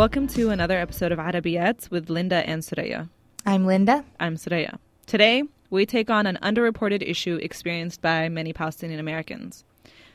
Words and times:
Welcome 0.00 0.28
to 0.28 0.48
another 0.48 0.78
episode 0.78 1.12
of 1.12 1.18
Arabiyat 1.18 1.90
with 1.90 2.08
Linda 2.08 2.36
and 2.48 2.62
Soraya. 2.62 3.10
I'm 3.44 3.66
Linda. 3.66 4.02
I'm 4.18 4.36
Soraya. 4.36 4.78
Today, 5.04 5.42
we 5.68 5.84
take 5.84 6.08
on 6.08 6.26
an 6.26 6.38
underreported 6.40 7.06
issue 7.06 7.34
experienced 7.34 8.00
by 8.00 8.30
many 8.30 8.54
Palestinian 8.54 8.98
Americans. 8.98 9.62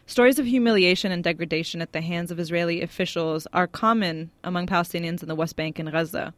Stories 0.07 0.40
of 0.40 0.48
humiliation 0.48 1.12
and 1.12 1.23
degradation 1.23 1.84
at 1.84 1.93
the 1.93 2.02
hands 2.02 2.31
of 2.31 2.40
Israeli 2.40 2.81
officials 2.81 3.45
are 3.53 3.67
common 3.67 4.31
among 4.43 4.66
Palestinians 4.66 5.21
in 5.21 5.29
the 5.29 5.35
West 5.35 5.55
Bank 5.55 5.77
and 5.77 5.91
Gaza. 5.91 6.34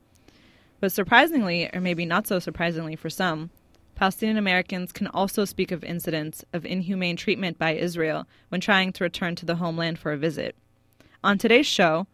But 0.82 0.92
surprisingly, 0.92 1.70
or 1.74 1.80
maybe 1.80 2.06
not 2.06 2.28
so 2.28 2.40
surprisingly 2.40 2.98
for 2.98 3.10
some, 3.10 3.50
Palestinian 3.96 4.38
Americans 4.38 4.92
can 4.92 5.08
also 5.08 5.46
speak 5.46 5.72
of 5.72 5.86
incidents 5.86 6.44
of 6.52 6.66
inhumane 6.66 7.16
treatment 7.16 7.58
by 7.58 7.76
Israel 7.76 8.28
when 8.50 8.60
trying 8.60 8.92
to 8.92 9.06
return 9.06 9.38
to 9.38 9.46
the 9.46 9.56
homeland 9.56 10.00
for 10.00 10.12
a 10.12 10.18
visit. 10.18 10.58
On 11.24 11.38
today's 11.38 11.66
show, 11.66 12.08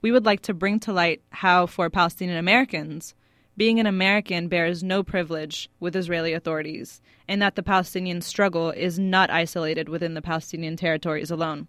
we 0.00 0.12
would 0.12 0.24
like 0.24 0.40
to 0.42 0.54
bring 0.54 0.80
to 0.80 0.92
light 0.92 1.22
how, 1.30 1.66
for 1.66 1.90
Palestinian 1.90 2.38
Americans, 2.38 3.14
being 3.56 3.80
an 3.80 3.86
American 3.86 4.46
bears 4.46 4.82
no 4.84 5.02
privilege 5.02 5.68
with 5.80 5.96
Israeli 5.96 6.32
authorities, 6.32 7.00
and 7.26 7.42
that 7.42 7.56
the 7.56 7.62
Palestinian 7.62 8.20
struggle 8.20 8.70
is 8.70 8.98
not 8.98 9.30
isolated 9.30 9.88
within 9.88 10.14
the 10.14 10.22
Palestinian 10.22 10.76
territories 10.76 11.30
alone. 11.30 11.66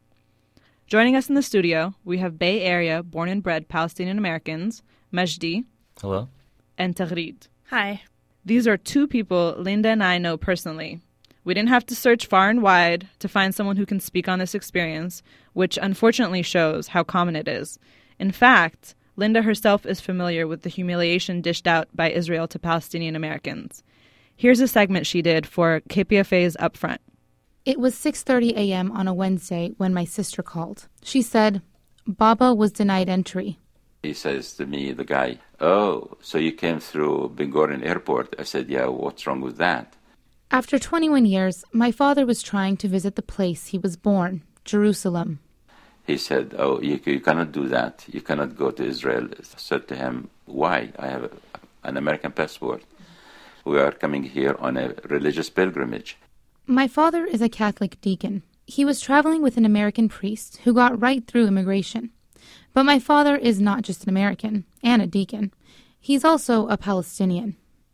Joining 0.85 1.16
us 1.16 1.30
in 1.30 1.35
the 1.35 1.41
studio, 1.41 1.95
we 2.03 2.19
have 2.19 2.39
Bay 2.39 2.61
Area 2.61 3.02
born 3.03 3.30
and 3.30 3.44
bred 3.44 3.67
Palestinian 3.67 4.17
Americans, 4.17 4.83
Majdi. 5.13 5.66
Hello. 6.00 6.30
And 6.77 6.95
Taghreed. 6.95 7.47
Hi. 7.69 8.03
These 8.45 8.67
are 8.67 8.77
two 8.77 9.07
people 9.07 9.55
Linda 9.57 9.89
and 9.89 10.03
I 10.03 10.17
know 10.17 10.38
personally. 10.38 11.02
We 11.44 11.53
didn't 11.53 11.69
have 11.69 11.85
to 11.88 11.95
search 11.95 12.27
far 12.27 12.50
and 12.50 12.61
wide 12.61 13.07
to 13.19 13.27
find 13.27 13.53
someone 13.53 13.77
who 13.77 13.85
can 13.85 14.00
speak 14.00 14.27
on 14.27 14.39
this 14.39 14.53
experience, 14.53 15.23
which 15.53 15.80
unfortunately 15.81 16.44
shows 16.44 16.89
how 16.89 17.03
common 17.03 17.35
it 17.35 17.47
is. 17.47 17.80
In 18.20 18.31
fact, 18.31 18.95
Linda 19.16 19.42
herself 19.42 19.86
is 19.86 20.02
familiar 20.02 20.45
with 20.45 20.64
the 20.64 20.70
humiliation 20.70 21.42
dished 21.42 21.67
out 21.67 21.88
by 21.95 22.12
Israel 22.12 22.48
to 22.50 22.59
Palestinian 22.59 23.16
Americans. 23.16 23.84
Here's 24.36 24.59
a 24.59 24.67
segment 24.67 25.08
she 25.08 25.22
did 25.22 25.48
for 25.48 25.81
KPFA's 25.89 26.58
Upfront. 26.59 27.00
It 27.66 27.80
was 27.80 27.95
6:30 27.95 28.56
a.m. 28.56 28.92
on 28.92 29.08
a 29.08 29.14
Wednesday 29.14 29.73
when 29.78 29.94
my 29.94 30.06
sister 30.06 30.42
called. 30.42 30.88
She 31.03 31.22
said, 31.22 31.62
"Baba 32.08 32.53
was 32.53 32.72
denied 32.72 33.09
entry." 33.09 33.59
He 34.03 34.14
says 34.14 34.53
to 34.53 34.66
me, 34.66 34.94
the 34.94 35.03
guy, 35.03 35.40
"Oh, 35.59 36.17
so 36.22 36.38
you 36.38 36.53
came 36.53 36.80
through 36.80 37.34
Ben 37.36 37.52
Gurion 37.52 37.86
Airport?" 37.86 38.36
I 38.40 38.44
said, 38.44 38.70
"Yeah, 38.70 38.88
what's 38.88 39.28
wrong 39.28 39.42
with 39.42 39.58
that?" 39.58 39.97
After 40.52 40.80
21 40.80 41.25
years, 41.25 41.64
my 41.73 41.92
father 41.92 42.25
was 42.25 42.42
trying 42.42 42.78
to 42.78 42.88
visit 42.88 43.16
the 43.16 43.31
place 43.36 43.67
he 43.67 43.78
was 43.78 43.97
born, 43.97 44.42
Jerusalem 44.64 45.40
he 46.09 46.17
said, 46.17 46.55
"Oh, 46.57 46.81
you, 46.81 46.99
you 47.05 47.21
cannot 47.27 47.52
do 47.52 47.67
that. 47.67 47.93
You 48.15 48.21
cannot 48.21 48.57
go 48.63 48.71
to 48.71 48.83
Israel." 48.93 49.25
I 49.55 49.57
said 49.69 49.83
to 49.89 49.95
him, 50.03 50.16
"Why? 50.45 50.77
I 51.05 51.07
have 51.16 51.25
an 51.89 51.95
American 52.03 52.31
passport. 52.39 52.81
We 53.72 53.78
are 53.85 53.91
coming 54.03 54.23
here 54.38 54.56
on 54.67 54.73
a 54.78 54.95
religious 55.16 55.50
pilgrimage." 55.57 56.17
My 56.79 56.88
father 56.97 57.23
is 57.35 57.41
a 57.44 57.56
Catholic 57.61 57.94
deacon. 58.07 58.35
He 58.78 58.84
was 58.89 59.06
traveling 59.07 59.41
with 59.44 59.56
an 59.57 59.66
American 59.73 60.07
priest 60.17 60.50
who 60.63 60.79
got 60.81 61.01
right 61.07 61.23
through 61.28 61.47
immigration. 61.47 62.03
But 62.73 62.89
my 62.91 63.00
father 63.09 63.35
is 63.50 63.67
not 63.69 63.81
just 63.88 64.03
an 64.03 64.09
American 64.16 64.55
and 64.91 65.01
a 65.01 65.13
deacon. 65.17 65.45
He's 66.07 66.25
also 66.29 66.55
a 66.67 66.78
Palestinian. 66.89 67.50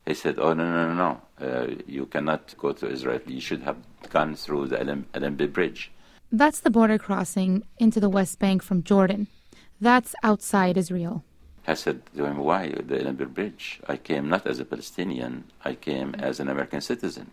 He 0.09 0.16
said, 0.23 0.35
"Oh 0.45 0.53
no, 0.59 0.63
no, 0.75 0.81
no, 0.90 0.95
no! 1.06 1.11
Uh, 1.47 1.67
you 1.95 2.06
cannot 2.13 2.44
go 2.63 2.69
to 2.79 2.85
Israel. 2.95 3.22
You 3.40 3.44
should 3.47 3.63
have 3.69 3.79
gone 4.16 4.35
through 4.44 4.63
the 4.72 4.78
Allenby 5.16 5.47
Bridge." 5.57 5.81
That's 6.35 6.59
the 6.59 6.69
border 6.69 6.97
crossing 6.97 7.63
into 7.78 8.01
the 8.01 8.09
West 8.09 8.40
Bank 8.40 8.62
from 8.62 8.84
Jordan. 8.84 9.28
That's 9.79 10.13
outside 10.22 10.75
Israel. 10.75 11.23
I 11.66 11.75
said 11.75 12.01
to 12.13 12.25
him, 12.25 12.40
Why 12.40 12.68
the 12.68 13.00
Allenby 13.00 13.23
Bridge? 13.23 13.79
I 13.88 13.96
came 13.96 14.28
not 14.28 14.46
as 14.46 14.59
a 14.59 14.66
Palestinian, 14.66 15.46
I 15.63 15.75
came 15.75 16.13
as 16.16 16.41
an 16.41 16.50
American 16.50 16.81
citizen. 16.81 17.31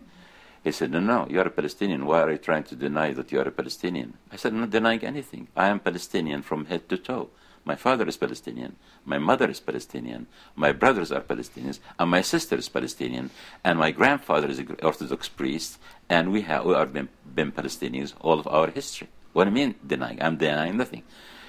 He 0.63 0.71
said, 0.71 0.91
No, 0.91 1.01
no, 1.01 1.27
you're 1.29 1.45
a 1.45 1.49
Palestinian. 1.49 2.05
Why 2.05 2.21
are 2.21 2.31
you 2.31 2.37
trying 2.37 2.63
to 2.63 2.77
deny 2.77 3.11
that 3.11 3.29
you're 3.29 3.49
a 3.49 3.51
Palestinian? 3.51 4.13
I 4.31 4.37
said, 4.37 4.53
I'm 4.53 4.61
not 4.61 4.69
denying 4.69 5.03
anything. 5.03 5.49
I 5.53 5.67
am 5.67 5.81
Palestinian 5.81 6.41
from 6.41 6.63
head 6.67 6.87
to 6.87 6.97
toe. 6.97 7.27
My 7.65 7.75
father 7.75 8.07
is 8.07 8.17
Palestinian. 8.17 8.75
My 9.05 9.17
mother 9.17 9.49
is 9.49 9.59
Palestinian. 9.59 10.27
My 10.55 10.71
brothers 10.73 11.11
are 11.11 11.21
Palestinians. 11.21 11.79
And 11.97 12.09
my 12.11 12.21
sister 12.21 12.55
is 12.55 12.67
Palestinian. 12.67 13.29
And 13.63 13.79
my 13.79 13.91
grandfather 13.91 14.47
is 14.47 14.59
an 14.59 14.75
Orthodox 14.83 15.29
priest. 15.29 15.79
And 16.09 16.31
we 16.31 16.41
have 16.41 16.65
we 16.65 16.73
are 16.73 16.85
been, 16.85 17.09
been 17.33 17.51
Palestinians 17.51 18.13
all 18.19 18.39
of 18.39 18.47
our 18.47 18.69
history. 18.69 19.07
What 19.33 19.45
do 19.45 19.49
you 19.49 19.55
mean 19.55 19.75
denying? 19.85 20.21
I'm 20.21 20.37
denying 20.37 20.77
nothing. 20.77 21.03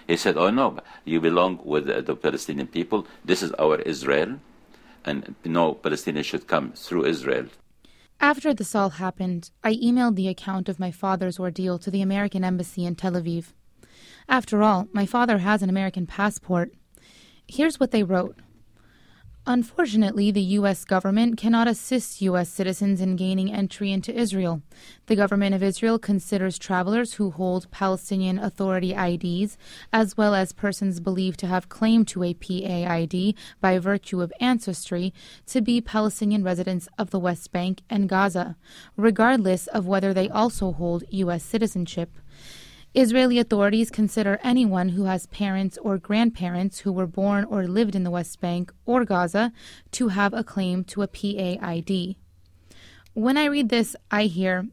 He 0.07 0.17
said, 0.17 0.37
"Oh 0.37 0.51
no, 0.51 0.79
you 1.05 1.21
belong 1.21 1.61
with 1.65 1.87
the, 1.87 2.03
the 2.03 2.15
Palestinian 2.15 2.67
people. 2.67 3.07
This 3.25 3.43
is 3.43 3.53
our 3.53 3.77
Israel, 3.81 4.39
and 5.05 5.35
no 5.45 5.73
Palestinian 5.73 6.25
should 6.25 6.47
come 6.47 6.73
through 6.73 7.07
Israel." 7.07 7.47
After 8.21 8.55
this 8.55 8.75
all 8.75 8.91
happened, 8.91 9.51
I 9.63 9.75
emailed 9.75 10.17
the 10.17 10.29
account 10.29 10.69
of 10.69 10.79
my 10.79 10.91
father's 10.91 11.39
ordeal 11.39 11.79
to 11.79 11.91
the 11.91 12.03
American 12.03 12.45
embassy 12.45 12.85
in 12.85 12.95
Tel 12.95 13.13
Aviv. 13.13 13.53
After 14.29 14.63
all, 14.63 14.89
my 14.93 15.07
father 15.07 15.39
has 15.39 15.63
an 15.63 15.71
American 15.71 16.07
passport. 16.07 16.73
Here's 17.47 17.79
what 17.79 17.91
they 17.91 18.03
wrote 18.03 18.37
Unfortunately, 19.47 20.31
the 20.31 20.41
U.S. 20.41 20.87
government 20.87 21.37
cannot 21.37 21.69
assist 21.69 22.23
U.S. 22.23 22.49
citizens 22.49 23.03
in 23.03 23.15
gaining 23.15 23.53
entry 23.53 23.93
into 23.93 24.15
Israel. 24.15 24.63
The 25.05 25.17
government 25.17 25.55
of 25.55 25.63
Israel 25.63 25.99
considers 25.99 26.59
travelers 26.59 27.15
who 27.15 27.31
hold 27.31 27.71
Palestinian 27.71 28.39
Authority 28.39 28.95
IDs, 28.95 29.59
as 29.93 30.17
well 30.17 30.35
as 30.35 30.53
persons 30.53 30.99
believed 30.99 31.39
to 31.41 31.47
have 31.47 31.69
claim 31.69 32.07
to 32.07 32.23
a 32.23 32.33
PAID 32.33 33.35
by 33.61 33.79
virtue 33.79 34.23
of 34.23 34.33
ancestry, 34.41 35.13
to 35.45 35.61
be 35.61 35.83
Palestinian 35.83 36.43
residents 36.43 36.89
of 36.97 37.11
the 37.11 37.21
West 37.21 37.53
Bank 37.53 37.83
and 37.91 38.09
Gaza, 38.09 38.57
regardless 38.97 39.67
of 39.67 39.87
whether 39.87 40.15
they 40.15 40.31
also 40.31 40.73
hold 40.73 41.05
U.S. 41.11 41.45
citizenship. 41.45 42.17
Israeli 42.95 43.41
authorities 43.41 43.91
consider 43.91 44.39
anyone 44.45 44.91
who 44.91 45.07
has 45.07 45.27
parents 45.27 45.77
or 45.79 45.99
grandparents 45.99 46.79
who 46.81 46.93
were 46.93 47.09
born 47.09 47.45
or 47.45 47.67
lived 47.67 47.97
in 47.97 48.05
the 48.05 48.11
West 48.11 48.41
Bank 48.41 48.73
or 48.87 49.05
Gaza 49.05 49.53
to 49.91 50.09
have 50.09 50.33
a 50.33 50.45
claim 50.45 50.85
to 50.85 51.03
a 51.03 51.09
PAID. 51.09 52.15
When 53.13 53.37
I 53.37 53.47
read 53.47 53.69
this, 53.69 53.97
I 54.13 54.25
hear, 54.25 54.69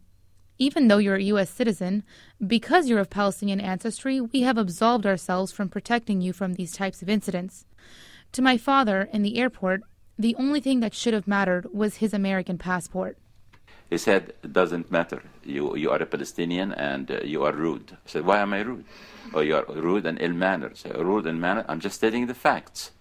even 0.59 0.87
though 0.87 0.99
you're 0.99 1.15
a 1.15 1.23
U.S. 1.33 1.49
citizen, 1.49 2.03
because 2.45 2.87
you're 2.87 2.99
of 2.99 3.09
Palestinian 3.09 3.59
ancestry, 3.59 4.21
we 4.21 4.41
have 4.41 4.57
absolved 4.57 5.07
ourselves 5.07 5.51
from 5.51 5.69
protecting 5.69 6.21
you 6.21 6.31
from 6.31 6.53
these 6.53 6.73
types 6.73 7.01
of 7.01 7.09
incidents. 7.09 7.65
To 8.33 8.43
my 8.43 8.55
father 8.55 9.09
in 9.11 9.23
the 9.23 9.39
airport, 9.39 9.81
the 10.19 10.35
only 10.35 10.59
thing 10.59 10.79
that 10.81 10.93
should 10.93 11.15
have 11.15 11.27
mattered 11.27 11.73
was 11.73 11.97
his 11.97 12.13
American 12.13 12.59
passport. 12.59 13.17
He 13.91 13.97
said, 13.97 14.33
it 14.41 14.53
doesn't 14.53 14.89
matter. 14.89 15.21
You, 15.43 15.75
you 15.75 15.91
are 15.91 16.01
a 16.01 16.05
Palestinian 16.05 16.71
and 16.71 17.11
uh, 17.11 17.19
you 17.25 17.43
are 17.43 17.51
rude. 17.51 17.91
I 17.91 18.09
said, 18.09 18.25
why 18.25 18.39
am 18.39 18.53
I 18.53 18.61
rude? 18.61 18.85
Oh, 19.33 19.41
you 19.41 19.57
are 19.57 19.65
rude 19.67 20.05
and 20.05 20.17
ill-mannered. 20.21 20.77
Said, 20.77 20.97
rude 20.97 21.27
and 21.27 21.41
mannered? 21.41 21.65
I'm 21.67 21.81
just 21.81 21.95
stating 21.95 22.27
the 22.27 22.33
facts. 22.33 22.91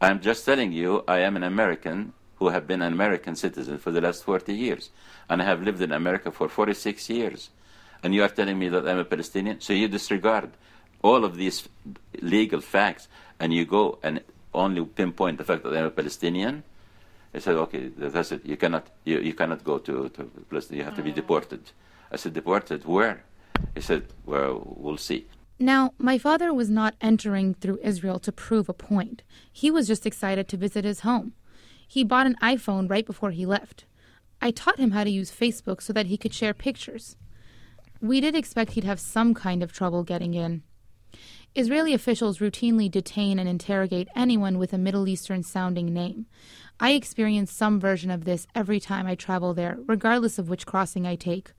I'm 0.00 0.22
just 0.22 0.46
telling 0.46 0.72
you 0.72 1.04
I 1.06 1.18
am 1.18 1.36
an 1.36 1.42
American 1.42 2.14
who 2.36 2.48
have 2.48 2.66
been 2.66 2.80
an 2.80 2.90
American 2.90 3.36
citizen 3.36 3.76
for 3.76 3.90
the 3.90 4.00
last 4.00 4.24
40 4.24 4.54
years. 4.54 4.88
And 5.28 5.42
I 5.42 5.44
have 5.44 5.60
lived 5.60 5.82
in 5.82 5.92
America 5.92 6.32
for 6.32 6.48
46 6.48 7.10
years. 7.10 7.50
And 8.02 8.14
you 8.14 8.22
are 8.22 8.30
telling 8.30 8.58
me 8.58 8.70
that 8.70 8.88
I'm 8.88 8.98
a 8.98 9.04
Palestinian? 9.04 9.60
So 9.60 9.74
you 9.74 9.88
disregard 9.88 10.52
all 11.02 11.22
of 11.22 11.36
these 11.36 11.68
legal 12.22 12.62
facts 12.62 13.08
and 13.38 13.52
you 13.52 13.66
go 13.66 13.98
and 14.02 14.22
only 14.54 14.86
pinpoint 14.86 15.36
the 15.36 15.44
fact 15.44 15.64
that 15.64 15.76
I'm 15.76 15.84
a 15.84 15.90
Palestinian? 15.90 16.62
I 17.34 17.38
said, 17.40 17.56
okay, 17.56 17.88
that's 17.96 18.32
it. 18.32 18.44
You 18.44 18.56
cannot, 18.56 18.86
you, 19.04 19.20
you 19.20 19.34
cannot 19.34 19.62
go 19.64 19.78
to, 19.78 20.08
to 20.08 20.24
Palestine. 20.48 20.78
You 20.78 20.84
have 20.84 20.96
to 20.96 21.02
be 21.02 21.10
ah. 21.10 21.14
deported. 21.14 21.70
I 22.10 22.16
said, 22.16 22.32
deported? 22.32 22.84
Where? 22.84 23.24
He 23.74 23.80
said, 23.80 24.04
well, 24.24 24.62
we'll 24.64 24.96
see. 24.96 25.26
Now, 25.58 25.92
my 25.98 26.18
father 26.18 26.54
was 26.54 26.70
not 26.70 26.94
entering 27.00 27.54
through 27.54 27.80
Israel 27.82 28.18
to 28.20 28.32
prove 28.32 28.68
a 28.68 28.72
point. 28.72 29.22
He 29.52 29.70
was 29.70 29.88
just 29.88 30.06
excited 30.06 30.48
to 30.48 30.56
visit 30.56 30.84
his 30.84 31.00
home. 31.00 31.32
He 31.86 32.04
bought 32.04 32.26
an 32.26 32.36
iPhone 32.40 32.88
right 32.88 33.04
before 33.04 33.32
he 33.32 33.44
left. 33.44 33.84
I 34.40 34.52
taught 34.52 34.78
him 34.78 34.92
how 34.92 35.04
to 35.04 35.10
use 35.10 35.32
Facebook 35.32 35.82
so 35.82 35.92
that 35.92 36.06
he 36.06 36.16
could 36.16 36.32
share 36.32 36.54
pictures. 36.54 37.16
We 38.00 38.20
did 38.20 38.36
expect 38.36 38.72
he'd 38.72 38.84
have 38.84 39.00
some 39.00 39.34
kind 39.34 39.62
of 39.62 39.72
trouble 39.72 40.04
getting 40.04 40.34
in. 40.34 40.62
Israeli 41.58 41.92
officials 41.92 42.38
routinely 42.38 42.88
detain 42.88 43.40
and 43.40 43.48
interrogate 43.48 44.06
anyone 44.14 44.58
with 44.58 44.72
a 44.72 44.78
Middle 44.78 45.08
Eastern 45.08 45.42
sounding 45.42 45.92
name. 45.92 46.26
I 46.78 46.92
experience 46.92 47.50
some 47.50 47.80
version 47.80 48.12
of 48.12 48.24
this 48.24 48.46
every 48.54 48.78
time 48.78 49.08
I 49.08 49.16
travel 49.16 49.54
there, 49.54 49.76
regardless 49.88 50.38
of 50.38 50.48
which 50.48 50.66
crossing 50.66 51.04
I 51.04 51.16
take. 51.16 51.50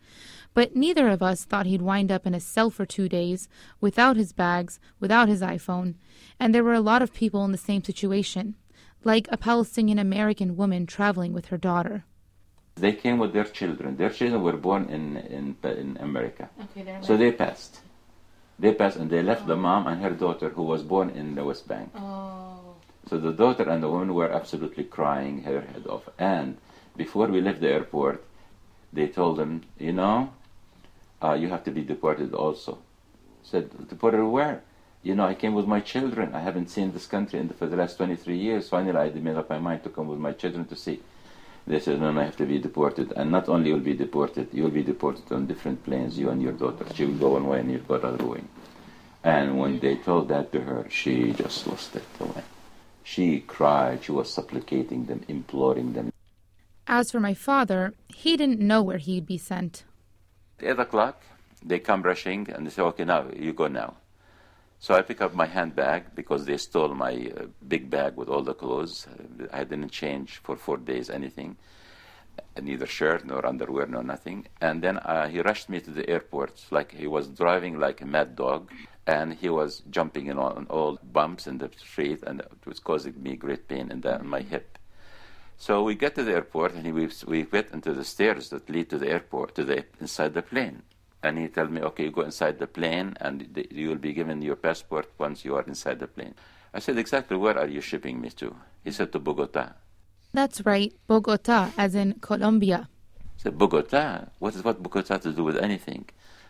But 0.54 0.74
neither 0.74 1.10
of 1.10 1.22
us 1.22 1.44
thought 1.44 1.66
he'd 1.66 1.81
wind 1.81 2.13
up 2.13 2.25
in 2.25 2.34
a 2.34 2.40
cell 2.40 2.69
for 2.69 2.86
two 2.86 3.10
days, 3.10 3.50
without 3.81 4.16
his 4.16 4.31
bags, 4.31 4.80
without 5.01 5.28
his 5.28 5.42
iPhone. 5.42 5.96
And 6.40 6.56
there 6.56 6.63
were 6.63 6.75
a 6.75 6.80
lot 6.80 7.01
of 7.01 7.12
people 7.13 7.44
in 7.44 7.51
the 7.51 7.57
same 7.57 7.84
situation, 7.84 8.56
like 9.04 9.28
a 9.30 9.36
Palestinian 9.36 10.00
American 10.00 10.56
woman 10.56 10.86
traveling 10.86 11.34
with 11.34 11.48
her 11.48 11.57
daughter. 11.57 12.06
They 12.75 12.94
came 12.94 13.18
with 13.18 13.34
their 13.34 13.44
children. 13.44 13.98
Their 13.98 14.12
children 14.12 14.44
were 14.44 14.56
born 14.56 14.86
in, 14.86 15.18
in, 15.18 15.57
in 15.62 15.98
America. 16.00 16.50
Okay, 16.78 17.00
So 17.01 17.18
they 17.18 17.34
passed. 17.34 17.81
They 18.59 18.73
passed 18.73 18.97
and 18.97 19.09
they 19.09 19.23
left 19.23 19.47
the 19.47 19.56
mom 19.56 19.88
and 19.88 20.01
her 20.01 20.11
daughter 20.11 20.50
who 20.50 20.63
was 20.63 20.83
born 20.83 21.09
in 21.09 21.35
the 21.35 21.45
West 21.45 21.67
Bank. 21.67 21.91
Oh. 21.95 22.75
So 23.09 23.17
the 23.17 23.31
daughter 23.31 23.63
and 23.63 23.81
the 23.81 23.89
woman 23.89 24.13
were 24.13 24.29
absolutely 24.29 24.83
crying 24.83 25.44
her 25.44 25.61
head 25.61 25.88
off. 25.88 26.09
And 26.19 26.57
before 26.97 27.27
we 27.27 27.39
left 27.41 27.61
the 27.61 27.69
airport, 27.69 28.23
they 28.91 29.07
told 29.07 29.38
them, 29.38 29.63
you 29.79 29.94
know, 29.94 30.33
uh, 31.21 31.33
you 31.33 31.47
have 31.47 31.63
to 31.63 31.71
be 31.71 31.81
deported 31.81 32.33
also. 32.33 32.79
Said, 33.44 33.88
deported 33.88 34.25
where? 34.25 34.62
You 35.01 35.15
know, 35.15 35.25
I 35.25 35.33
came 35.33 35.53
with 35.53 35.65
my 35.65 35.79
children. 35.79 36.35
I 36.35 36.41
haven't 36.41 36.69
seen 36.69 36.91
this 36.91 37.07
country 37.07 37.39
in 37.39 37.47
the, 37.47 37.53
for 37.53 37.67
the 37.67 37.77
last 37.77 37.95
23 37.95 38.38
years. 38.38 38.67
Finally, 38.67 38.97
I 38.97 39.09
made 39.09 39.38
up 39.38 39.50
my 39.50 39.59
mind 39.59 39.83
to 39.83 39.89
come 39.89 40.07
with 40.07 40.19
my 40.19 40.33
children 40.33 40.65
to 40.65 40.75
see. 40.75 41.00
They 41.69 41.80
said, 41.80 42.01
no, 42.01 42.12
no, 42.12 42.21
I 42.21 42.24
have 42.24 42.38
to 42.38 42.48
be 42.48 42.57
deported. 42.57 43.13
And 43.16 43.30
not 43.30 43.48
only 43.48 43.69
you'll 43.69 43.80
be 43.80 43.94
deported, 43.94 44.50
you'll 44.51 44.71
be 44.71 44.81
deported 44.81 45.31
on 45.31 45.45
different 45.45 45.83
planes, 45.86 46.18
you 46.18 46.31
and 46.31 46.42
your 46.42 46.54
daughter. 46.54 46.83
She 46.95 47.06
will 47.06 47.19
go 47.25 47.30
one 47.30 47.45
way 47.45 47.60
and 47.60 47.71
you'll 47.71 47.81
go 47.81 48.00
the 48.00 48.07
other 48.07 48.25
way. 48.25 48.42
And 49.24 49.60
when 49.60 49.80
they 49.80 49.95
told 49.98 50.30
that 50.30 50.51
to 50.54 50.62
her, 50.62 50.88
she 50.89 51.31
just 51.31 51.68
lost 51.68 51.95
it 51.95 52.04
away. 52.19 52.42
She 53.04 53.42
cried. 53.42 54.04
She 54.04 54.12
was 54.12 54.33
supplicating 54.33 55.06
them, 55.06 55.21
imploring 55.27 55.94
them. 55.94 56.12
As 56.88 57.12
for 57.12 57.19
my 57.19 57.36
father, 57.36 57.94
he 58.07 58.36
didn't 58.36 58.60
know 58.60 58.81
where 58.81 58.98
he'd 58.98 59.27
be 59.27 59.38
sent. 59.38 59.83
At 60.60 60.80
8 60.80 60.80
o'clock, 60.80 61.22
they 61.63 61.77
come 61.77 62.01
rushing 62.01 62.50
and 62.50 62.65
they 62.65 62.72
say, 62.72 62.81
okay, 62.81 63.06
now, 63.06 63.27
you 63.36 63.54
go 63.54 63.68
now. 63.68 63.94
So 64.81 64.93
I 64.93 65.01
pick 65.01 65.19
up 65.19 65.33
my 65.33 65.45
handbag 65.45 66.15
because 66.15 66.45
they 66.45 66.55
stole 66.55 66.95
my 66.95 67.31
uh, 67.35 67.47
big 67.67 67.89
bag 67.89 68.15
with 68.15 68.29
all 68.29 68.43
the 68.43 68.53
clothes. 68.53 69.07
I 69.51 69.65
didn't 69.65 69.91
change 69.91 70.37
for 70.41 70.55
four 70.55 70.77
days 70.77 71.09
anything, 71.09 71.57
neither 72.59 72.85
shirt 72.85 73.25
nor 73.25 73.45
underwear, 73.45 73.87
nor 73.87 74.03
nothing. 74.03 74.47
And 74.61 74.81
then 74.81 74.97
uh, 74.99 75.27
he 75.27 75.41
rushed 75.41 75.67
me 75.67 75.81
to 75.81 75.91
the 75.91 76.09
airport 76.09 76.63
like 76.71 76.93
he 76.93 77.07
was 77.07 77.27
driving 77.27 77.77
like 77.77 77.99
a 77.99 78.05
mad 78.05 78.37
dog. 78.37 78.71
And 79.05 79.33
he 79.33 79.49
was 79.49 79.81
jumping 79.89 80.27
in 80.27 80.37
on 80.37 80.67
all 80.69 80.99
bumps 81.03 81.47
in 81.47 81.57
the 81.57 81.71
street, 81.75 82.23
and 82.25 82.39
it 82.41 82.65
was 82.65 82.79
causing 82.79 83.21
me 83.21 83.35
great 83.35 83.67
pain 83.67 83.91
in, 83.91 84.01
the, 84.01 84.19
in 84.19 84.27
my 84.27 84.41
hip. 84.41 84.77
So 85.57 85.83
we 85.83 85.95
get 85.95 86.15
to 86.15 86.23
the 86.23 86.33
airport, 86.33 86.75
and 86.75 86.93
we, 86.93 87.09
we 87.27 87.43
went 87.43 87.71
into 87.71 87.91
the 87.91 88.05
stairs 88.05 88.49
that 88.49 88.69
lead 88.69 88.89
to 88.91 88.99
the 88.99 89.09
airport, 89.09 89.55
to 89.55 89.63
the 89.63 89.83
inside 89.99 90.35
the 90.35 90.43
plane 90.43 90.83
and 91.24 91.38
he 91.38 91.48
told 91.48 91.71
me, 91.71 91.81
okay, 91.81 92.06
you 92.06 92.12
go 92.12 92.21
inside 92.21 92.60
the 92.60 92.68
plane 92.68 93.16
and 93.19 93.66
you 93.71 93.89
will 93.89 93.95
be 93.95 94.13
given 94.13 94.42
your 94.42 94.56
passport 94.56 95.12
once 95.18 95.44
you 95.44 95.56
are 95.56 95.63
inside 95.63 96.00
the 96.00 96.07
plane. 96.07 96.33
I 96.74 96.80
said, 96.80 96.98
exactly 96.98 97.36
where 97.36 97.57
are 97.57 97.68
you 97.68 97.81
shipping 97.81 98.21
me 98.21 98.30
to? 98.31 98.56
He 98.83 98.92
said, 98.92 99.12
to 99.12 99.19
Bogota. 99.19 99.74
That's 100.33 100.62
right, 100.66 100.94
Bogota, 101.07 101.71
as 101.77 101.95
in 101.95 102.13
Colombia. 102.21 102.88
I 103.19 103.42
said, 103.44 103.57
Bogota? 103.57 104.27
What 104.39 104.56
is 104.56 104.63
what 104.63 104.81
Bogota 104.81 105.16
have 105.16 105.24
to 105.24 105.33
do 105.33 105.44
with 105.44 105.57
anything? 105.57 106.06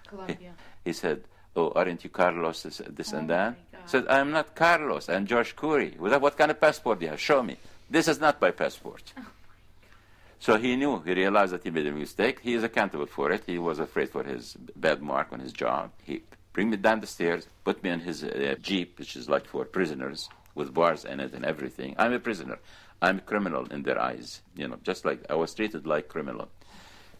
Colombia. 0.07 0.54
He, 0.83 0.89
he 0.89 0.94
said, 0.94 1.24
oh, 1.56 1.72
aren't 1.75 2.04
you 2.04 2.10
Carlos, 2.10 2.63
this, 2.63 2.81
this 2.89 3.13
oh 3.13 3.18
and 3.18 3.30
that? 3.30 3.56
I 3.74 3.88
said, 3.88 4.07
I'm 4.07 4.31
not 4.31 4.54
Carlos, 4.56 5.10
I'm 5.10 5.25
George 5.25 5.56
Khoury. 5.56 5.98
What 5.98 6.38
kind 6.38 6.51
of 6.51 6.60
passport 6.60 7.00
do 7.00 7.06
you 7.06 7.12
have? 7.12 7.19
Show 7.19 7.42
me. 7.42 7.57
This 7.89 8.07
is 8.07 8.19
not 8.19 8.39
my 8.42 8.51
passport. 8.51 9.13
So 10.39 10.57
he 10.57 10.75
knew, 10.77 11.01
he 11.01 11.13
realized 11.13 11.51
that 11.51 11.63
he 11.63 11.69
made 11.69 11.88
a 11.88 11.91
mistake. 11.91 12.39
He 12.41 12.53
is 12.53 12.63
accountable 12.63 13.06
for 13.06 13.31
it. 13.31 13.44
He 13.45 13.59
was 13.59 13.80
afraid 13.80 14.09
for 14.09 14.24
his 14.24 14.56
bad 14.75 15.01
mark 15.01 15.33
on 15.33 15.39
his 15.39 15.51
job. 15.51 15.91
He 16.01 16.24
bring 16.53 16.69
me 16.69 16.77
down 16.77 17.01
the 17.01 17.07
stairs, 17.07 17.45
put 17.65 17.83
me 17.83 17.89
in 17.89 18.00
his 18.00 18.24
uh, 18.24 18.56
jeep, 18.62 18.97
which 18.97 19.15
is 19.18 19.30
like 19.30 19.45
for 19.45 19.65
prisoners 19.65 20.30
with 20.56 20.74
bars 20.74 21.03
in 21.03 21.19
it 21.19 21.33
and 21.33 21.45
everything. 21.45 21.94
I'm 21.97 22.13
a 22.13 22.19
prisoner. 22.19 22.57
I'm 23.01 23.18
a 23.18 23.21
criminal 23.21 23.65
in 23.68 23.83
their 23.83 24.00
eyes. 24.01 24.41
You 24.56 24.69
know, 24.69 24.77
just 24.81 25.03
like 25.06 25.25
I 25.30 25.36
was 25.36 25.53
treated 25.53 25.86
like 25.86 26.07
criminal. 26.07 26.50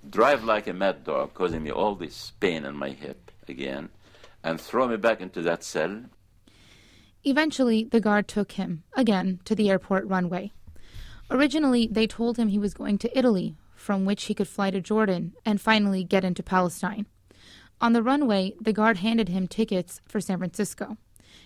Drive 0.10 0.46
like 0.46 0.68
a 0.68 0.74
mad 0.74 1.04
dog, 1.04 1.34
causing 1.34 1.64
me 1.64 1.72
all 1.72 1.96
this 1.96 2.32
pain 2.40 2.64
in 2.64 2.76
my 2.76 2.92
hip 2.92 3.32
again, 3.50 3.90
and 4.44 4.60
throw 4.62 4.88
me 4.88 4.96
back 4.96 5.20
into 5.20 5.42
that 5.42 5.64
cell. 5.64 6.04
Eventually, 7.26 7.84
the 7.84 8.00
guard 8.00 8.30
took 8.30 8.54
him, 8.54 8.84
again, 8.94 9.42
to 9.44 9.56
the 9.56 9.70
airport 9.70 10.08
runway. 10.08 10.54
Originally, 11.32 11.88
they 11.92 12.08
told 12.08 12.38
him 12.38 12.48
he 12.48 12.60
was 12.60 12.74
going 12.74 12.98
to 12.98 13.18
Italy, 13.18 13.56
from 13.76 14.06
which 14.06 14.26
he 14.26 14.34
could 14.34 14.48
fly 14.48 14.72
to 14.72 14.82
Jordan 14.82 15.34
and 15.46 15.62
finally 15.62 16.04
get 16.04 16.24
into 16.24 16.44
Palestine. 16.44 17.06
On 17.82 17.94
the 17.94 18.04
runway, 18.04 18.54
the 18.60 18.74
guard 18.74 18.98
handed 18.98 19.30
him 19.30 19.48
tickets 19.48 20.02
for 20.08 20.20
San 20.20 20.40
Francisco. 20.40 20.98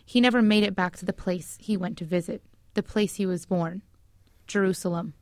He 0.05 0.19
never 0.21 0.41
made 0.41 0.63
it 0.63 0.75
back 0.75 0.97
to 0.97 1.05
the 1.05 1.13
place 1.13 1.57
he 1.59 1.77
went 1.77 1.97
to 1.97 2.05
visit, 2.05 2.41
the 2.73 2.83
place 2.83 3.15
he 3.15 3.25
was 3.25 3.45
born 3.45 3.81
Jerusalem. 4.47 5.13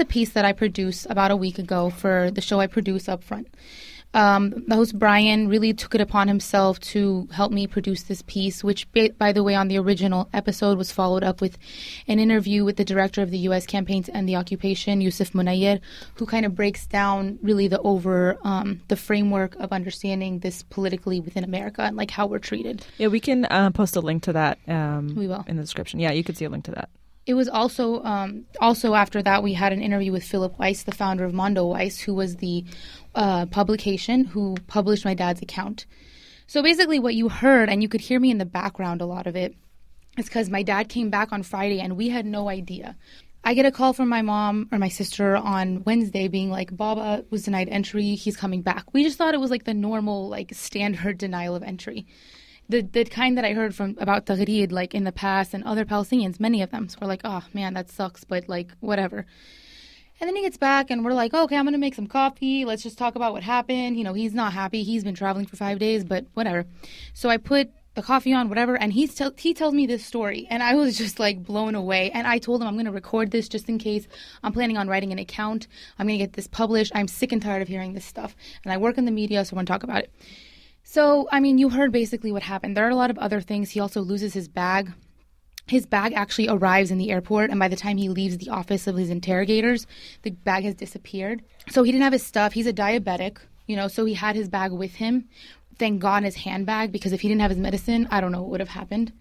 A 0.00 0.04
piece 0.04 0.30
that 0.30 0.44
I 0.44 0.52
produced 0.52 1.06
about 1.08 1.30
a 1.30 1.36
week 1.36 1.58
ago 1.58 1.90
for 1.90 2.30
the 2.30 2.40
show 2.40 2.60
I 2.60 2.66
produce 2.66 3.08
up 3.08 3.22
front. 3.22 3.48
Um, 4.12 4.64
the 4.66 4.74
host 4.74 4.98
Brian 4.98 5.48
really 5.48 5.72
took 5.72 5.94
it 5.94 6.00
upon 6.00 6.26
himself 6.26 6.80
to 6.80 7.28
help 7.32 7.52
me 7.52 7.66
produce 7.66 8.04
this 8.04 8.22
piece, 8.22 8.64
which, 8.64 8.88
by 9.18 9.32
the 9.32 9.44
way, 9.44 9.54
on 9.54 9.68
the 9.68 9.78
original 9.78 10.28
episode 10.32 10.76
was 10.76 10.90
followed 10.90 11.22
up 11.22 11.40
with 11.40 11.56
an 12.08 12.18
interview 12.18 12.64
with 12.64 12.76
the 12.76 12.84
director 12.84 13.22
of 13.22 13.30
the 13.30 13.38
U.S. 13.38 13.66
campaigns 13.66 14.08
and 14.08 14.28
the 14.28 14.34
occupation, 14.34 15.00
Yusuf 15.00 15.30
Munayyer, 15.30 15.80
who 16.14 16.26
kind 16.26 16.44
of 16.44 16.56
breaks 16.56 16.86
down 16.86 17.38
really 17.40 17.68
the 17.68 17.80
over 17.82 18.36
um, 18.42 18.80
the 18.88 18.96
framework 18.96 19.54
of 19.56 19.72
understanding 19.72 20.40
this 20.40 20.64
politically 20.64 21.20
within 21.20 21.44
America 21.44 21.82
and 21.82 21.96
like 21.96 22.10
how 22.10 22.26
we're 22.26 22.38
treated. 22.40 22.84
Yeah, 22.98 23.08
we 23.08 23.20
can 23.20 23.44
uh, 23.44 23.70
post 23.70 23.94
a 23.94 24.00
link 24.00 24.24
to 24.24 24.32
that. 24.32 24.58
Um, 24.66 25.14
we 25.14 25.28
will 25.28 25.44
in 25.46 25.56
the 25.56 25.62
description. 25.62 26.00
Yeah, 26.00 26.10
you 26.10 26.24
can 26.24 26.34
see 26.34 26.44
a 26.44 26.50
link 26.50 26.64
to 26.64 26.72
that. 26.72 26.90
It 27.26 27.34
was 27.34 27.48
also 27.48 28.02
um, 28.02 28.46
also 28.60 28.94
after 28.94 29.22
that 29.22 29.42
we 29.42 29.52
had 29.52 29.72
an 29.72 29.82
interview 29.82 30.12
with 30.12 30.24
Philip 30.24 30.58
Weiss, 30.58 30.82
the 30.82 30.92
founder 30.92 31.24
of 31.24 31.32
Mondoweiss, 31.32 32.00
who 32.00 32.14
was 32.14 32.36
the 32.36 32.64
uh, 33.14 33.46
publication 33.46 34.24
who 34.24 34.56
published 34.66 35.04
my 35.04 35.14
dad's 35.14 35.42
account. 35.42 35.86
So 36.46 36.62
basically, 36.62 36.98
what 36.98 37.14
you 37.14 37.28
heard, 37.28 37.68
and 37.68 37.82
you 37.82 37.88
could 37.88 38.00
hear 38.00 38.18
me 38.18 38.30
in 38.30 38.38
the 38.38 38.44
background 38.44 39.00
a 39.00 39.06
lot 39.06 39.26
of 39.28 39.36
it, 39.36 39.54
is 40.18 40.24
because 40.24 40.50
my 40.50 40.62
dad 40.62 40.88
came 40.88 41.10
back 41.10 41.32
on 41.32 41.42
Friday 41.42 41.80
and 41.80 41.96
we 41.96 42.08
had 42.08 42.26
no 42.26 42.48
idea. 42.48 42.96
I 43.44 43.54
get 43.54 43.66
a 43.66 43.70
call 43.70 43.92
from 43.92 44.08
my 44.08 44.20
mom 44.22 44.68
or 44.70 44.78
my 44.78 44.88
sister 44.88 45.36
on 45.36 45.84
Wednesday 45.84 46.28
being 46.28 46.50
like, 46.50 46.76
Baba 46.76 47.24
was 47.30 47.44
denied 47.44 47.68
entry, 47.68 48.14
he's 48.14 48.36
coming 48.36 48.62
back. 48.62 48.92
We 48.92 49.02
just 49.02 49.16
thought 49.16 49.34
it 49.34 49.40
was 49.40 49.50
like 49.50 49.64
the 49.64 49.74
normal, 49.74 50.28
like 50.28 50.52
standard 50.54 51.18
denial 51.18 51.54
of 51.54 51.62
entry 51.62 52.06
the 52.70 52.82
the 52.82 53.04
kind 53.04 53.36
that 53.36 53.44
I 53.44 53.52
heard 53.52 53.74
from 53.74 53.96
about 54.00 54.26
Taghreed 54.26 54.72
like 54.72 54.94
in 54.94 55.04
the 55.04 55.12
past 55.12 55.54
and 55.54 55.64
other 55.64 55.84
Palestinians, 55.84 56.40
many 56.40 56.62
of 56.62 56.70
them 56.70 56.88
so 56.88 56.98
were 57.00 57.06
like, 57.06 57.22
oh 57.24 57.44
man, 57.52 57.74
that 57.74 57.90
sucks, 57.90 58.24
but 58.24 58.48
like 58.48 58.72
whatever. 58.80 59.26
And 60.20 60.28
then 60.28 60.36
he 60.36 60.42
gets 60.42 60.58
back 60.58 60.90
and 60.90 61.04
we're 61.04 61.14
like, 61.14 61.32
okay, 61.32 61.56
I'm 61.56 61.64
gonna 61.64 61.78
make 61.78 61.94
some 61.94 62.06
coffee. 62.06 62.64
Let's 62.64 62.82
just 62.82 62.98
talk 62.98 63.16
about 63.16 63.32
what 63.32 63.42
happened. 63.42 63.96
You 63.96 64.04
know, 64.04 64.12
he's 64.12 64.34
not 64.34 64.52
happy. 64.52 64.82
He's 64.82 65.02
been 65.02 65.14
traveling 65.14 65.46
for 65.46 65.56
five 65.56 65.78
days, 65.78 66.04
but 66.04 66.26
whatever. 66.34 66.66
So 67.14 67.28
I 67.28 67.38
put 67.38 67.70
the 67.94 68.02
coffee 68.02 68.32
on, 68.32 68.48
whatever, 68.48 68.76
and 68.76 68.92
he's 68.92 69.14
t- 69.14 69.28
he 69.36 69.52
tells 69.52 69.74
me 69.74 69.84
this 69.84 70.04
story, 70.04 70.46
and 70.48 70.62
I 70.62 70.74
was 70.74 70.96
just 71.04 71.18
like 71.18 71.42
blown 71.42 71.74
away. 71.74 72.10
And 72.12 72.26
I 72.26 72.38
told 72.38 72.60
him 72.62 72.68
I'm 72.68 72.76
gonna 72.76 72.92
record 72.92 73.30
this 73.30 73.48
just 73.48 73.68
in 73.68 73.78
case. 73.78 74.06
I'm 74.42 74.52
planning 74.52 74.76
on 74.76 74.88
writing 74.88 75.12
an 75.12 75.18
account. 75.18 75.66
I'm 75.98 76.06
gonna 76.06 76.18
get 76.18 76.34
this 76.34 76.46
published. 76.46 76.92
I'm 76.94 77.08
sick 77.08 77.32
and 77.32 77.42
tired 77.42 77.62
of 77.62 77.68
hearing 77.68 77.94
this 77.94 78.04
stuff, 78.04 78.36
and 78.64 78.72
I 78.72 78.76
work 78.76 78.98
in 78.98 79.06
the 79.06 79.10
media, 79.10 79.44
so 79.44 79.54
I 79.54 79.56
want 79.56 79.68
to 79.68 79.72
talk 79.72 79.82
about 79.82 80.04
it. 80.04 80.12
So, 80.92 81.28
I 81.30 81.38
mean, 81.38 81.58
you 81.58 81.68
heard 81.68 81.92
basically 81.92 82.32
what 82.32 82.42
happened. 82.42 82.76
There 82.76 82.84
are 82.84 82.90
a 82.90 82.96
lot 82.96 83.10
of 83.10 83.18
other 83.18 83.40
things. 83.40 83.70
He 83.70 83.78
also 83.78 84.00
loses 84.00 84.34
his 84.34 84.48
bag. 84.48 84.92
His 85.68 85.86
bag 85.86 86.14
actually 86.14 86.48
arrives 86.48 86.90
in 86.90 86.98
the 86.98 87.12
airport, 87.12 87.50
and 87.50 87.60
by 87.60 87.68
the 87.68 87.76
time 87.76 87.96
he 87.96 88.08
leaves 88.08 88.38
the 88.38 88.48
office 88.48 88.88
of 88.88 88.96
his 88.96 89.08
interrogators, 89.08 89.86
the 90.22 90.32
bag 90.32 90.64
has 90.64 90.74
disappeared. 90.74 91.42
So 91.68 91.84
he 91.84 91.92
didn't 91.92 92.02
have 92.02 92.12
his 92.12 92.26
stuff. 92.26 92.54
He's 92.54 92.66
a 92.66 92.72
diabetic, 92.72 93.38
you 93.68 93.76
know, 93.76 93.86
so 93.86 94.04
he 94.04 94.14
had 94.14 94.34
his 94.34 94.48
bag 94.48 94.72
with 94.72 94.96
him. 94.96 95.28
Thank 95.78 96.00
God 96.00 96.24
his 96.24 96.34
handbag, 96.34 96.90
because 96.90 97.12
if 97.12 97.20
he 97.20 97.28
didn't 97.28 97.42
have 97.42 97.52
his 97.52 97.60
medicine, 97.60 98.08
I 98.10 98.20
don't 98.20 98.32
know 98.32 98.40
what 98.40 98.50
would 98.50 98.60
have 98.60 98.70
happened. 98.70 99.12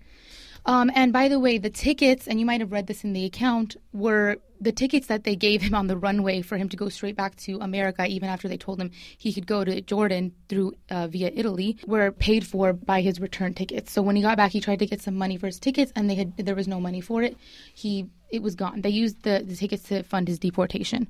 Um, 0.69 0.91
and 0.93 1.11
by 1.11 1.29
the 1.29 1.39
way, 1.39 1.57
the 1.57 1.71
tickets, 1.71 2.27
and 2.27 2.39
you 2.39 2.45
might 2.45 2.61
have 2.61 2.71
read 2.71 2.85
this 2.85 3.03
in 3.03 3.13
the 3.13 3.25
account, 3.25 3.75
were 3.91 4.38
the 4.61 4.71
tickets 4.71 5.07
that 5.07 5.23
they 5.23 5.35
gave 5.35 5.63
him 5.63 5.73
on 5.73 5.88
the 5.88 5.97
runway 5.97 6.43
for 6.43 6.57
him 6.57 6.69
to 6.69 6.77
go 6.77 6.89
straight 6.89 7.15
back 7.15 7.35
to 7.38 7.57
America, 7.59 8.05
even 8.05 8.29
after 8.29 8.47
they 8.47 8.55
told 8.55 8.79
him 8.79 8.91
he 9.17 9.33
could 9.33 9.47
go 9.47 9.63
to 9.63 9.81
Jordan 9.81 10.31
through 10.47 10.73
uh, 10.91 11.07
via 11.07 11.31
Italy, 11.33 11.79
were 11.88 12.11
paid 12.11 12.45
for 12.45 12.71
by 12.71 13.01
his 13.01 13.19
return 13.19 13.55
tickets. 13.55 13.91
So 13.91 14.03
when 14.03 14.15
he 14.15 14.21
got 14.21 14.38
back, 14.38 14.51
he 14.51 14.61
tried 14.61 14.77
to 14.77 14.85
get 14.85 15.01
some 15.01 15.15
money 15.15 15.38
for 15.38 15.47
his 15.47 15.59
tickets, 15.59 15.91
and 15.95 16.07
they 16.07 16.13
had 16.13 16.38
there 16.38 16.53
was 16.53 16.67
no 16.67 16.79
money 16.79 17.01
for 17.01 17.23
it. 17.23 17.35
He 17.73 18.05
it 18.29 18.43
was 18.43 18.53
gone. 18.53 18.81
They 18.81 18.89
used 18.89 19.23
the, 19.23 19.43
the 19.43 19.55
tickets 19.55 19.81
to 19.89 20.03
fund 20.03 20.27
his 20.27 20.38
deportation. 20.38 21.07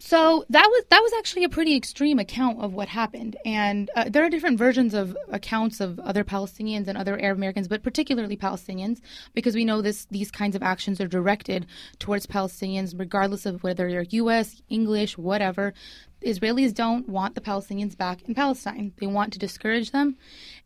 So 0.00 0.44
that 0.48 0.64
was 0.64 0.84
that 0.90 1.02
was 1.02 1.12
actually 1.18 1.42
a 1.42 1.48
pretty 1.48 1.74
extreme 1.74 2.20
account 2.20 2.60
of 2.60 2.72
what 2.72 2.88
happened, 2.88 3.36
and 3.44 3.90
uh, 3.96 4.08
there 4.08 4.24
are 4.24 4.30
different 4.30 4.56
versions 4.56 4.94
of 4.94 5.16
accounts 5.28 5.80
of 5.80 5.98
other 5.98 6.22
Palestinians 6.22 6.86
and 6.86 6.96
other 6.96 7.20
Arab 7.20 7.36
Americans, 7.36 7.66
but 7.66 7.82
particularly 7.82 8.36
Palestinians, 8.36 9.00
because 9.34 9.56
we 9.56 9.64
know 9.64 9.82
this 9.82 10.06
these 10.12 10.30
kinds 10.30 10.54
of 10.54 10.62
actions 10.62 11.00
are 11.00 11.08
directed 11.08 11.66
towards 11.98 12.28
Palestinians, 12.28 12.96
regardless 12.96 13.44
of 13.44 13.64
whether 13.64 13.90
they're 13.90 14.02
U.S., 14.02 14.62
English, 14.68 15.18
whatever. 15.18 15.74
Israelis 16.22 16.74
don't 16.74 17.08
want 17.08 17.34
the 17.34 17.40
Palestinians 17.40 17.96
back 17.96 18.22
in 18.22 18.34
Palestine. 18.34 18.92
They 18.98 19.06
want 19.06 19.32
to 19.32 19.38
discourage 19.38 19.90
them, 19.90 20.16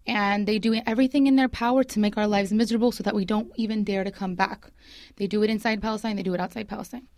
and 0.07 0.47
they 0.47 0.59
do 0.59 0.79
everything 0.87 1.27
in 1.27 1.37
their 1.37 1.49
power 1.49 1.85
to 1.85 1.99
make 1.99 2.19
our 2.19 2.27
lives 2.27 2.53
miserable, 2.53 2.93
so 2.93 3.03
that 3.03 3.15
we 3.15 3.25
don't 3.25 3.51
even 3.57 3.83
dare 3.83 4.05
to 4.05 4.11
come 4.11 4.35
back. 4.35 4.71
They 5.17 5.27
do 5.27 5.43
it 5.43 5.49
inside 5.49 5.81
Palestine. 5.81 6.17
They 6.17 6.23
do 6.23 6.35
it 6.35 6.41
outside 6.41 6.69
Palestine. 6.69 7.09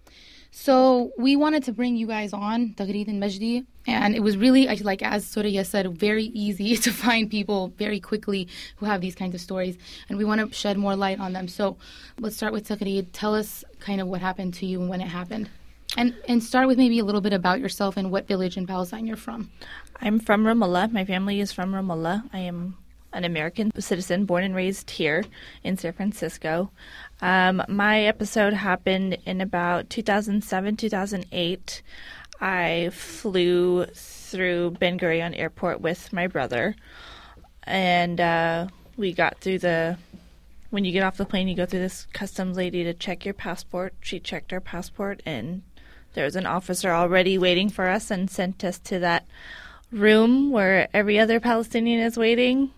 So 0.57 1.11
we 1.19 1.35
wanted 1.35 1.65
to 1.65 1.73
bring 1.73 1.97
you 1.97 2.07
guys 2.07 2.33
on, 2.33 2.75
Taghreed 2.77 3.09
and 3.09 3.21
Majdi, 3.21 3.67
and 3.89 4.15
it 4.15 4.21
was 4.21 4.37
really, 4.37 4.69
like 4.83 5.03
as 5.03 5.27
Soraya 5.27 5.67
said, 5.67 5.93
very 5.99 6.27
easy 6.27 6.77
to 6.87 6.93
find 6.93 7.29
people 7.29 7.73
very 7.77 7.99
quickly 7.99 8.47
who 8.77 8.87
have 8.87 9.01
these 9.01 9.17
kinds 9.17 9.35
of 9.35 9.41
stories, 9.41 9.77
and 10.09 10.17
we 10.17 10.25
want 10.25 10.41
to 10.41 10.57
shed 10.57 10.79
more 10.79 10.95
light 10.95 11.19
on 11.19 11.33
them. 11.33 11.49
So 11.49 11.77
let's 12.21 12.37
start 12.37 12.53
with 12.53 12.69
Taghreed. 12.69 13.09
Tell 13.13 13.35
us 13.35 13.65
kind 13.81 14.01
of 14.01 14.07
what 14.07 14.21
happened 14.21 14.55
to 14.55 14.65
you 14.65 14.81
and 14.81 14.89
when 14.89 15.01
it 15.01 15.09
happened. 15.09 15.51
And, 15.97 16.15
and 16.29 16.43
start 16.43 16.69
with 16.69 16.79
maybe 16.79 17.01
a 17.01 17.05
little 17.05 17.21
bit 17.21 17.33
about 17.33 17.59
yourself 17.59 17.97
and 17.97 18.13
what 18.13 18.29
village 18.29 18.57
in 18.57 18.65
Palestine 18.65 19.09
you're 19.09 19.17
from. 19.17 19.51
I'm 20.01 20.21
from 20.21 20.45
Ramallah. 20.45 20.93
My 20.93 21.05
family 21.05 21.41
is 21.41 21.53
from 21.53 21.73
Ramallah. 21.73 22.31
I 22.33 22.39
am 22.39 22.77
an 23.15 23.25
American 23.25 23.71
citizen 23.81 24.27
born 24.27 24.45
and 24.45 24.55
raised 24.55 24.91
here 24.91 25.25
in 25.63 25.79
San 25.79 25.93
Francisco. 25.93 26.71
Um, 27.23 27.63
my 27.69 28.03
episode 28.03 28.53
happened 28.53 29.17
in 29.25 29.41
about 29.41 29.89
2007, 29.89 30.77
2008. 30.77 31.83
I 32.41 32.91
flew 32.93 33.87
through 33.87 34.73
Ben 34.73 34.99
Gurion 34.99 35.39
Airport 35.39 35.81
with 35.81 36.13
my 36.13 36.27
brother, 36.27 36.75
and 37.63 38.21
uh, 38.21 38.67
we 38.97 39.13
got 39.13 39.39
through 39.39 39.61
the. 39.61 39.97
When 40.71 40.85
you 40.85 40.91
get 40.91 41.05
off 41.05 41.17
the 41.17 41.25
plane, 41.25 41.47
you 41.47 41.55
go 41.55 41.67
through 41.67 41.81
this 41.81 42.09
customs 42.13 42.57
lady 42.57 42.83
to 42.83 42.93
check 42.93 43.25
your 43.25 43.33
passport. 43.33 43.95
She 44.01 44.19
checked 44.19 44.53
our 44.53 44.61
passport, 44.61 45.23
and 45.25 45.63
there 46.15 46.25
was 46.25 46.35
an 46.35 46.47
officer 46.47 46.91
already 46.91 47.39
waiting 47.39 47.71
for 47.71 47.89
us 47.89 48.11
and 48.11 48.29
sent 48.29 48.65
us 48.65 48.81
to 48.81 48.99
that 48.99 49.25
room 49.93 50.51
where 50.51 50.89
every 50.93 51.21
other 51.21 51.39
Palestinian 51.39 52.01
is 52.01 52.17
waiting 52.17 52.73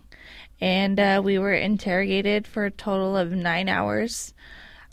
and 0.61 0.99
uh, 0.99 1.21
we 1.23 1.39
were 1.39 1.53
interrogated 1.53 2.47
for 2.47 2.65
a 2.65 2.71
total 2.71 3.17
of 3.17 3.33
nine 3.33 3.69
hours, 3.69 4.35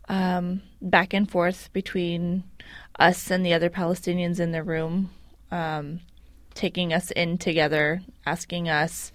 um, 0.09 0.61
back 0.81 1.13
and 1.13 1.29
forth 1.29 1.69
between 1.73 2.43
us 2.99 3.31
and 3.31 3.45
the 3.45 3.53
other 3.53 3.69
Palestinians 3.69 4.39
in 4.39 4.51
the 4.51 4.63
room, 4.63 5.09
um, 5.51 6.01
taking 6.53 6.93
us 6.93 7.11
in 7.11 7.37
together, 7.37 8.01
asking 8.25 8.69
us, 8.69 9.11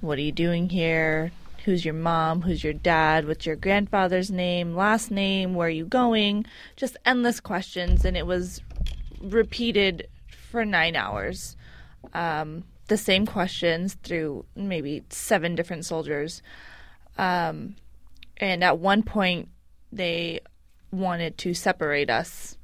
"What 0.00 0.18
are 0.18 0.22
you 0.22 0.32
doing 0.32 0.68
here? 0.68 1.32
Who's 1.64 1.84
your 1.84 1.94
mom? 1.94 2.42
Who's 2.42 2.62
your 2.62 2.72
dad? 2.72 3.26
What's 3.26 3.46
your 3.46 3.56
grandfather's 3.56 4.30
name? 4.30 4.74
Last 4.74 5.10
name? 5.10 5.54
Where 5.54 5.68
are 5.68 5.70
you 5.70 5.86
going?" 5.86 6.46
Just 6.76 6.96
endless 7.04 7.40
questions, 7.40 8.04
and 8.04 8.16
it 8.16 8.26
was 8.26 8.60
repeated 9.20 10.08
for 10.28 10.64
nine 10.64 10.96
hours. 10.96 11.56
Um, 12.14 12.64
the 12.88 12.96
same 12.96 13.26
questions 13.26 13.94
through 14.02 14.44
maybe 14.56 15.04
seven 15.10 15.54
different 15.54 15.84
soldiers. 15.84 16.42
Um, 17.16 17.76
and 18.38 18.64
at 18.64 18.78
one 18.78 19.02
point, 19.02 19.48
they 19.92 20.40
wanted 20.90 21.38
to 21.38 21.54
separate 21.54 22.10
us, 22.10 22.56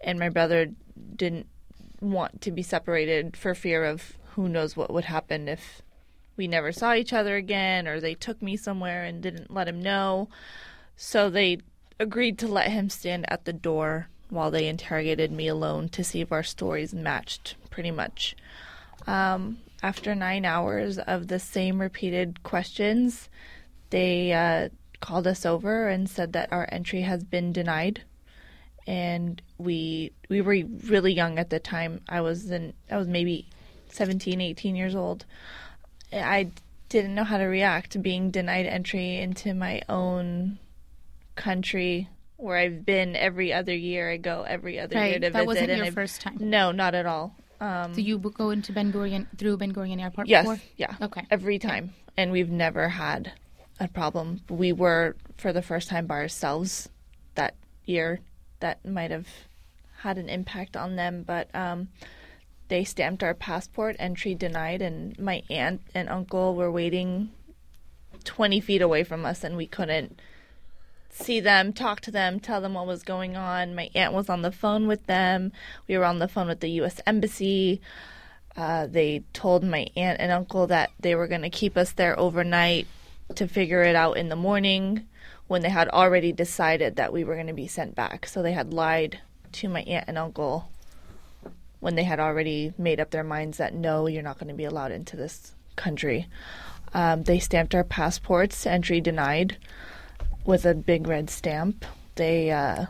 and 0.00 0.18
my 0.18 0.28
brother 0.28 0.68
didn't 1.16 1.46
want 2.00 2.40
to 2.42 2.50
be 2.50 2.62
separated 2.62 3.36
for 3.36 3.54
fear 3.54 3.84
of 3.84 4.18
who 4.34 4.48
knows 4.48 4.76
what 4.76 4.92
would 4.92 5.04
happen 5.04 5.48
if 5.48 5.82
we 6.36 6.48
never 6.48 6.72
saw 6.72 6.94
each 6.94 7.12
other 7.12 7.36
again 7.36 7.86
or 7.86 8.00
they 8.00 8.14
took 8.14 8.40
me 8.42 8.56
somewhere 8.56 9.04
and 9.04 9.22
didn't 9.22 9.52
let 9.52 9.68
him 9.68 9.80
know. 9.80 10.28
So 10.96 11.30
they 11.30 11.58
agreed 12.00 12.38
to 12.38 12.48
let 12.48 12.70
him 12.70 12.90
stand 12.90 13.30
at 13.30 13.44
the 13.44 13.52
door 13.52 14.08
while 14.30 14.50
they 14.50 14.66
interrogated 14.66 15.30
me 15.30 15.46
alone 15.46 15.88
to 15.90 16.02
see 16.02 16.20
if 16.20 16.32
our 16.32 16.42
stories 16.42 16.94
matched 16.94 17.54
pretty 17.70 17.90
much. 17.90 18.34
Um, 19.06 19.58
after 19.82 20.14
nine 20.14 20.44
hours 20.44 20.98
of 20.98 21.28
the 21.28 21.38
same 21.38 21.80
repeated 21.80 22.42
questions, 22.42 23.28
they 23.90 24.32
uh, 24.32 24.68
called 25.00 25.26
us 25.26 25.44
over 25.44 25.88
and 25.88 26.08
said 26.08 26.32
that 26.34 26.52
our 26.52 26.68
entry 26.70 27.02
has 27.02 27.24
been 27.24 27.52
denied. 27.52 28.02
And 28.86 29.40
we 29.58 30.12
we 30.28 30.40
were 30.40 30.64
really 30.88 31.12
young 31.12 31.38
at 31.38 31.50
the 31.50 31.60
time. 31.60 32.00
I 32.08 32.20
was 32.20 32.50
in 32.50 32.72
I 32.90 32.96
was 32.96 33.06
maybe 33.06 33.46
17, 33.90 34.40
18 34.40 34.74
years 34.74 34.94
old. 34.96 35.24
I 36.12 36.50
didn't 36.88 37.14
know 37.14 37.24
how 37.24 37.38
to 37.38 37.44
react 37.44 37.92
to 37.92 37.98
being 37.98 38.30
denied 38.30 38.66
entry 38.66 39.16
into 39.18 39.54
my 39.54 39.82
own 39.88 40.58
country 41.36 42.08
where 42.36 42.56
I've 42.56 42.84
been 42.84 43.14
every 43.14 43.52
other 43.52 43.74
year. 43.74 44.10
I 44.10 44.16
go 44.16 44.42
every 44.42 44.80
other 44.80 44.96
right. 44.96 45.10
year 45.10 45.18
to 45.20 45.30
that 45.30 45.32
visit. 45.32 45.46
wasn't 45.46 45.70
and 45.70 45.76
your 45.78 45.86
I've- 45.86 45.94
first 45.94 46.20
time. 46.20 46.36
No, 46.40 46.72
not 46.72 46.94
at 46.94 47.06
all. 47.06 47.36
Um, 47.62 47.92
Do 47.92 48.02
you 48.02 48.18
go 48.18 48.50
into 48.50 48.72
Ben 48.72 48.92
Gurion 48.92 49.26
through 49.38 49.56
Ben 49.56 49.72
Gurion 49.72 50.00
Airport 50.02 50.26
yes, 50.26 50.42
before? 50.42 50.58
yeah, 50.76 50.96
Okay. 51.00 51.24
every 51.30 51.60
time, 51.60 51.94
and 52.16 52.32
we've 52.32 52.50
never 52.50 52.88
had 52.88 53.32
a 53.78 53.86
problem. 53.86 54.40
We 54.50 54.72
were 54.72 55.14
for 55.36 55.52
the 55.52 55.62
first 55.62 55.88
time 55.88 56.06
by 56.06 56.16
ourselves 56.16 56.88
that 57.36 57.54
year. 57.84 58.18
That 58.58 58.84
might 58.84 59.12
have 59.12 59.28
had 59.98 60.18
an 60.18 60.28
impact 60.28 60.76
on 60.76 60.96
them, 60.96 61.22
but 61.24 61.54
um, 61.54 61.88
they 62.66 62.82
stamped 62.82 63.22
our 63.22 63.34
passport 63.34 63.94
entry 64.00 64.34
denied, 64.34 64.82
and 64.82 65.16
my 65.18 65.42
aunt 65.48 65.82
and 65.94 66.08
uncle 66.08 66.56
were 66.56 66.70
waiting 66.70 67.30
twenty 68.24 68.58
feet 68.60 68.82
away 68.82 69.04
from 69.04 69.24
us, 69.24 69.44
and 69.44 69.56
we 69.56 69.68
couldn't 69.68 70.18
see 71.12 71.40
them, 71.40 71.72
talk 71.72 72.00
to 72.00 72.10
them, 72.10 72.40
tell 72.40 72.60
them 72.60 72.74
what 72.74 72.86
was 72.86 73.02
going 73.02 73.36
on. 73.36 73.74
My 73.74 73.90
aunt 73.94 74.12
was 74.12 74.28
on 74.28 74.42
the 74.42 74.50
phone 74.50 74.88
with 74.88 75.06
them. 75.06 75.52
We 75.86 75.96
were 75.96 76.04
on 76.04 76.18
the 76.18 76.28
phone 76.28 76.48
with 76.48 76.60
the 76.60 76.70
U.S. 76.70 77.00
Embassy. 77.06 77.80
Uh, 78.56 78.86
they 78.86 79.22
told 79.32 79.62
my 79.62 79.86
aunt 79.96 80.20
and 80.20 80.32
uncle 80.32 80.66
that 80.66 80.90
they 80.98 81.14
were 81.14 81.28
going 81.28 81.42
to 81.42 81.50
keep 81.50 81.76
us 81.76 81.92
there 81.92 82.18
overnight 82.18 82.86
to 83.34 83.46
figure 83.46 83.82
it 83.82 83.94
out 83.94 84.16
in 84.16 84.28
the 84.28 84.36
morning 84.36 85.06
when 85.46 85.62
they 85.62 85.68
had 85.68 85.88
already 85.88 86.32
decided 86.32 86.96
that 86.96 87.12
we 87.12 87.24
were 87.24 87.34
going 87.34 87.46
to 87.46 87.52
be 87.52 87.66
sent 87.66 87.94
back. 87.94 88.26
So 88.26 88.42
they 88.42 88.52
had 88.52 88.72
lied 88.72 89.20
to 89.52 89.68
my 89.68 89.82
aunt 89.82 90.06
and 90.08 90.18
uncle 90.18 90.70
when 91.80 91.94
they 91.94 92.04
had 92.04 92.20
already 92.20 92.72
made 92.78 93.00
up 93.00 93.10
their 93.10 93.24
minds 93.24 93.58
that 93.58 93.74
no, 93.74 94.06
you're 94.06 94.22
not 94.22 94.38
going 94.38 94.48
to 94.48 94.54
be 94.54 94.64
allowed 94.64 94.92
into 94.92 95.16
this 95.16 95.52
country. 95.76 96.26
Um, 96.94 97.24
they 97.24 97.38
stamped 97.38 97.74
our 97.74 97.84
passports, 97.84 98.66
entry 98.66 99.00
denied, 99.00 99.56
with 100.44 100.64
a 100.64 100.74
big 100.74 101.06
red 101.06 101.30
stamp. 101.30 101.84
They 102.16 102.50
uh, 102.50 102.86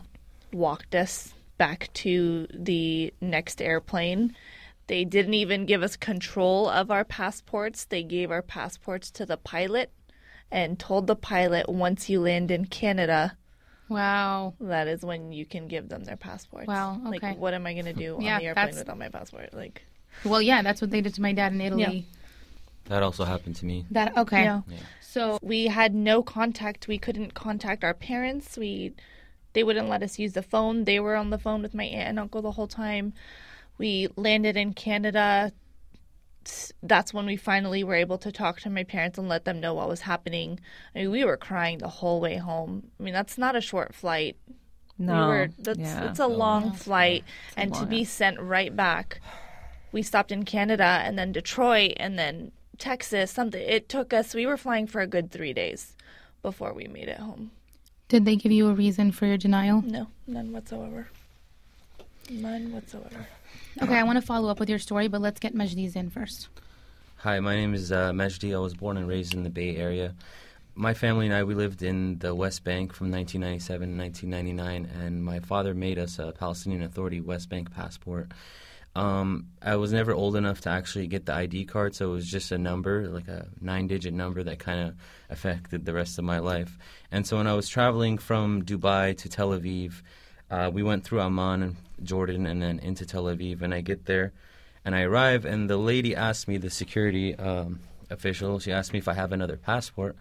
walked 0.51 0.95
us 0.95 1.33
back 1.57 1.89
to 1.93 2.47
the 2.53 3.13
next 3.21 3.61
airplane. 3.61 4.35
They 4.87 5.05
didn't 5.05 5.33
even 5.35 5.65
give 5.65 5.81
us 5.81 5.95
control 5.95 6.67
of 6.67 6.91
our 6.91 7.05
passports. 7.05 7.85
They 7.85 8.03
gave 8.03 8.31
our 8.31 8.41
passports 8.41 9.11
to 9.11 9.25
the 9.25 9.37
pilot 9.37 9.91
and 10.51 10.77
told 10.77 11.07
the 11.07 11.15
pilot 11.15 11.69
once 11.69 12.09
you 12.09 12.19
land 12.21 12.51
in 12.51 12.65
Canada, 12.65 13.37
Wow. 13.89 14.53
that 14.59 14.87
is 14.87 15.03
when 15.03 15.31
you 15.31 15.45
can 15.45 15.67
give 15.67 15.89
them 15.89 16.03
their 16.03 16.15
passports. 16.17 16.67
Wow, 16.67 17.01
okay. 17.07 17.29
Like, 17.29 17.37
what 17.37 17.53
am 17.53 17.65
I 17.65 17.73
going 17.73 17.85
to 17.85 17.93
do 17.93 18.17
Yeah, 18.19 18.35
on 18.35 18.39
the 18.41 18.45
airplane 18.47 18.65
that's- 18.67 18.77
without 18.79 18.97
my 18.97 19.09
passport? 19.09 19.53
Like, 19.53 19.83
Well, 20.23 20.41
yeah, 20.41 20.61
that's 20.61 20.79
what 20.81 20.91
they 20.91 21.01
did 21.01 21.13
to 21.15 21.21
my 21.21 21.33
dad 21.33 21.53
in 21.53 21.61
Italy. 21.61 22.05
That 22.85 23.03
also 23.03 23.23
happened 23.23 23.55
to 23.57 23.65
me. 23.65 23.85
That 23.91 24.17
okay. 24.17 24.43
Yeah. 24.43 24.61
So 25.01 25.39
we 25.41 25.67
had 25.67 25.93
no 25.93 26.23
contact. 26.23 26.87
We 26.87 26.97
couldn't 26.97 27.33
contact 27.33 27.83
our 27.83 27.93
parents. 27.93 28.57
We 28.57 28.93
they 29.53 29.63
wouldn't 29.63 29.89
let 29.89 30.03
us 30.03 30.19
use 30.19 30.33
the 30.33 30.43
phone. 30.43 30.83
They 30.83 30.99
were 30.99 31.15
on 31.15 31.29
the 31.29 31.37
phone 31.37 31.61
with 31.61 31.73
my 31.73 31.85
aunt 31.85 32.09
and 32.09 32.19
uncle 32.19 32.41
the 32.41 32.51
whole 32.51 32.67
time. 32.67 33.13
We 33.77 34.09
landed 34.15 34.57
in 34.57 34.73
Canada. 34.73 35.51
That's 36.81 37.13
when 37.13 37.25
we 37.25 37.37
finally 37.37 37.83
were 37.83 37.95
able 37.95 38.17
to 38.17 38.31
talk 38.31 38.59
to 38.61 38.69
my 38.69 38.83
parents 38.83 39.17
and 39.17 39.29
let 39.29 39.45
them 39.45 39.61
know 39.61 39.73
what 39.73 39.87
was 39.87 40.01
happening. 40.01 40.59
I 40.93 40.99
mean, 40.99 41.11
we 41.11 41.23
were 41.23 41.37
crying 41.37 41.77
the 41.77 41.87
whole 41.87 42.19
way 42.19 42.37
home. 42.37 42.87
I 42.99 43.03
mean, 43.03 43.13
that's 43.13 43.37
not 43.37 43.55
a 43.55 43.61
short 43.61 43.95
flight. 43.95 44.35
No, 44.97 45.13
we 45.13 45.27
were, 45.27 45.49
that's 45.57 45.79
yeah. 45.79 46.09
it's 46.09 46.19
a 46.19 46.27
long 46.27 46.71
flight, 46.73 47.23
and 47.57 47.73
to 47.75 47.85
be 47.85 48.03
sent 48.03 48.39
right 48.39 48.75
back. 48.75 49.21
We 49.91 50.01
stopped 50.01 50.31
in 50.31 50.43
Canada 50.43 51.01
and 51.03 51.17
then 51.17 51.31
Detroit 51.31 51.93
and 51.97 52.17
then 52.17 52.51
Texas. 52.77 53.31
Something 53.31 53.61
it 53.61 53.89
took 53.89 54.13
us. 54.13 54.33
We 54.33 54.45
were 54.45 54.57
flying 54.57 54.87
for 54.87 55.01
a 55.01 55.07
good 55.07 55.31
three 55.31 55.53
days. 55.53 55.95
before 56.41 56.73
we 56.73 56.87
made 56.87 57.07
it 57.07 57.19
home. 57.19 57.51
Did 58.09 58.25
they 58.25 58.35
give 58.35 58.51
you 58.51 58.67
a 58.67 58.73
reason 58.73 59.11
for 59.13 59.25
your 59.25 59.37
denial? 59.37 59.81
No, 59.81 60.07
none 60.27 60.51
whatsoever. 60.51 61.07
None 62.29 62.71
whatsoever. 62.73 63.27
Okay, 63.81 63.97
I 63.97 64.03
want 64.03 64.17
to 64.19 64.25
follow 64.25 64.49
up 64.49 64.59
with 64.59 64.69
your 64.69 64.77
story, 64.79 65.07
but 65.07 65.21
let's 65.21 65.39
get 65.39 65.55
Majdi's 65.55 65.95
in 65.95 66.09
first. 66.09 66.49
Hi, 67.17 67.39
my 67.39 67.55
name 67.55 67.73
is 67.73 67.91
uh, 67.91 68.11
Majdi. 68.11 68.53
I 68.53 68.59
was 68.59 68.73
born 68.73 68.97
and 68.97 69.07
raised 69.07 69.33
in 69.33 69.43
the 69.43 69.49
Bay 69.49 69.77
Area. 69.77 70.13
My 70.75 70.93
family 70.93 71.27
and 71.27 71.33
I, 71.35 71.43
we 71.43 71.55
lived 71.55 71.81
in 71.81 72.19
the 72.19 72.35
West 72.35 72.63
Bank 72.63 72.93
from 72.93 73.09
1997 73.09 73.89
to 73.91 73.97
1999, 73.97 75.05
and 75.05 75.23
my 75.23 75.39
father 75.39 75.73
made 75.73 75.97
us 75.97 76.19
a 76.19 76.33
Palestinian 76.33 76.83
Authority 76.83 77.21
West 77.21 77.47
Bank 77.49 77.71
passport. 77.73 78.31
Um, 78.95 79.47
I 79.61 79.75
was 79.77 79.91
never 79.91 80.13
old 80.13 80.35
enough 80.35 80.61
to 80.61 80.69
actually 80.69 81.07
get 81.07 81.25
the 81.25 81.33
ID 81.33 81.65
card, 81.65 81.95
so 81.95 82.11
it 82.11 82.13
was 82.13 82.29
just 82.29 82.51
a 82.51 82.57
number, 82.57 83.07
like 83.07 83.27
a 83.27 83.47
nine 83.59 83.87
digit 83.87 84.13
number 84.13 84.43
that 84.43 84.59
kind 84.59 84.87
of 84.87 84.95
affected 85.29 85.85
the 85.85 85.93
rest 85.93 86.19
of 86.19 86.25
my 86.25 86.39
life. 86.39 86.77
And 87.11 87.25
so 87.25 87.37
when 87.37 87.47
I 87.47 87.53
was 87.53 87.67
traveling 87.67 88.19
from 88.19 88.63
Dubai 88.63 89.17
to 89.17 89.29
Tel 89.29 89.49
Aviv, 89.49 90.03
uh, 90.51 90.69
we 90.71 90.83
went 90.83 91.03
through 91.03 91.21
Amman 91.21 91.63
and 91.63 91.75
Jordan 92.03 92.45
and 92.45 92.61
then 92.61 92.77
into 92.79 93.05
Tel 93.05 93.23
Aviv. 93.23 93.63
And 93.63 93.73
I 93.73 93.81
get 93.81 94.05
there 94.05 94.31
and 94.85 94.95
I 94.95 95.01
arrive, 95.03 95.45
and 95.45 95.69
the 95.69 95.77
lady 95.77 96.15
asked 96.15 96.47
me, 96.47 96.57
the 96.57 96.69
security 96.69 97.35
um, 97.35 97.79
official, 98.09 98.59
she 98.59 98.71
asked 98.71 98.93
me 98.93 98.99
if 98.99 99.07
I 99.07 99.13
have 99.13 99.31
another 99.31 99.57
passport 99.57 100.15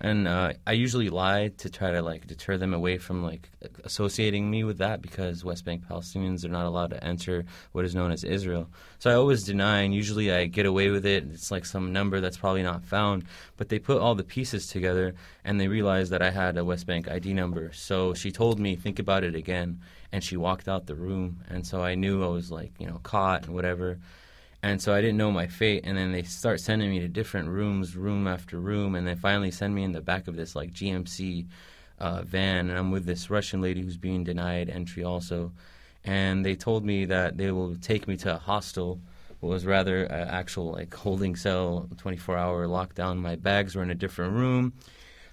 and 0.00 0.28
uh, 0.28 0.52
I 0.66 0.72
usually 0.72 1.08
lie 1.08 1.48
to 1.58 1.70
try 1.70 1.90
to 1.90 2.02
like 2.02 2.26
deter 2.26 2.58
them 2.58 2.74
away 2.74 2.98
from 2.98 3.22
like 3.22 3.48
associating 3.84 4.50
me 4.50 4.62
with 4.62 4.78
that 4.78 5.00
because 5.00 5.44
West 5.44 5.64
Bank 5.64 5.84
Palestinians 5.88 6.44
are 6.44 6.48
not 6.48 6.66
allowed 6.66 6.90
to 6.90 7.02
enter 7.02 7.44
what 7.72 7.84
is 7.84 7.94
known 7.94 8.10
as 8.10 8.22
Israel. 8.22 8.68
So 8.98 9.10
I 9.10 9.14
always 9.14 9.44
deny, 9.44 9.80
and 9.80 9.94
usually 9.94 10.30
I 10.30 10.46
get 10.46 10.66
away 10.66 10.90
with 10.90 11.06
it. 11.06 11.24
It's 11.32 11.50
like 11.50 11.64
some 11.64 11.92
number 11.92 12.20
that's 12.20 12.36
probably 12.36 12.62
not 12.62 12.84
found, 12.84 13.24
but 13.56 13.68
they 13.68 13.78
put 13.78 14.00
all 14.00 14.14
the 14.14 14.24
pieces 14.24 14.66
together 14.66 15.14
and 15.44 15.58
they 15.58 15.68
realized 15.68 16.12
that 16.12 16.22
I 16.22 16.30
had 16.30 16.58
a 16.58 16.64
West 16.64 16.86
Bank 16.86 17.10
ID 17.10 17.32
number. 17.32 17.72
So 17.72 18.12
she 18.12 18.30
told 18.30 18.60
me, 18.60 18.76
think 18.76 18.98
about 18.98 19.24
it 19.24 19.34
again, 19.34 19.80
and 20.12 20.22
she 20.22 20.36
walked 20.36 20.68
out 20.68 20.86
the 20.86 20.94
room, 20.94 21.42
and 21.48 21.66
so 21.66 21.82
I 21.82 21.94
knew 21.94 22.22
I 22.22 22.28
was 22.28 22.50
like 22.50 22.72
you 22.78 22.86
know 22.86 23.00
caught 23.02 23.46
and 23.46 23.54
whatever 23.54 23.98
and 24.66 24.82
so 24.82 24.92
I 24.92 25.00
didn't 25.00 25.16
know 25.16 25.30
my 25.30 25.46
fate. 25.46 25.82
And 25.84 25.96
then 25.96 26.10
they 26.10 26.24
start 26.24 26.58
sending 26.58 26.90
me 26.90 26.98
to 26.98 27.06
different 27.06 27.48
rooms, 27.48 27.96
room 27.96 28.26
after 28.26 28.58
room, 28.58 28.96
and 28.96 29.06
they 29.06 29.14
finally 29.14 29.52
send 29.52 29.72
me 29.74 29.84
in 29.84 29.92
the 29.92 30.00
back 30.00 30.26
of 30.26 30.34
this 30.34 30.56
like 30.56 30.72
GMC 30.72 31.46
uh, 32.00 32.22
van, 32.22 32.68
and 32.68 32.76
I'm 32.76 32.90
with 32.90 33.06
this 33.06 33.30
Russian 33.30 33.60
lady 33.60 33.80
who's 33.80 33.96
being 33.96 34.24
denied 34.24 34.68
entry 34.68 35.04
also. 35.04 35.52
And 36.04 36.44
they 36.44 36.56
told 36.56 36.84
me 36.84 37.04
that 37.04 37.36
they 37.36 37.52
will 37.52 37.76
take 37.76 38.08
me 38.08 38.16
to 38.18 38.34
a 38.34 38.38
hostel. 38.38 39.00
It 39.40 39.46
was 39.46 39.64
rather 39.64 40.02
an 40.04 40.28
actual 40.28 40.72
like 40.72 40.92
holding 40.92 41.36
cell, 41.36 41.88
24 41.98 42.36
hour 42.36 42.66
lockdown. 42.66 43.18
My 43.18 43.36
bags 43.36 43.76
were 43.76 43.84
in 43.84 43.90
a 43.90 43.94
different 43.94 44.32
room. 44.32 44.72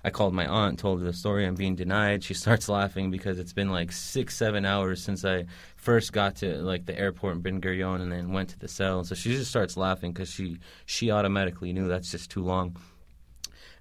I 0.03 0.09
called 0.09 0.33
my 0.33 0.45
aunt, 0.45 0.79
told 0.79 0.99
her 0.99 1.05
the 1.05 1.13
story. 1.13 1.45
I'm 1.45 1.55
being 1.55 1.75
denied. 1.75 2.23
She 2.23 2.33
starts 2.33 2.67
laughing 2.67 3.09
because 3.09 3.39
it's 3.39 3.53
been 3.53 3.69
like 3.69 3.91
six, 3.91 4.35
seven 4.35 4.65
hours 4.65 5.01
since 5.01 5.23
I 5.23 5.45
first 5.77 6.11
got 6.11 6.35
to 6.37 6.57
like 6.57 6.85
the 6.85 6.97
airport 6.97 7.35
in 7.35 7.41
Ben 7.41 7.61
Gurion 7.61 8.01
and 8.01 8.11
then 8.11 8.33
went 8.33 8.49
to 8.49 8.59
the 8.59 8.67
cell. 8.67 9.03
So 9.03 9.15
she 9.15 9.31
just 9.31 9.49
starts 9.49 9.77
laughing 9.77 10.11
because 10.11 10.29
she 10.29 10.57
she 10.85 11.11
automatically 11.11 11.71
knew 11.71 11.87
that's 11.87 12.11
just 12.11 12.29
too 12.29 12.43
long. 12.43 12.77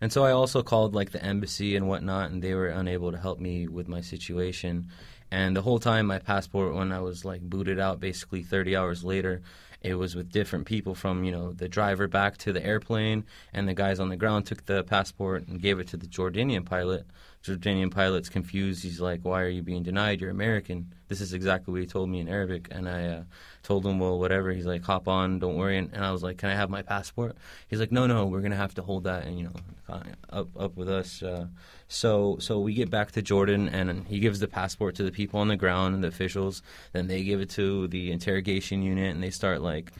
And 0.00 0.12
so 0.12 0.25
I 0.25 0.33
also 0.33 0.62
called 0.62 0.95
like 0.95 1.12
the 1.12 1.25
embassy 1.25 1.76
and 1.76 1.88
whatnot, 1.88 2.31
and 2.31 2.43
they 2.43 2.55
were 2.55 2.69
unable 2.69 3.12
to 3.12 3.19
help 3.19 3.38
me 3.38 3.69
with 3.69 3.88
my 3.88 4.00
situation. 4.00 4.88
And 5.31 5.57
the 5.57 5.62
whole 5.62 5.79
time, 5.79 6.07
my 6.07 6.19
passport, 6.19 6.75
when 6.75 6.93
I 6.93 7.00
was 7.00 7.25
like 7.25 7.41
booted 7.41 7.81
out, 7.81 8.00
basically 8.00 8.43
30 8.43 8.76
hours 8.76 9.02
later, 9.02 9.43
it 9.83 9.95
was 9.95 10.15
with 10.15 10.31
different 10.31 10.67
people 10.67 10.95
from, 10.95 11.25
you 11.25 11.33
know, 11.33 11.53
the 11.53 11.69
driver 11.69 12.09
back 12.09 12.39
to 12.39 12.53
the 12.53 12.65
airplane, 12.65 13.25
and 13.53 13.69
the 13.69 13.75
guys 13.75 14.01
on 14.01 14.09
the 14.09 14.17
ground 14.17 14.47
took 14.47 14.65
the 14.67 14.85
passport 14.85 15.47
and 15.49 15.61
gave 15.61 15.79
it 15.79 15.89
to 15.89 15.97
the 15.97 16.07
Jordanian 16.07 16.65
pilot. 16.65 17.07
Jordanian 17.43 17.91
pilot's 17.91 18.29
confused. 18.29 18.85
He's 18.85 19.01
like, 19.01 19.25
"Why 19.25 19.43
are 19.43 19.49
you 19.49 19.63
being 19.63 19.83
denied? 19.83 20.21
You're 20.21 20.31
American." 20.31 20.95
This 21.09 21.21
is 21.21 21.33
exactly 21.33 21.73
what 21.73 21.81
he 21.81 21.87
told 21.87 22.09
me 22.09 22.21
in 22.21 22.29
Arabic, 22.29 22.69
and 22.71 22.89
I 22.89 23.07
uh, 23.07 23.23
told 23.65 23.85
him, 23.85 23.99
"Well, 23.99 24.19
whatever." 24.19 24.52
He's 24.52 24.67
like, 24.67 24.85
"Hop 24.85 25.09
on, 25.09 25.41
don't 25.41 25.57
worry." 25.57 25.76
And, 25.76 25.93
and, 25.93 26.05
I 26.05 26.13
was 26.13 26.23
like, 26.23 26.39
"Can 26.39 26.50
I 26.50 26.55
have 26.55 26.71
my 26.71 26.83
passport?" 26.83 27.37
He's 27.67 27.81
like, 27.81 27.91
"No, 27.91 28.07
no, 28.07 28.26
we're 28.26 28.43
gonna 28.43 28.55
have 28.55 28.75
to 28.75 28.83
hold 28.83 29.05
that, 29.05 29.26
and 29.26 29.39
you 29.39 29.45
know, 29.47 30.02
up 30.31 30.49
up 30.57 30.76
with 30.76 30.89
us." 30.89 31.21
Uh, 31.23 31.47
so 31.89 32.37
so 32.39 32.61
we 32.61 32.75
get 32.75 32.91
back 32.91 33.11
to 33.13 33.23
Jordan, 33.23 33.69
and 33.69 34.07
he 34.07 34.21
gives 34.21 34.39
the 34.39 34.49
passport 34.49 34.95
to 34.97 35.02
the 35.02 35.13
people 35.13 35.41
on 35.41 35.49
the 35.49 35.57
ground 35.57 35.97
and 35.97 36.05
the 36.05 36.09
officials. 36.09 36.63
Then 36.93 37.09
they 37.09 37.25
give 37.25 37.41
it 37.41 37.50
to 37.50 37.89
the 37.89 38.13
interrogation 38.13 38.83
unit, 38.83 39.13
and 39.13 39.23
they 39.23 39.31
start 39.31 39.63
like 39.63 39.93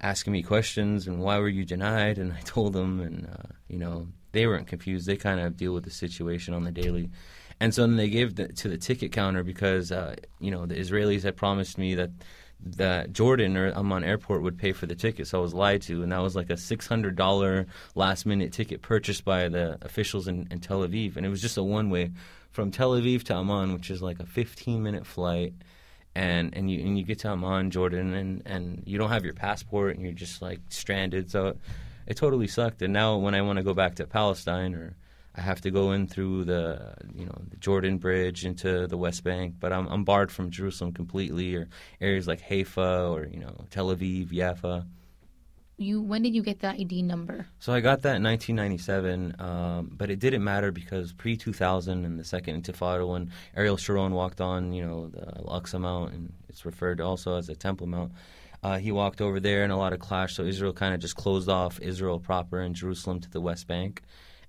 asking 0.00 0.32
me 0.32 0.42
questions 0.42 1.06
and 1.06 1.20
why 1.20 1.38
were 1.38 1.48
you 1.48 1.62
denied 1.62 2.16
and 2.16 2.32
i 2.32 2.40
told 2.40 2.72
them 2.72 3.00
and 3.00 3.26
uh, 3.26 3.52
you 3.68 3.78
know 3.78 4.06
they 4.32 4.46
weren't 4.46 4.66
confused. 4.66 5.06
They 5.06 5.16
kind 5.16 5.40
of 5.40 5.56
deal 5.56 5.72
with 5.72 5.84
the 5.84 5.90
situation 5.90 6.54
on 6.54 6.64
the 6.64 6.72
daily. 6.72 7.10
And 7.60 7.74
so 7.74 7.82
then 7.82 7.96
they 7.96 8.08
gave 8.08 8.36
the, 8.36 8.48
to 8.48 8.68
the 8.68 8.78
ticket 8.78 9.12
counter 9.12 9.42
because 9.42 9.92
uh, 9.92 10.16
you 10.38 10.50
know 10.50 10.66
the 10.66 10.76
Israelis 10.76 11.22
had 11.22 11.36
promised 11.36 11.76
me 11.76 11.94
that 11.96 12.10
that 12.62 13.12
Jordan 13.12 13.56
or 13.56 13.72
Amman 13.72 14.04
Airport 14.04 14.42
would 14.42 14.58
pay 14.58 14.72
for 14.72 14.86
the 14.86 14.94
ticket, 14.94 15.26
so 15.26 15.38
I 15.38 15.42
was 15.42 15.54
lied 15.54 15.80
to, 15.82 16.02
and 16.02 16.12
that 16.12 16.22
was 16.22 16.36
like 16.36 16.50
a 16.50 16.56
six 16.56 16.86
hundred 16.86 17.16
dollar 17.16 17.66
last 17.94 18.26
minute 18.26 18.52
ticket 18.52 18.82
purchased 18.82 19.24
by 19.24 19.48
the 19.48 19.78
officials 19.82 20.28
in, 20.28 20.46
in 20.50 20.60
Tel 20.60 20.80
Aviv, 20.80 21.16
and 21.16 21.24
it 21.24 21.30
was 21.30 21.40
just 21.40 21.56
a 21.56 21.62
one 21.62 21.90
way 21.90 22.10
from 22.50 22.70
Tel 22.70 22.92
Aviv 22.92 23.24
to 23.24 23.34
Amman, 23.34 23.72
which 23.72 23.90
is 23.90 24.02
like 24.02 24.20
a 24.20 24.26
fifteen 24.26 24.82
minute 24.82 25.06
flight. 25.06 25.54
And 26.14 26.56
and 26.56 26.68
you 26.68 26.80
and 26.80 26.98
you 26.98 27.04
get 27.04 27.20
to 27.20 27.28
Amman, 27.28 27.70
Jordan, 27.70 28.14
and, 28.14 28.42
and 28.44 28.82
you 28.84 28.98
don't 28.98 29.10
have 29.10 29.24
your 29.24 29.34
passport, 29.34 29.94
and 29.94 30.04
you're 30.04 30.12
just 30.12 30.42
like 30.42 30.58
stranded. 30.68 31.30
So 31.30 31.56
it 32.10 32.16
totally 32.16 32.48
sucked. 32.48 32.82
And 32.82 32.92
now 32.92 33.16
when 33.18 33.36
I 33.36 33.42
want 33.42 33.58
to 33.58 33.62
go 33.62 33.72
back 33.72 33.94
to 33.94 34.06
Palestine 34.06 34.74
or 34.74 34.96
I 35.36 35.42
have 35.42 35.60
to 35.60 35.70
go 35.70 35.92
in 35.92 36.08
through 36.08 36.44
the 36.44 36.92
you 37.14 37.24
know 37.24 37.40
the 37.48 37.56
Jordan 37.56 37.98
Bridge 37.98 38.44
into 38.44 38.88
the 38.88 38.96
West 38.96 39.22
Bank, 39.22 39.54
but 39.60 39.72
I'm 39.72 39.86
I'm 39.86 40.02
barred 40.02 40.32
from 40.32 40.50
Jerusalem 40.50 40.92
completely, 40.92 41.54
or 41.54 41.68
areas 42.00 42.26
like 42.26 42.40
Haifa 42.40 43.08
or 43.08 43.26
you 43.26 43.38
know 43.38 43.64
Tel 43.70 43.94
Aviv, 43.94 44.32
Jaffa. 44.32 44.86
You 45.78 46.02
when 46.02 46.22
did 46.22 46.34
you 46.34 46.42
get 46.42 46.58
the 46.58 46.70
ID 46.70 47.02
number? 47.02 47.46
So 47.60 47.72
I 47.72 47.80
got 47.80 48.02
that 48.02 48.16
in 48.16 48.24
1997, 48.24 49.36
um, 49.38 49.92
but 49.96 50.10
it 50.10 50.18
didn't 50.18 50.42
matter 50.42 50.72
because 50.72 51.12
pre 51.12 51.36
2000 51.36 52.04
and 52.04 52.18
the 52.18 52.24
second 52.24 52.60
Intifada 52.60 53.08
when 53.08 53.30
Ariel 53.56 53.76
Sharon 53.76 54.14
walked 54.14 54.40
on 54.40 54.72
you 54.72 54.84
know 54.84 55.06
the 55.06 55.28
Al-Aqsa 55.38 55.80
Mount 55.80 56.12
and 56.12 56.32
it's 56.48 56.66
referred 56.66 57.00
also 57.00 57.36
as 57.36 57.46
the 57.46 57.54
Temple 57.54 57.86
Mount. 57.86 58.10
Uh, 58.62 58.78
he 58.78 58.92
walked 58.92 59.20
over 59.20 59.40
there 59.40 59.62
and 59.62 59.72
a 59.72 59.76
lot 59.76 59.92
of 59.92 60.00
clash. 60.00 60.34
So 60.34 60.44
Israel 60.44 60.72
kind 60.72 60.94
of 60.94 61.00
just 61.00 61.16
closed 61.16 61.48
off 61.48 61.80
Israel 61.80 62.18
proper 62.18 62.60
and 62.60 62.74
Jerusalem 62.74 63.20
to 63.20 63.30
the 63.30 63.40
West 63.40 63.66
Bank. 63.66 64.02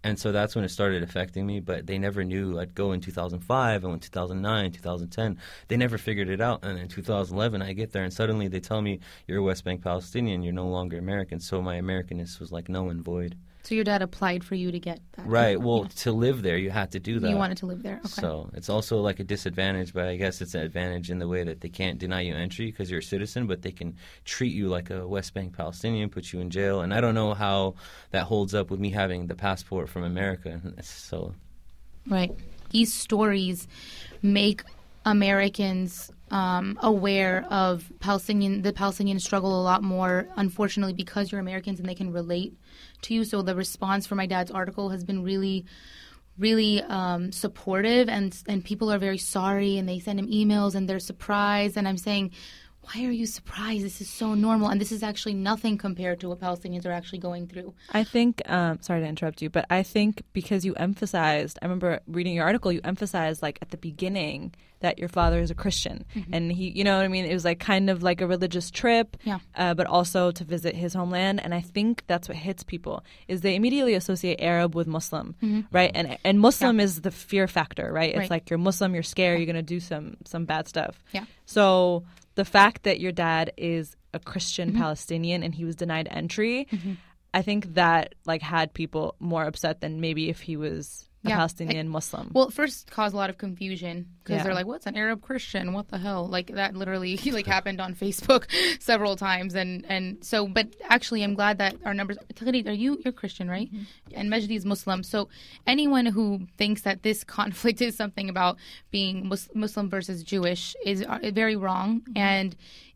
And 0.04 0.18
so 0.18 0.32
that's 0.32 0.56
when 0.56 0.66
it 0.66 0.70
started 0.70 1.04
affecting 1.04 1.46
me. 1.46 1.60
But 1.60 1.86
they 1.88 1.98
never 1.98 2.24
knew 2.24 2.60
I'd 2.60 2.76
go 2.76 2.92
in 2.92 3.02
2005 3.02 3.84
and 3.84 3.94
in 3.94 4.00
2009, 4.00 4.72
2010. 4.72 5.38
They 5.68 5.78
never 5.78 5.98
figured 5.98 6.30
it 6.30 6.42
out. 6.42 6.66
And 6.66 6.78
in 6.80 6.88
2011, 6.88 7.62
I 7.62 7.74
get 7.74 7.92
there 7.92 8.04
and 8.04 8.14
suddenly 8.14 8.48
they 8.48 8.60
tell 8.60 8.82
me, 8.82 9.00
you're 9.28 9.40
a 9.40 9.44
West 9.44 9.64
Bank 9.64 9.84
Palestinian. 9.84 10.44
You're 10.44 10.54
no 10.54 10.68
longer 10.68 10.98
American. 10.98 11.40
So 11.40 11.62
my 11.62 11.80
Americanness 11.80 12.40
was 12.40 12.52
like 12.52 12.68
null 12.68 12.90
and 12.90 13.04
void. 13.04 13.38
So 13.64 13.76
your 13.76 13.84
dad 13.84 14.02
applied 14.02 14.44
for 14.44 14.56
you 14.56 14.72
to 14.72 14.80
get 14.80 15.00
that. 15.14 15.28
Right. 15.28 15.60
Well, 15.60 15.84
yeah. 15.84 15.90
to 15.98 16.12
live 16.12 16.42
there, 16.42 16.58
you 16.58 16.72
had 16.72 16.92
to 16.92 17.00
do 17.00 17.20
that. 17.20 17.30
You 17.30 17.36
wanted 17.36 17.58
to 17.58 17.68
live 17.68 17.84
there. 17.84 17.98
Okay. 17.98 18.08
So 18.08 18.50
it's 18.54 18.70
also 18.70 19.02
like 19.02 19.20
a 19.20 19.24
disadvantage, 19.24 19.94
but 19.94 20.06
I 20.06 20.16
guess 20.18 20.42
it's 20.42 20.56
an 20.56 20.62
advantage 20.62 21.12
in 21.12 21.20
the 21.20 21.28
way 21.28 21.44
that 21.44 21.62
they 21.62 21.70
can't 21.70 22.00
deny 22.00 22.22
you 22.22 22.34
entry 22.34 22.66
because 22.68 22.90
you're 22.90 23.02
a 23.02 23.04
citizen, 23.04 23.46
but 23.46 23.62
they 23.62 23.72
can 23.72 23.96
treat 24.26 24.54
you 24.54 24.68
like 24.68 24.90
a 24.90 25.08
West 25.08 25.34
Bank 25.34 25.56
Palestinian, 25.56 26.10
put 26.10 26.34
you 26.34 26.40
in 26.40 26.50
jail, 26.50 26.82
and 26.82 26.94
I 26.94 27.02
don't 27.02 27.16
know 27.16 27.34
how 27.34 27.76
that 28.10 28.24
holds 28.24 28.56
up 28.56 28.72
with 28.72 28.80
me 28.80 28.90
having 28.90 29.28
the 29.28 29.36
passport 29.36 29.90
from 29.90 30.04
America. 30.04 30.60
So. 30.82 31.34
Right. 32.08 32.32
These 32.72 32.94
stories 32.94 33.68
make 34.24 34.64
Americans 35.06 36.12
um, 36.32 36.80
aware 36.82 37.46
of 37.50 37.92
Palestinian 38.00 38.62
the 38.62 38.72
Palestinian 38.72 39.20
struggle 39.20 39.60
a 39.60 39.64
lot 39.64 39.84
more. 39.84 40.28
Unfortunately, 40.38 40.94
because 40.94 41.32
you're 41.32 41.42
Americans 41.42 41.80
and 41.80 41.88
they 41.88 41.96
can 41.96 42.12
relate 42.12 42.54
to 43.04 43.14
you. 43.14 43.24
So 43.24 43.42
the 43.42 43.56
response 43.56 44.08
for 44.08 44.16
my 44.16 44.26
dad's 44.26 44.52
article 44.52 44.90
has 44.90 45.04
been 45.04 45.24
really, 45.24 45.66
really 46.38 46.82
um, 46.84 47.32
supportive, 47.32 48.10
and 48.10 48.36
and 48.48 48.64
people 48.64 48.92
are 48.92 49.00
very 49.00 49.18
sorry, 49.18 49.78
and 49.78 49.88
they 49.88 50.00
send 50.00 50.20
him 50.20 50.28
emails 50.28 50.76
and 50.76 50.88
they're 50.88 51.00
surprised. 51.00 51.78
And 51.78 51.88
I'm 51.88 51.98
saying, 51.98 52.32
why 52.84 53.06
are 53.06 53.12
you 53.12 53.26
surprised? 53.26 53.86
This 53.86 54.02
is 54.02 54.10
so 54.10 54.34
normal, 54.34 54.70
and 54.70 54.82
this 54.82 54.92
is 54.92 55.04
actually 55.04 55.36
nothing 55.36 55.78
compared 55.78 56.20
to 56.22 56.30
what 56.30 56.40
Palestinians 56.40 56.86
are 56.86 56.92
actually 56.92 57.20
going 57.20 57.48
through. 57.48 57.74
I 57.92 58.04
think, 58.04 58.42
um, 58.50 58.80
sorry 58.82 59.02
to 59.02 59.08
interrupt 59.08 59.42
you, 59.42 59.50
but 59.50 59.66
I 59.70 59.84
think 59.84 60.24
because 60.34 60.66
you 60.66 60.74
emphasized, 60.76 61.60
I 61.62 61.66
remember 61.66 62.00
reading 62.08 62.34
your 62.34 62.46
article, 62.46 62.72
you 62.72 62.82
emphasized 62.84 63.42
like 63.42 63.60
at 63.62 63.70
the 63.70 63.78
beginning 63.78 64.54
that 64.80 64.98
your 64.98 65.10
father 65.10 65.40
is 65.40 65.52
a 65.52 65.56
Christian, 65.56 66.06
mm-hmm. 66.16 66.34
and 66.34 66.52
he, 66.52 66.70
you 66.70 66.84
know 66.84 66.98
what 66.98 67.06
I 67.06 67.08
mean. 67.08 67.26
It 67.26 67.34
was 67.34 67.46
like 67.46 67.60
kind 67.60 67.88
of 67.90 68.02
like 68.02 68.20
a 68.20 68.26
religious 68.26 68.72
trip, 68.72 69.16
yeah, 69.24 69.38
uh, 69.56 69.76
but 69.76 69.86
also 69.86 70.32
to 70.32 70.44
visit 70.44 70.76
his 70.76 70.96
homeland. 70.96 71.40
And 71.44 71.54
I 71.54 71.62
think 71.62 72.04
that's 72.08 72.28
what 72.28 72.36
hits 72.36 72.64
people 72.64 73.04
is 73.28 73.42
they 73.42 73.56
immediately 73.56 73.94
associate 73.94 74.42
Arab 74.42 74.76
with 74.76 74.88
Muslim, 74.88 75.36
mm-hmm. 75.42 75.62
right? 75.72 75.92
And 75.94 76.18
and 76.26 76.40
Muslim 76.40 76.80
yeah. 76.80 76.86
is 76.86 77.02
the 77.02 77.12
fear 77.12 77.48
factor, 77.48 77.94
right? 77.94 78.10
It's 78.10 78.20
right. 78.22 78.32
like 78.32 78.50
you're 78.50 78.58
Muslim, 78.58 78.96
you're 78.96 79.04
scared, 79.04 79.38
you're 79.38 79.46
gonna 79.46 79.62
do 79.62 79.80
some 79.80 80.18
some 80.26 80.46
bad 80.46 80.68
stuff. 80.68 81.00
Yeah. 81.12 81.26
So 81.46 82.04
the 82.36 82.46
fact 82.46 82.84
that 82.84 83.00
your 83.00 83.12
dad 83.12 83.54
is 83.58 83.96
a 84.14 84.20
Christian 84.20 84.70
mm-hmm. 84.70 84.80
Palestinian 84.80 85.44
and 85.44 85.54
he 85.54 85.66
was 85.66 85.76
denied 85.76 86.08
entry, 86.10 86.68
mm-hmm. 86.72 86.94
I 87.34 87.42
think 87.42 87.76
that 87.76 88.16
like 88.26 88.42
had 88.42 88.74
people 88.74 89.16
more 89.20 89.46
upset 89.46 89.82
than 89.82 90.02
maybe 90.02 90.30
if 90.30 90.42
he 90.42 90.58
was 90.58 91.08
Yeah. 91.24 91.36
Palestinian 91.36 91.88
Muslim? 91.88 92.32
Well, 92.34 92.48
it 92.48 92.54
first 92.54 92.90
caused 92.90 93.14
a 93.14 93.18
lot 93.18 93.30
of 93.30 93.38
confusion 93.38 94.08
because 94.24 94.38
Yeah. 94.38 94.44
they're 94.44 94.56
like, 94.56 94.66
"What's 94.66 94.88
an 94.88 94.96
Arab 94.98 95.22
Christian? 95.22 95.72
What 95.72 95.88
the 95.90 96.00
hell?" 96.00 96.28
Like 96.28 96.48
that 96.56 96.76
literally 96.76 97.16
like 97.32 97.46
happened 97.46 97.80
on 97.80 97.94
Facebook 97.94 98.46
several 98.82 99.16
times, 99.16 99.54
and 99.54 99.86
and 99.88 100.26
so. 100.26 100.48
But 100.48 100.76
actually, 100.90 101.22
I'm 101.22 101.36
glad 101.36 101.60
that 101.60 101.76
our 101.86 101.94
numbers. 101.94 102.18
Taghreed, 102.34 102.68
are 102.68 102.72
you 102.72 103.00
you're 103.06 103.12
Christian, 103.14 103.48
right? 103.50 103.70
And 104.16 104.32
Majdi 104.32 104.56
is 104.56 104.66
Muslim. 104.66 105.04
So 105.04 105.30
anyone 105.68 106.08
who 106.08 106.48
thinks 106.58 106.82
that 106.82 107.04
this 107.04 107.24
conflict 107.38 107.82
is 107.82 107.96
something 107.96 108.28
about 108.28 108.58
being 108.90 109.28
Mus- 109.30 109.50
Muslim 109.54 109.90
versus 109.92 110.24
Jewish 110.24 110.76
is 110.84 111.04
uh, 111.04 111.20
very 111.34 111.56
wrong, 111.56 112.02
and 112.16 112.56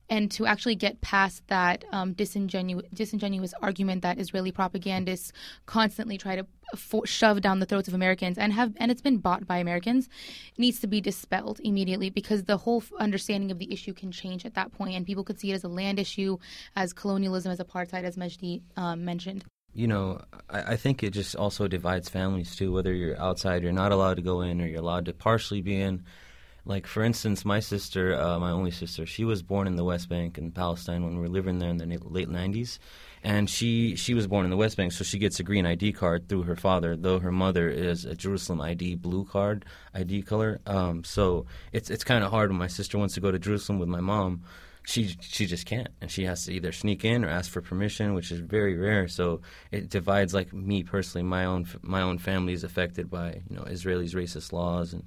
and 0.10 0.32
to 0.32 0.46
actually 0.46 0.76
get 0.76 1.02
past 1.02 1.48
that 1.48 1.84
um, 1.92 2.14
disingenuous, 2.14 2.86
disingenuous 2.94 3.54
argument 3.62 4.02
that 4.04 4.20
Israeli 4.20 4.52
propagandists 4.52 5.32
constantly 5.66 6.18
try 6.18 6.36
to 6.36 6.46
for- 6.76 7.06
shove 7.06 7.42
down 7.42 7.60
the 7.60 7.66
throats 7.66 7.88
of 7.88 7.94
Americans 7.94 8.38
and 8.38 8.54
have 8.54 8.74
and 8.78 8.92
it's 8.92 9.02
been 9.02 9.18
bought 9.18 9.46
by 9.46 9.58
Americans 9.58 10.10
needs 10.58 10.80
to 10.80 10.88
be 10.88 11.02
dispelled 11.02 11.60
immediately 11.64 12.10
because 12.10 12.44
the 12.44 12.58
whole 12.58 12.82
f- 12.82 12.92
understanding 13.00 13.52
of 13.52 13.60
the 13.60 13.72
issue 13.72 13.94
can 13.94 14.12
change 14.12 14.46
at 14.46 14.56
that 14.56 14.72
point 14.72 14.96
and 14.96 15.06
people 15.06 15.24
could 15.24 15.40
see 15.40 15.52
it 15.52 15.56
as 15.56 15.64
a 15.64 15.68
land 15.68 16.00
issue, 16.00 16.38
as 16.76 16.94
colonialism, 16.94 17.52
as 17.52 17.60
apartheid, 17.60 18.04
as 18.04 18.16
Majdi 18.16 18.62
um, 18.78 19.06
mentioned. 19.06 19.44
you 19.74 19.88
know, 19.88 20.22
I, 20.50 20.74
I 20.74 20.76
think 20.78 21.04
it 21.04 21.12
just 21.12 21.36
also 21.36 21.68
divides 21.68 22.10
families 22.10 22.56
too. 22.56 22.72
Whether 22.72 22.94
you're 22.94 23.20
outside, 23.20 23.62
you're 23.62 23.72
not 23.74 23.92
allowed 23.92 24.16
to 24.16 24.22
go 24.22 24.42
in, 24.42 24.62
or 24.62 24.68
you're 24.68 24.80
allowed 24.80 25.06
to 25.06 25.14
partially 25.14 25.62
be 25.62 25.80
in. 25.80 26.04
Like 26.66 26.88
for 26.88 27.04
instance, 27.04 27.46
my 27.46 27.60
sister, 27.60 28.16
uh, 28.16 28.40
my 28.40 28.52
only 28.52 28.72
sister, 28.72 29.06
she 29.06 29.24
was 29.24 29.44
born 29.44 29.68
in 29.68 29.76
the 29.76 29.84
West 29.84 30.10
Bank 30.10 30.38
in 30.38 30.52
Palestine 30.52 31.04
when 31.04 31.16
we 31.16 31.22
were 31.22 31.30
living 31.30 31.60
there 31.60 31.70
in 31.70 31.78
the 31.78 31.86
late 31.86 32.28
'90s, 32.28 32.80
and 33.24 33.48
she 33.50 33.96
she 33.96 34.16
was 34.16 34.26
born 34.26 34.46
in 34.46 34.52
the 34.52 34.58
West 34.58 34.76
Bank, 34.76 34.92
so 34.92 35.04
she 35.04 35.20
gets 35.20 35.40
a 35.40 35.44
green 35.44 35.66
ID 35.68 35.94
card 35.94 36.28
through 36.28 36.44
her 36.44 36.56
father, 36.56 36.96
though 36.96 37.20
her 37.20 37.32
mother 37.32 37.70
is 37.70 38.06
a 38.06 38.16
Jerusalem 38.16 38.62
ID 38.62 38.96
blue 38.96 39.26
card 39.26 39.64
ID 39.94 40.24
color. 40.24 40.60
Um, 40.66 41.04
so 41.04 41.46
it's 41.72 41.92
it's 41.92 42.04
kind 42.04 42.24
of 42.24 42.32
hard 42.32 42.50
when 42.50 42.58
my 42.58 42.68
sister 42.68 42.98
wants 42.98 43.14
to 43.14 43.22
go 43.22 43.32
to 43.32 43.38
Jerusalem 43.38 43.78
with 43.78 43.90
my 43.90 44.02
mom 44.02 44.42
she 44.86 45.16
she 45.20 45.46
just 45.46 45.66
can't, 45.66 45.88
and 46.00 46.12
she 46.12 46.26
has 46.26 46.46
to 46.46 46.54
either 46.54 46.72
sneak 46.72 47.04
in 47.04 47.26
or 47.26 47.30
ask 47.30 47.50
for 47.50 47.62
permission, 47.62 48.14
which 48.14 48.32
is 48.32 48.40
very 48.40 48.78
rare. 48.78 49.08
So 49.08 49.42
it 49.72 49.90
divides. 49.90 50.34
Like 50.34 50.54
me 50.54 50.84
personally, 50.84 51.24
my 51.24 51.46
own 51.46 51.68
my 51.82 52.02
own 52.02 52.18
family 52.18 52.54
is 52.54 52.64
affected 52.64 53.10
by 53.10 53.42
you 53.50 53.56
know 53.56 53.64
Israelis' 53.64 54.14
racist 54.14 54.54
laws 54.54 54.94
and 54.94 55.04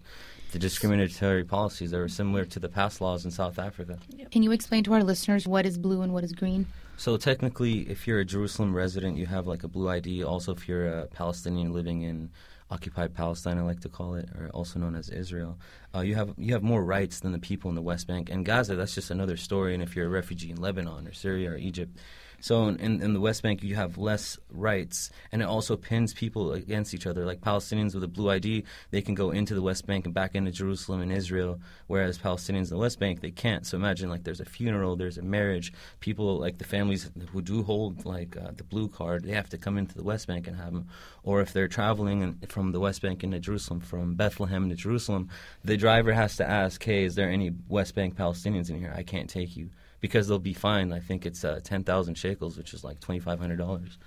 the 0.53 0.59
discriminatory 0.59 1.45
policies 1.45 1.91
that 1.91 2.01
are 2.01 2.09
similar 2.09 2.45
to 2.47 2.59
the 2.59 2.69
past 2.69 3.01
laws 3.01 3.25
in 3.25 3.31
South 3.31 3.59
Africa. 3.59 3.99
Can 4.31 4.43
you 4.43 4.53
explain 4.53 4.83
to 4.85 4.95
our 4.95 5.05
listeners 5.05 5.47
what 5.47 5.67
is 5.67 5.77
blue 5.77 6.03
and 6.03 6.13
what 6.13 6.25
is 6.25 6.33
green? 6.33 6.67
So 6.97 7.17
technically, 7.17 7.89
if 7.89 8.07
you're 8.07 8.21
a 8.21 8.25
Jerusalem 8.25 8.75
resident, 8.75 9.17
you 9.17 9.27
have 9.27 9.47
like 9.47 9.63
a 9.63 9.69
blue 9.69 9.89
ID. 9.89 10.25
Also, 10.25 10.53
if 10.53 10.69
you're 10.69 10.87
a 10.87 11.07
Palestinian 11.07 11.73
living 11.73 12.03
in 12.03 12.31
occupied 12.71 13.15
Palestine, 13.15 13.59
I 13.59 13.63
like 13.63 13.81
to 13.81 13.89
call 13.89 14.15
it, 14.15 14.29
or 14.37 14.51
also 14.53 14.79
known 14.79 14.95
as 14.95 15.09
Israel, 15.09 15.59
uh, 15.95 16.01
you 16.01 16.15
have 16.17 16.35
you 16.37 16.53
have 16.55 16.63
more 16.63 16.85
rights 16.85 17.21
than 17.21 17.33
the 17.33 17.39
people 17.39 17.69
in 17.69 17.77
the 17.77 17.83
West 17.83 18.07
Bank 18.07 18.31
and 18.31 18.45
Gaza. 18.45 18.75
That's 18.75 18.95
just 18.95 19.11
another 19.11 19.37
story. 19.37 19.75
And 19.75 19.83
if 19.83 19.95
you're 19.95 20.07
a 20.07 20.11
refugee 20.11 20.51
in 20.51 20.61
Lebanon 20.61 21.07
or 21.07 21.13
Syria 21.13 21.53
or 21.53 21.57
Egypt, 21.57 21.99
so 22.41 22.69
in, 22.69 23.03
in 23.03 23.15
the 23.15 23.21
West 23.21 23.43
Bank, 23.43 23.63
you 23.63 23.75
have 23.75 23.99
less 23.99 24.39
rights, 24.51 25.11
and 25.33 25.43
it 25.43 25.47
also 25.47 25.77
pins 25.77 26.15
people 26.15 26.53
against 26.53 26.95
each 26.95 27.07
other. 27.07 27.25
Like 27.25 27.41
Palestinians 27.41 27.95
with 27.95 28.05
a 28.05 28.09
blue 28.09 28.31
ID, 28.31 28.65
they 28.91 29.03
can 29.03 29.15
go 29.15 29.31
into 29.31 29.55
the 29.55 29.63
West 29.63 29.87
Bank 29.87 30.05
and 30.05 30.15
back 30.15 30.35
into 30.35 30.53
Jerusalem 30.53 31.01
and 31.01 31.11
Israel, 31.11 31.61
whereas 31.89 32.19
Palestinians 32.19 32.71
in 32.71 32.77
the 32.77 32.79
West 32.79 33.01
Bank, 33.01 33.21
they 33.21 33.33
can't. 33.33 33.67
So 33.67 33.77
imagine 33.77 34.09
like 34.09 34.23
there's 34.23 34.41
a 34.41 34.45
funeral, 34.45 34.95
there's 34.95 35.19
a 35.19 35.23
marriage. 35.23 35.73
People 35.99 36.39
like 36.39 36.59
the 36.59 36.65
families 36.65 37.11
who 37.33 37.43
do 37.43 37.63
hold 37.63 38.05
like 38.05 38.37
uh, 38.37 38.53
the 38.57 38.65
blue 38.65 38.89
card, 38.89 39.25
they 39.25 39.33
have 39.33 39.49
to 39.51 39.59
come 39.59 39.77
into 39.77 39.97
the 39.97 40.05
West 40.05 40.29
Bank 40.29 40.47
and 40.47 40.57
have 40.57 40.73
them. 40.73 40.89
Or 41.25 41.41
if 41.41 41.53
they're 41.53 41.69
traveling 41.69 42.23
in, 42.23 42.39
from 42.49 42.71
the 42.71 42.81
West 42.81 43.03
Bank 43.03 43.25
into 43.25 43.41
Jerusalem, 43.41 43.81
from 43.81 44.15
Bethlehem 44.15 44.69
to 44.69 44.77
Jerusalem, 44.77 45.29
the 45.65 45.77
driver 45.77 46.13
has 46.13 46.37
to 46.37 46.49
ask, 46.49 46.83
"Hey, 46.83 47.05
is 47.05 47.17
there 47.17 47.29
any 47.29 47.51
West 47.69 47.97
Bank 47.97 48.17
Palestinians 48.17 48.71
in 48.71 48.79
here? 48.79 48.95
I 48.97 49.03
can't 49.03 49.29
take 49.29 49.57
you." 49.57 49.71
Because 50.01 50.29
they'll 50.29 50.39
be 50.39 50.55
fined. 50.55 50.95
I 50.95 51.01
think 51.01 51.27
it's 51.27 51.45
uh, 51.45 51.61
ten 51.63 51.85
thousand 51.85 52.15
shekels, 52.17 52.57
which 52.57 52.75
is 52.75 52.85
like 52.85 53.01
twenty 53.01 53.21
five 53.21 53.39
hundred 53.39 53.57
dollars. 53.57 53.99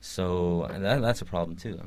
So 0.00 0.68
that, 0.70 1.00
that's 1.00 1.22
a 1.22 1.24
problem 1.24 1.56
too. 1.56 1.80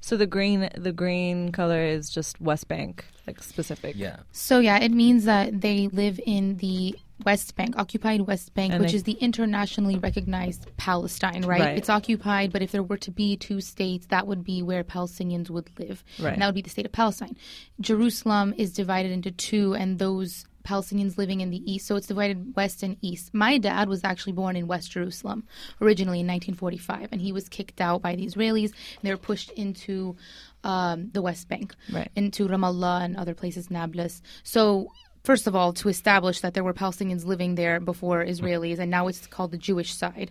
So 0.00 0.16
the 0.16 0.26
green 0.26 0.68
the 0.76 0.92
green 0.92 1.52
color 1.52 1.80
is 1.80 2.10
just 2.10 2.40
West 2.40 2.66
Bank, 2.66 3.04
like 3.26 3.40
specific. 3.42 3.94
Yeah. 3.96 4.16
So 4.32 4.58
yeah, 4.58 4.78
it 4.78 4.90
means 4.90 5.24
that 5.26 5.60
they 5.60 5.86
live 5.88 6.18
in 6.26 6.56
the 6.56 6.96
West 7.24 7.54
Bank, 7.54 7.76
occupied 7.78 8.22
West 8.22 8.52
Bank, 8.52 8.72
And 8.72 8.82
which 8.82 8.90
they- 8.90 8.96
is 8.96 9.02
the 9.04 9.12
internationally 9.12 9.96
recognized 9.96 10.66
Palestine, 10.76 11.42
right? 11.46 11.60
Right. 11.60 11.78
It's 11.78 11.88
occupied, 11.88 12.52
but 12.52 12.62
if 12.62 12.72
there 12.72 12.82
were 12.82 12.96
to 12.96 13.12
be 13.12 13.36
two 13.36 13.60
states, 13.60 14.06
that 14.06 14.26
would 14.26 14.42
be 14.42 14.60
where 14.60 14.82
Palestinians 14.82 15.48
would 15.48 15.70
live. 15.78 16.02
Right. 16.18 16.32
And 16.32 16.42
that 16.42 16.46
would 16.46 16.56
be 16.56 16.62
the 16.62 16.70
state 16.70 16.84
of 16.84 16.90
Palestine. 16.90 17.36
Jerusalem 17.80 18.54
is 18.58 18.72
divided 18.72 19.12
into 19.12 19.30
two, 19.30 19.72
and 19.74 20.00
those 20.00 20.46
Palestinians 20.64 21.18
living 21.18 21.40
in 21.40 21.50
the 21.50 21.62
east, 21.70 21.86
so 21.86 21.96
it's 21.96 22.06
divided 22.06 22.54
west 22.56 22.82
and 22.82 22.96
east. 23.02 23.32
My 23.34 23.58
dad 23.58 23.88
was 23.88 24.02
actually 24.04 24.32
born 24.32 24.56
in 24.56 24.66
West 24.66 24.90
Jerusalem 24.90 25.44
originally 25.80 26.20
in 26.20 26.26
1945, 26.26 27.08
and 27.12 27.20
he 27.20 27.32
was 27.32 27.48
kicked 27.48 27.80
out 27.80 28.02
by 28.02 28.14
the 28.16 28.26
Israelis, 28.26 28.70
and 28.72 29.02
they 29.02 29.10
were 29.10 29.16
pushed 29.16 29.50
into 29.52 30.16
um, 30.64 31.10
the 31.12 31.22
West 31.22 31.48
Bank, 31.48 31.74
Right. 31.92 32.10
into 32.14 32.46
Ramallah 32.46 33.04
and 33.04 33.16
other 33.16 33.34
places, 33.34 33.70
Nablus. 33.70 34.22
So 34.44 34.88
first 35.24 35.46
of 35.46 35.54
all, 35.56 35.72
to 35.74 35.88
establish 35.88 36.40
that 36.40 36.54
there 36.54 36.64
were 36.64 36.74
Palestinians 36.74 37.24
living 37.24 37.54
there 37.56 37.80
before 37.80 38.24
Israelis, 38.24 38.78
and 38.78 38.90
now 38.90 39.08
it's 39.08 39.26
called 39.26 39.50
the 39.52 39.58
Jewish 39.58 39.92
side. 39.94 40.30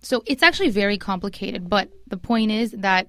So 0.00 0.22
it's 0.26 0.42
actually 0.42 0.70
very 0.70 0.96
complicated, 0.98 1.68
but 1.68 1.90
the 2.06 2.16
point 2.16 2.52
is 2.52 2.70
that 2.72 3.08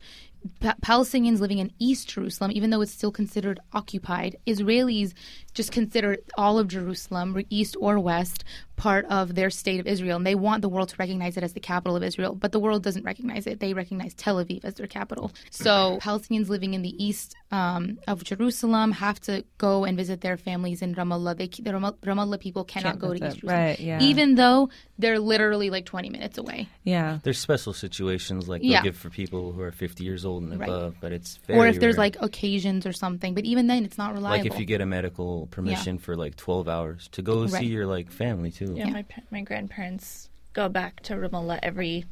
pa- 0.59 0.73
Palestinians 0.81 1.39
living 1.39 1.59
in 1.59 1.71
East 1.77 2.09
Jerusalem, 2.09 2.51
even 2.53 2.71
though 2.71 2.81
it's 2.81 2.91
still 2.91 3.11
considered 3.11 3.59
occupied, 3.73 4.37
Israelis 4.47 5.13
just 5.53 5.71
consider 5.71 6.17
all 6.37 6.59
of 6.59 6.67
Jerusalem, 6.67 7.43
east 7.49 7.75
or 7.79 7.99
west, 7.99 8.43
part 8.75 9.05
of 9.07 9.35
their 9.35 9.49
state 9.49 9.79
of 9.81 9.87
Israel, 9.87 10.15
and 10.15 10.25
they 10.25 10.35
want 10.35 10.61
the 10.61 10.69
world 10.69 10.87
to 10.89 10.95
recognize 10.97 11.35
it 11.35 11.43
as 11.43 11.51
the 11.53 11.59
capital 11.59 11.97
of 11.97 12.03
Israel. 12.03 12.33
But 12.33 12.53
the 12.53 12.59
world 12.59 12.81
doesn't 12.83 13.03
recognize 13.03 13.45
it; 13.45 13.59
they 13.59 13.73
recognize 13.73 14.13
Tel 14.13 14.37
Aviv 14.37 14.63
as 14.63 14.75
their 14.75 14.87
capital. 14.87 15.31
So 15.51 15.99
Palestinians 16.01 16.47
living 16.49 16.73
in 16.73 16.81
the 16.81 17.03
east 17.03 17.35
um, 17.51 17.99
of 18.07 18.23
Jerusalem 18.23 18.91
have 18.93 19.19
to 19.21 19.43
go 19.57 19.83
and 19.83 19.97
visit 19.97 20.21
their 20.21 20.37
families 20.37 20.81
in 20.81 20.95
Ramallah. 20.95 21.37
They, 21.37 21.47
the 21.47 21.71
Ramallah 21.71 22.39
people 22.39 22.63
cannot 22.63 22.91
Can't 22.91 22.99
go 22.99 23.07
to 23.13 23.19
visit. 23.19 23.27
East 23.27 23.41
Jerusalem, 23.41 23.61
Right, 23.65 23.79
yeah. 23.79 23.99
even 24.01 24.35
though 24.35 24.69
they're 24.97 25.19
literally 25.19 25.69
like 25.69 25.85
20 25.85 26.09
minutes 26.09 26.37
away. 26.37 26.67
Yeah. 26.83 27.19
There's 27.23 27.37
special 27.39 27.73
situations 27.73 28.47
like 28.47 28.61
they'll 28.61 28.71
Yeah. 28.71 28.83
give 28.83 28.97
for 28.97 29.09
people 29.09 29.51
who 29.53 29.61
are 29.61 29.71
50 29.71 30.03
years 30.03 30.25
old 30.25 30.43
and 30.43 30.59
Right. 30.59 30.69
above, 30.69 30.95
but 31.01 31.11
it's 31.11 31.37
very 31.47 31.59
or 31.59 31.67
if 31.67 31.79
there's 31.79 31.95
rare. 31.95 32.05
like 32.05 32.17
occasions 32.21 32.85
or 32.85 32.91
something. 32.93 33.33
But 33.33 33.45
even 33.45 33.67
then, 33.67 33.85
it's 33.85 33.97
not 33.97 34.13
reliable. 34.13 34.43
like 34.43 34.53
if 34.53 34.59
you 34.59 34.65
get 34.65 34.81
a 34.81 34.85
medical 34.85 35.38
permission 35.47 35.97
for 35.97 36.15
like 36.15 36.35
12 36.35 36.67
hours 36.67 37.07
to 37.13 37.21
go 37.21 37.41
Right. 37.41 37.51
see 37.51 37.65
your 37.65 37.85
like 37.85 38.11
family 38.11 38.51
too. 38.51 38.73
Yeah, 38.75 38.87
Yeah. 38.87 38.93
my 38.93 39.05
my 39.31 39.41
grandparents 39.41 40.29
go 40.53 40.69
back 40.69 41.01
to 41.03 41.13
Ramallah 41.15 41.59
every 41.63 42.05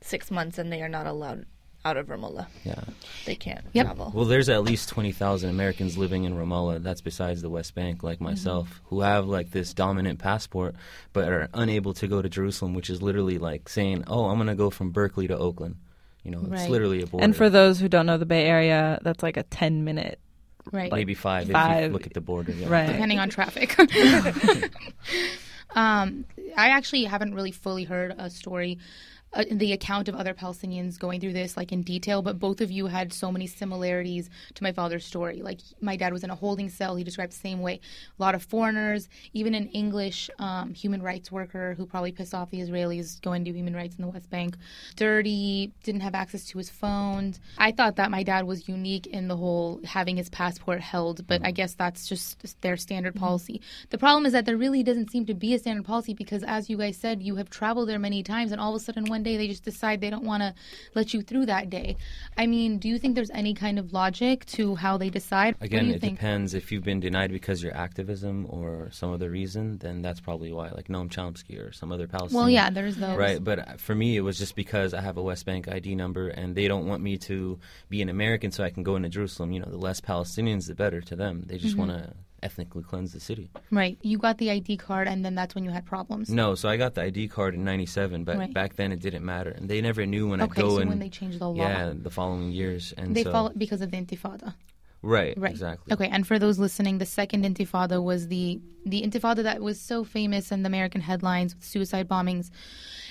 six 0.00 0.30
months, 0.30 0.58
and 0.58 0.72
they 0.72 0.82
are 0.82 0.88
not 0.88 1.06
allowed 1.06 1.46
out 1.84 1.96
of 1.96 2.06
Ramallah. 2.06 2.46
Yeah. 2.64 2.80
They 3.26 3.34
can't 3.34 3.64
Yep. 3.72 3.86
travel. 3.86 4.12
Well, 4.14 4.24
there's 4.24 4.48
at 4.48 4.62
least 4.62 4.88
20,000 4.88 5.50
Americans 5.50 5.98
living 5.98 6.24
in 6.24 6.34
Ramallah. 6.34 6.82
That's 6.82 7.00
besides 7.00 7.42
the 7.42 7.50
West 7.50 7.74
Bank, 7.74 8.02
like 8.02 8.16
mm-hmm. 8.16 8.26
myself, 8.26 8.80
who 8.84 9.00
have 9.00 9.26
like 9.26 9.50
this 9.50 9.74
dominant 9.74 10.18
passport 10.20 10.76
but 11.12 11.28
are 11.28 11.48
unable 11.54 11.92
to 11.94 12.06
go 12.06 12.22
to 12.22 12.28
Jerusalem, 12.28 12.74
which 12.74 12.88
is 12.88 13.02
literally 13.02 13.38
like 13.38 13.68
saying, 13.68 14.04
"Oh, 14.06 14.26
I'm 14.26 14.36
going 14.36 14.46
to 14.46 14.54
go 14.54 14.70
from 14.70 14.90
Berkeley 14.90 15.26
to 15.28 15.36
Oakland." 15.36 15.76
You 16.22 16.30
know, 16.30 16.46
it's 16.52 16.68
literally 16.68 17.02
a 17.02 17.06
border. 17.06 17.24
And 17.24 17.34
for 17.34 17.50
those 17.50 17.80
who 17.80 17.88
don't 17.88 18.06
know 18.06 18.16
the 18.16 18.26
Bay 18.26 18.44
Area, 18.46 19.00
that's 19.02 19.24
like 19.24 19.36
a 19.36 19.42
10 19.42 19.82
minute. 19.82 20.20
Right. 20.70 20.92
maybe 20.92 21.14
five, 21.14 21.50
if 21.50 21.82
you 21.82 21.88
look 21.88 22.06
at 22.06 22.14
the 22.14 22.20
border. 22.20 22.52
Yeah. 22.52 22.68
Right. 22.68 22.86
depending 22.86 23.18
on 23.18 23.28
traffic. 23.28 23.78
um, 25.74 26.24
I 26.56 26.68
actually 26.68 27.04
haven't 27.04 27.34
really 27.34 27.52
fully 27.52 27.84
heard 27.84 28.14
a 28.16 28.30
story, 28.30 28.78
uh, 29.34 29.44
the 29.50 29.72
account 29.72 30.08
of 30.08 30.14
other 30.14 30.34
Palestinians 30.34 30.98
going 30.98 31.20
through 31.20 31.32
this, 31.32 31.56
like 31.56 31.72
in 31.72 31.82
detail. 31.82 32.22
But 32.22 32.38
both 32.38 32.60
of 32.60 32.70
you 32.70 32.86
had 32.86 33.12
so 33.12 33.32
many 33.32 33.46
similarities 33.46 34.28
to 34.54 34.62
my 34.62 34.72
father's 34.72 35.04
story. 35.04 35.42
Like 35.42 35.60
my 35.80 35.96
dad 35.96 36.12
was 36.12 36.24
in 36.24 36.30
a 36.30 36.34
holding 36.34 36.68
cell; 36.68 36.96
he 36.96 37.04
described 37.04 37.32
the 37.32 37.36
same 37.36 37.60
way. 37.60 37.80
A 38.18 38.22
lot 38.22 38.34
of 38.34 38.42
foreigners, 38.42 39.08
even 39.32 39.54
an 39.54 39.68
English 39.68 40.30
um, 40.38 40.74
human 40.74 41.02
rights 41.02 41.32
worker 41.32 41.74
who 41.74 41.86
probably 41.86 42.12
pissed 42.12 42.34
off 42.34 42.50
the 42.50 42.60
Israelis 42.60 43.20
going 43.22 43.44
to 43.44 43.50
do 43.50 43.56
human 43.56 43.74
rights 43.74 43.96
in 43.96 44.02
the 44.02 44.08
West 44.08 44.30
Bank. 44.30 44.56
Dirty, 44.96 45.72
didn't 45.82 46.02
have 46.02 46.14
access 46.14 46.44
to 46.46 46.58
his 46.58 46.70
phones. 46.70 47.40
I 47.58 47.72
thought 47.72 47.96
that 47.96 48.10
my 48.10 48.22
dad 48.22 48.46
was 48.46 48.68
unique 48.68 49.06
in 49.06 49.28
the 49.28 49.36
whole 49.36 49.80
having 49.84 50.16
his 50.16 50.28
passport 50.28 50.80
held, 50.80 51.26
but 51.26 51.44
I 51.44 51.50
guess 51.50 51.74
that's 51.74 52.06
just 52.08 52.60
their 52.60 52.76
standard 52.76 53.14
policy. 53.14 53.60
The 53.90 53.98
problem 53.98 54.26
is 54.26 54.32
that 54.32 54.46
there 54.46 54.56
really 54.56 54.82
doesn't 54.82 55.10
seem 55.10 55.26
to 55.26 55.34
be 55.34 55.54
a 55.54 55.58
standard 55.58 55.84
policy 55.84 56.14
because, 56.14 56.42
as 56.42 56.68
you 56.68 56.76
guys 56.76 56.96
said, 56.96 57.22
you 57.22 57.36
have 57.36 57.50
traveled 57.50 57.88
there 57.88 57.98
many 57.98 58.22
times, 58.22 58.52
and 58.52 58.60
all 58.60 58.74
of 58.74 58.80
a 58.80 58.84
sudden 58.84 59.04
one 59.06 59.21
one 59.22 59.32
day 59.32 59.36
they 59.36 59.46
just 59.46 59.62
decide 59.64 60.00
they 60.00 60.10
don't 60.10 60.24
want 60.24 60.42
to 60.42 60.52
let 60.94 61.14
you 61.14 61.22
through 61.22 61.46
that 61.46 61.70
day. 61.70 61.96
I 62.36 62.46
mean, 62.48 62.78
do 62.78 62.88
you 62.88 62.98
think 62.98 63.14
there's 63.14 63.30
any 63.30 63.54
kind 63.54 63.78
of 63.78 63.92
logic 63.92 64.44
to 64.46 64.74
how 64.74 64.96
they 64.98 65.10
decide? 65.10 65.54
Again, 65.60 65.90
it 65.90 66.00
think? 66.00 66.18
depends. 66.18 66.54
If 66.54 66.72
you've 66.72 66.82
been 66.82 66.98
denied 66.98 67.30
because 67.30 67.60
of 67.60 67.64
your 67.64 67.76
activism 67.76 68.46
or 68.48 68.88
some 68.90 69.12
other 69.12 69.30
reason, 69.30 69.78
then 69.78 70.02
that's 70.02 70.18
probably 70.20 70.50
why, 70.52 70.70
like 70.70 70.88
Noam 70.88 71.08
Chomsky 71.08 71.56
or 71.64 71.72
some 71.72 71.92
other 71.92 72.08
Palestinian. 72.08 72.42
Well, 72.46 72.50
yeah, 72.50 72.68
there's 72.70 72.96
those. 72.96 73.16
Right, 73.16 73.42
but 73.42 73.80
for 73.80 73.94
me, 73.94 74.16
it 74.16 74.22
was 74.22 74.38
just 74.38 74.56
because 74.56 74.92
I 74.92 75.00
have 75.00 75.16
a 75.16 75.22
West 75.22 75.46
Bank 75.46 75.68
ID 75.68 75.94
number, 75.94 76.26
and 76.28 76.56
they 76.56 76.66
don't 76.66 76.86
want 76.86 77.00
me 77.02 77.16
to 77.18 77.60
be 77.88 78.02
an 78.02 78.08
American 78.08 78.50
so 78.50 78.64
I 78.64 78.70
can 78.70 78.82
go 78.82 78.96
into 78.96 79.08
Jerusalem. 79.08 79.52
You 79.52 79.60
know, 79.60 79.70
the 79.70 79.76
less 79.78 80.00
Palestinians, 80.00 80.66
the 80.66 80.74
better 80.74 81.00
to 81.02 81.14
them. 81.14 81.44
They 81.46 81.54
Mm-hmm. 81.54 81.62
just 81.62 81.76
want 81.76 81.92
to 81.92 82.14
ethnically 82.42 82.82
cleanse 82.82 83.12
the 83.12 83.20
city. 83.20 83.50
Right. 83.70 83.98
You 84.02 84.18
got 84.18 84.38
the 84.38 84.50
ID 84.50 84.76
card, 84.78 85.08
and 85.08 85.24
then 85.24 85.34
that's 85.34 85.54
when 85.54 85.64
you 85.64 85.70
had 85.70 85.84
problems. 85.86 86.28
No, 86.28 86.54
so 86.54 86.68
I 86.68 86.76
got 86.76 86.94
the 86.94 87.02
ID 87.02 87.28
card 87.28 87.54
in 87.54 87.64
'97, 87.64 88.24
but 88.24 88.38
Right. 88.38 88.52
back 88.52 88.76
then 88.76 88.92
it 88.92 89.00
didn't 89.00 89.24
matter, 89.24 89.50
and 89.50 89.68
they 89.68 89.80
never 89.80 90.04
knew 90.06 90.28
when 90.28 90.40
I 90.40 90.44
Okay, 90.44 90.62
go 90.62 90.70
so 90.76 90.78
and 90.78 90.88
when 90.90 90.98
they 90.98 91.08
changed 91.08 91.38
the 91.38 91.48
law, 91.48 91.54
yeah, 91.62 91.92
the 91.94 92.10
following 92.10 92.50
years, 92.52 92.92
and 92.96 93.14
they 93.14 93.22
so 93.24 93.32
followed 93.32 93.58
because 93.58 93.80
of 93.80 93.90
the 93.90 93.96
Intifada. 93.96 94.54
right, 95.02 95.36
Right. 95.36 95.50
exactly. 95.50 95.92
Okay, 95.92 96.08
and 96.08 96.26
for 96.26 96.38
those 96.38 96.58
listening, 96.58 96.98
the 96.98 97.06
second 97.06 97.44
Intifada 97.44 98.02
was 98.02 98.28
the 98.28 98.60
the 98.84 99.02
Intifada 99.02 99.42
that 99.44 99.60
was 99.62 99.80
so 99.80 100.02
famous 100.02 100.50
in 100.50 100.62
the 100.64 100.66
American 100.66 101.00
headlines 101.00 101.54
with 101.54 101.64
suicide 101.64 102.08
bombings, 102.08 102.50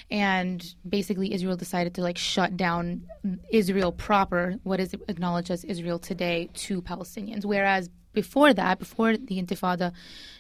and 0.10 0.76
basically 0.88 1.34
Israel 1.34 1.56
decided 1.56 1.94
to 1.96 2.02
like 2.02 2.17
shut 2.17 2.58
down 2.58 3.04
Israel 3.52 3.91
proper, 3.91 4.56
what 4.63 4.80
is 4.80 4.94
acknowledged 5.08 5.52
as 5.52 5.63
Israel 5.63 6.00
today, 6.00 6.50
to 6.65 6.82
Palestinians. 6.82 7.46
Whereas 7.46 7.89
before 8.13 8.54
that, 8.54 8.80
before 8.80 9.17
the 9.17 9.41
Intifada 9.41 9.93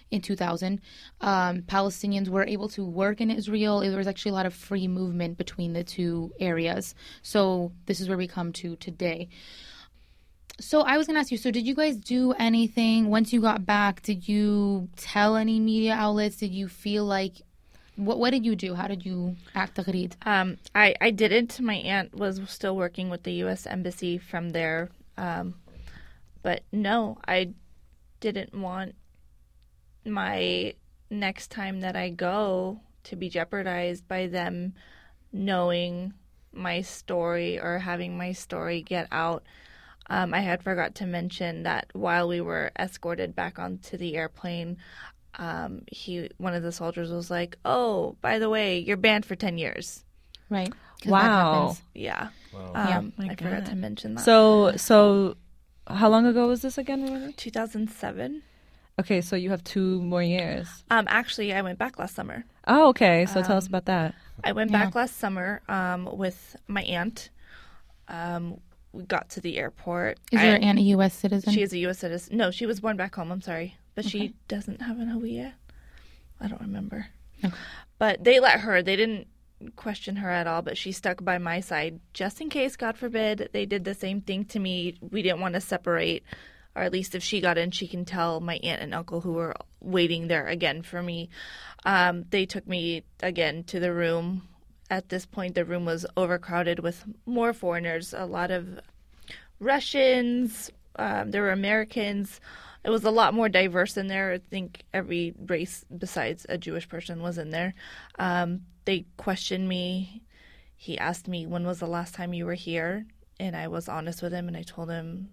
in 0.09 0.21
2000, 0.21 0.81
um, 1.21 1.61
Palestinians 1.63 2.27
were 2.27 2.45
able 2.45 2.67
to 2.69 2.83
work 2.83 3.21
in 3.21 3.31
Israel. 3.31 3.79
There 3.79 3.97
was 3.97 4.07
actually 4.07 4.31
a 4.31 4.35
lot 4.35 4.45
of 4.45 4.53
free 4.53 4.87
movement 4.87 5.37
between 5.37 5.73
the 5.73 5.83
two 5.83 6.33
areas. 6.39 6.93
So 7.21 7.71
this 7.85 8.01
is 8.01 8.09
where 8.09 8.17
we 8.17 8.27
come 8.27 8.51
to 8.53 8.75
today. 8.75 9.29
So 10.59 10.81
I 10.81 10.97
was 10.97 11.07
gonna 11.07 11.19
ask 11.19 11.31
you. 11.31 11.37
So 11.37 11.49
did 11.49 11.65
you 11.65 11.73
guys 11.73 11.95
do 11.95 12.33
anything 12.33 13.09
once 13.09 13.33
you 13.33 13.41
got 13.41 13.65
back? 13.65 14.03
Did 14.03 14.27
you 14.27 14.89
tell 14.95 15.35
any 15.35 15.59
media 15.59 15.93
outlets? 15.93 16.37
Did 16.37 16.51
you 16.51 16.67
feel 16.67 17.05
like 17.05 17.41
what? 17.95 18.19
What 18.19 18.29
did 18.31 18.45
you 18.45 18.55
do? 18.55 18.75
How 18.75 18.87
did 18.87 19.03
you 19.03 19.37
act, 19.55 19.77
Taghreed? 19.77 20.13
Um, 20.25 20.57
I, 20.75 20.93
I 21.01 21.09
didn't. 21.11 21.59
My 21.59 21.75
aunt 21.75 22.13
was 22.13 22.39
still 22.47 22.75
working 22.75 23.09
with 23.09 23.23
the 23.23 23.31
U.S. 23.45 23.65
Embassy 23.65 24.19
from 24.19 24.49
there. 24.51 24.89
Um, 25.17 25.55
but 26.43 26.61
no, 26.71 27.17
I 27.27 27.53
didn't 28.21 28.53
want 28.53 28.95
my 30.05 30.73
next 31.09 31.51
time 31.51 31.81
that 31.81 31.97
I 31.97 32.09
go 32.09 32.79
to 33.03 33.15
be 33.15 33.27
jeopardized 33.27 34.07
by 34.07 34.27
them 34.27 34.73
knowing 35.33 36.13
my 36.53 36.81
story 36.81 37.59
or 37.59 37.79
having 37.79 38.17
my 38.17 38.31
story 38.31 38.81
get 38.81 39.07
out. 39.11 39.43
Um, 40.09 40.33
I 40.33 40.41
had 40.41 40.63
forgot 40.63 40.95
to 40.95 41.05
mention 41.05 41.63
that 41.63 41.87
while 41.93 42.27
we 42.27 42.41
were 42.41 42.71
escorted 42.77 43.35
back 43.35 43.59
onto 43.59 43.97
the 43.97 44.15
airplane, 44.15 44.77
um, 45.35 45.83
he 45.87 46.29
one 46.37 46.53
of 46.53 46.63
the 46.63 46.71
soldiers 46.71 47.09
was 47.09 47.31
like, 47.31 47.57
"Oh, 47.63 48.17
by 48.21 48.39
the 48.39 48.49
way, 48.49 48.79
you're 48.79 48.97
banned 48.97 49.25
for 49.25 49.35
ten 49.35 49.57
years." 49.57 50.03
Right. 50.49 50.73
Wow. 51.05 51.77
Yeah. 51.93 52.29
Yeah. 52.53 52.97
Um, 52.97 53.13
My 53.17 53.29
I 53.29 53.35
forgot 53.35 53.65
to 53.67 53.75
mention 53.75 54.15
that. 54.15 54.25
So, 54.25 54.73
so 54.75 55.35
how 55.87 56.09
long 56.09 56.25
ago 56.25 56.47
was 56.47 56.61
this 56.61 56.77
again? 56.77 57.03
Ramona? 57.03 57.31
2007. 57.33 58.43
Okay, 58.99 59.21
so 59.21 59.35
you 59.35 59.49
have 59.49 59.63
two 59.63 60.01
more 60.01 60.21
years. 60.21 60.67
Um, 60.91 61.07
actually, 61.09 61.53
I 61.53 61.61
went 61.61 61.79
back 61.79 61.97
last 61.97 62.13
summer. 62.15 62.43
Oh, 62.67 62.89
okay. 62.89 63.25
So 63.25 63.41
tell 63.41 63.57
us 63.57 63.65
about 63.67 63.85
that. 63.85 64.13
I 64.43 64.51
went 64.51 64.69
Yeah. 64.71 64.85
back 64.85 64.95
last 64.95 65.17
summer 65.17 65.61
um, 65.67 66.05
with 66.17 66.55
my 66.67 66.83
aunt. 66.83 67.29
Um, 68.07 68.59
we 68.91 69.03
got 69.03 69.29
to 69.29 69.41
the 69.41 69.57
airport. 69.57 70.19
Is 70.31 70.39
I- 70.39 70.45
your 70.49 70.59
aunt 70.61 70.77
a 70.77 70.81
U.S. 70.81 71.13
citizen? 71.15 71.53
She 71.53 71.61
is 71.61 71.73
a 71.73 71.77
U.S. 71.79 71.99
citizen. 71.99 72.37
No, 72.37 72.51
she 72.51 72.65
was 72.65 72.79
born 72.81 72.97
back 72.97 73.15
home. 73.15 73.31
I'm 73.31 73.41
sorry, 73.41 73.77
but 73.95 74.05
she 74.05 74.33
doesn't 74.47 74.81
have 74.81 74.99
an 74.99 75.09
OE 75.09 75.51
I 76.43 76.47
don't 76.47 76.61
remember. 76.61 77.07
Okay. 77.43 77.53
But 77.99 78.23
they 78.23 78.39
let 78.39 78.59
her. 78.61 78.81
They 78.83 78.95
didn't 78.95 79.27
question 79.75 80.17
her 80.17 80.29
at 80.29 80.47
all. 80.47 80.61
But 80.61 80.77
she 80.77 80.91
stuck 80.91 81.23
by 81.23 81.37
my 81.37 81.59
side 81.59 81.99
just 82.13 82.41
in 82.41 82.49
case, 82.49 82.75
God 82.75 82.97
forbid, 82.97 83.49
they 83.53 83.65
did 83.65 83.85
the 83.85 83.93
same 83.93 84.21
thing 84.21 84.45
to 84.45 84.59
me. 84.59 84.97
We 85.01 85.21
didn't 85.21 85.41
want 85.41 85.55
to 85.55 85.61
separate, 85.61 86.23
or 86.75 86.83
at 86.83 86.91
least 86.91 87.15
if 87.15 87.23
she 87.23 87.41
got 87.41 87.57
in, 87.57 87.71
she 87.71 87.87
can 87.87 88.05
tell 88.05 88.39
my 88.39 88.59
aunt 88.63 88.81
and 88.81 88.93
uncle 88.93 89.21
who 89.21 89.33
were 89.33 89.55
waiting 89.79 90.27
there 90.27 90.47
again 90.47 90.81
for 90.81 91.01
me. 91.01 91.29
Um, 91.85 92.25
they 92.29 92.45
took 92.45 92.67
me 92.67 93.03
again 93.21 93.63
to 93.65 93.79
the 93.79 93.93
room. 93.93 94.47
At 94.89 95.09
this 95.09 95.25
point, 95.25 95.55
the 95.55 95.65
room 95.65 95.85
was 95.85 96.05
overcrowded 96.17 96.79
with 96.79 97.05
more 97.25 97.53
foreigners, 97.53 98.13
a 98.13 98.25
lot 98.25 98.51
of 98.51 98.79
Russians, 99.61 100.71
um, 100.95 101.31
there 101.31 101.43
were 101.43 101.51
Americans. 101.51 102.41
It 102.83 102.89
was 102.89 103.03
a 103.03 103.11
lot 103.11 103.33
more 103.33 103.47
diverse 103.47 103.95
in 103.95 104.07
there. 104.07 104.33
I 104.33 104.39
think 104.49 104.83
every 104.93 105.33
race 105.45 105.85
besides 105.95 106.45
a 106.49 106.57
Jewish 106.57 106.89
person 106.89 107.21
was 107.21 107.37
in 107.37 107.51
there. 107.51 107.73
Um, 108.17 108.61
they 108.85 109.05
questioned 109.17 109.67
me. 109.67 110.23
He 110.75 110.97
asked 110.97 111.27
me, 111.27 111.45
When 111.45 111.65
was 111.65 111.79
the 111.79 111.87
last 111.87 112.15
time 112.15 112.33
you 112.33 112.45
were 112.45 112.53
here? 112.53 113.05
And 113.39 113.55
I 113.55 113.67
was 113.67 113.89
honest 113.89 114.21
with 114.21 114.33
him 114.33 114.47
and 114.47 114.57
I 114.57 114.63
told 114.63 114.89
him 114.89 115.29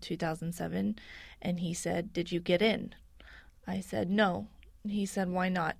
2007. 0.00 0.96
And 1.42 1.60
he 1.60 1.74
said, 1.74 2.12
Did 2.12 2.32
you 2.32 2.40
get 2.40 2.62
in? 2.62 2.94
I 3.66 3.80
said, 3.80 4.10
No. 4.10 4.48
He 4.86 5.06
said, 5.06 5.28
Why 5.28 5.48
not? 5.48 5.76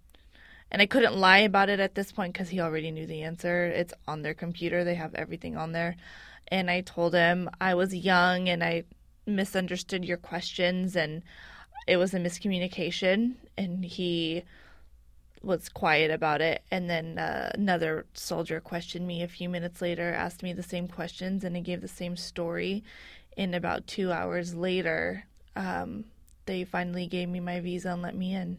And 0.70 0.80
I 0.80 0.86
couldn't 0.86 1.16
lie 1.16 1.38
about 1.38 1.68
it 1.68 1.80
at 1.80 1.94
this 1.94 2.12
point 2.12 2.32
because 2.32 2.48
he 2.48 2.60
already 2.60 2.90
knew 2.90 3.06
the 3.06 3.22
answer. 3.22 3.66
It's 3.66 3.94
on 4.06 4.22
their 4.22 4.34
computer, 4.34 4.84
they 4.84 4.94
have 4.94 5.14
everything 5.14 5.56
on 5.56 5.72
there. 5.72 5.96
And 6.48 6.70
I 6.70 6.82
told 6.82 7.14
him 7.14 7.50
I 7.60 7.74
was 7.74 7.94
young 7.94 8.48
and 8.48 8.62
I 8.62 8.84
misunderstood 9.26 10.04
your 10.04 10.16
questions 10.16 10.96
and 10.96 11.22
it 11.86 11.96
was 11.96 12.14
a 12.14 12.18
miscommunication. 12.18 13.34
And 13.58 13.84
he 13.84 14.44
was 15.42 15.68
quiet 15.68 16.10
about 16.10 16.40
it. 16.40 16.62
And 16.70 16.88
then 16.88 17.18
uh, 17.18 17.50
another 17.54 18.06
soldier 18.14 18.60
questioned 18.60 19.06
me 19.06 19.22
a 19.22 19.28
few 19.28 19.48
minutes 19.48 19.80
later, 19.80 20.12
asked 20.12 20.42
me 20.42 20.52
the 20.52 20.62
same 20.62 20.88
questions, 20.88 21.44
and 21.44 21.56
I 21.56 21.60
gave 21.60 21.80
the 21.80 21.88
same 21.88 22.16
story. 22.16 22.84
And 23.36 23.54
about 23.54 23.86
two 23.86 24.12
hours 24.12 24.54
later, 24.54 25.24
um, 25.56 26.04
they 26.46 26.64
finally 26.64 27.06
gave 27.06 27.28
me 27.28 27.40
my 27.40 27.60
visa 27.60 27.90
and 27.90 28.02
let 28.02 28.14
me 28.14 28.34
in. 28.34 28.58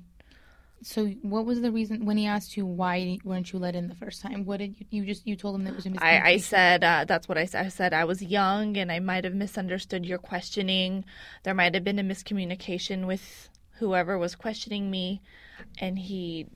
so 0.82 1.06
what 1.22 1.46
was 1.46 1.62
the 1.62 1.72
reason 1.72 2.06
when 2.06 2.18
he 2.18 2.26
asked 2.26 2.58
you 2.58 2.66
why 2.66 3.20
weren't 3.24 3.52
you 3.54 3.60
let 3.60 3.76
in 3.76 3.88
the 3.88 3.96
first 3.96 4.22
time? 4.22 4.46
What 4.46 4.58
did 4.58 4.76
you, 4.80 4.86
you 4.90 5.06
just 5.06 5.28
you 5.28 5.36
told 5.36 5.56
him 5.56 5.66
that 5.66 5.72
it 5.72 5.76
was 5.76 5.86
a 5.86 5.90
miscommunication? 5.90 6.24
I, 6.24 6.30
I 6.32 6.38
said 6.38 6.84
uh, 6.84 7.06
that's 7.08 7.28
what 7.28 7.38
I 7.38 7.46
said. 7.46 7.66
I 7.66 7.70
said 7.70 7.94
I 7.94 8.06
was 8.06 8.24
young 8.24 8.78
and 8.78 8.92
I 8.92 9.00
might 9.00 9.24
have 9.24 9.36
misunderstood 9.36 10.06
your 10.06 10.18
questioning. 10.18 11.06
There 11.44 11.54
might 11.54 11.76
have 11.76 11.84
been 11.84 12.00
a 12.00 12.04
miscommunication 12.04 13.06
with 13.06 13.50
whoever 13.82 14.18
was 14.18 14.36
questioning 14.36 14.90
me, 14.90 15.22
and 15.80 15.98
he 15.98 16.48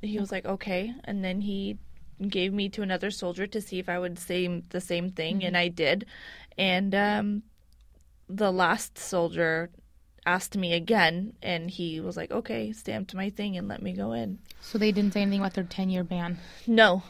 he 0.00 0.18
was 0.18 0.32
like 0.32 0.46
okay, 0.46 0.94
and 1.04 1.24
then 1.24 1.42
he 1.42 1.76
gave 2.28 2.52
me 2.52 2.68
to 2.70 2.82
another 2.82 3.10
soldier 3.10 3.46
to 3.48 3.60
see 3.60 3.78
if 3.78 3.88
I 3.88 3.98
would 3.98 4.18
say 4.18 4.62
the 4.70 4.80
same 4.80 5.10
thing, 5.10 5.44
and 5.44 5.56
I 5.56 5.68
did, 5.68 6.06
and 6.56 6.94
um, 6.94 7.42
the 8.28 8.52
last 8.52 8.96
soldier 8.96 9.70
asked 10.24 10.56
me 10.56 10.72
again, 10.72 11.34
and 11.42 11.68
he 11.68 12.00
was 12.00 12.16
like 12.16 12.30
okay, 12.30 12.72
stamped 12.72 13.12
my 13.12 13.28
thing 13.28 13.56
and 13.56 13.66
let 13.68 13.82
me 13.82 13.92
go 13.92 14.12
in. 14.12 14.38
So 14.60 14.78
they 14.78 14.92
didn't 14.92 15.12
say 15.12 15.22
anything 15.22 15.40
about 15.40 15.54
their 15.54 15.64
ten 15.64 15.90
year 15.90 16.04
ban. 16.04 16.38
No, 16.66 17.02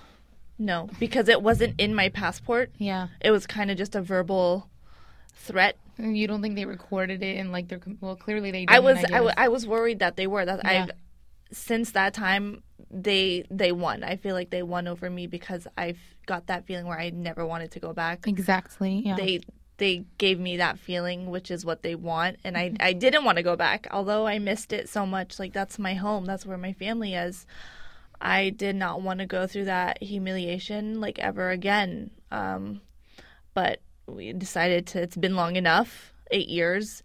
no, 0.58 0.88
because 0.98 1.28
it 1.28 1.42
wasn't 1.42 1.78
in 1.78 1.94
my 1.94 2.08
passport. 2.08 2.72
Yeah. 2.78 3.08
It 3.20 3.30
was 3.30 3.46
kind 3.46 3.70
of 3.70 3.76
just 3.76 3.94
a 3.94 4.00
verbal 4.00 4.70
threat. 5.38 5.76
You 5.98 6.28
don't 6.28 6.42
think 6.42 6.54
they 6.54 6.64
recorded 6.64 7.22
it 7.22 7.36
and 7.38 7.50
like 7.50 7.68
they're 7.68 7.80
well 8.00 8.16
clearly 8.16 8.50
they. 8.50 8.66
Did 8.66 8.70
I 8.74 8.78
was 8.80 8.98
I, 8.98 9.00
guess. 9.02 9.10
w- 9.10 9.34
I 9.36 9.48
was 9.48 9.66
worried 9.66 9.98
that 10.00 10.16
they 10.16 10.26
were 10.26 10.44
that 10.44 10.60
Yeah. 10.64 10.86
I 10.86 10.90
since 11.50 11.92
that 11.92 12.14
time 12.14 12.62
they 12.90 13.44
they 13.50 13.72
won. 13.72 14.04
I 14.04 14.16
feel 14.16 14.34
like 14.34 14.50
they 14.50 14.62
won 14.62 14.86
over 14.86 15.08
me 15.10 15.26
because 15.26 15.66
I've 15.76 15.98
got 16.26 16.46
that 16.46 16.66
feeling 16.66 16.86
where 16.86 16.98
I 17.00 17.10
never 17.10 17.44
wanted 17.46 17.70
to 17.72 17.80
go 17.80 17.92
back. 17.92 18.26
exactly. 18.28 19.02
Yeah. 19.04 19.16
They 19.16 19.40
they 19.78 20.04
gave 20.18 20.38
me 20.40 20.56
that 20.58 20.78
feeling 20.78 21.30
which 21.30 21.50
is 21.50 21.64
what 21.64 21.82
they 21.82 21.94
want 21.94 22.36
and 22.44 22.56
I 22.58 22.72
I 22.80 22.92
didn't 22.92 23.24
want 23.24 23.36
to 23.38 23.42
go 23.44 23.54
back 23.56 23.86
although 23.92 24.26
I 24.26 24.38
missed 24.40 24.72
it 24.72 24.88
so 24.88 25.06
much 25.06 25.38
like 25.38 25.52
that's 25.52 25.78
my 25.78 25.94
home 25.94 26.24
that's 26.24 26.44
where 26.44 26.58
my 26.58 26.72
family 26.72 27.14
is 27.14 27.46
I 28.20 28.50
did 28.50 28.74
not 28.74 29.02
want 29.02 29.20
to 29.20 29.26
go 29.26 29.46
through 29.46 29.66
that 29.66 30.02
humiliation 30.02 31.00
like 31.00 31.20
ever 31.20 31.50
again 31.50 32.10
um 32.32 32.80
but 33.54 33.80
we 34.08 34.32
decided 34.32 34.86
to 34.86 35.00
it's 35.00 35.16
been 35.16 35.36
long 35.36 35.56
enough 35.56 36.12
8 36.30 36.48
years 36.48 37.02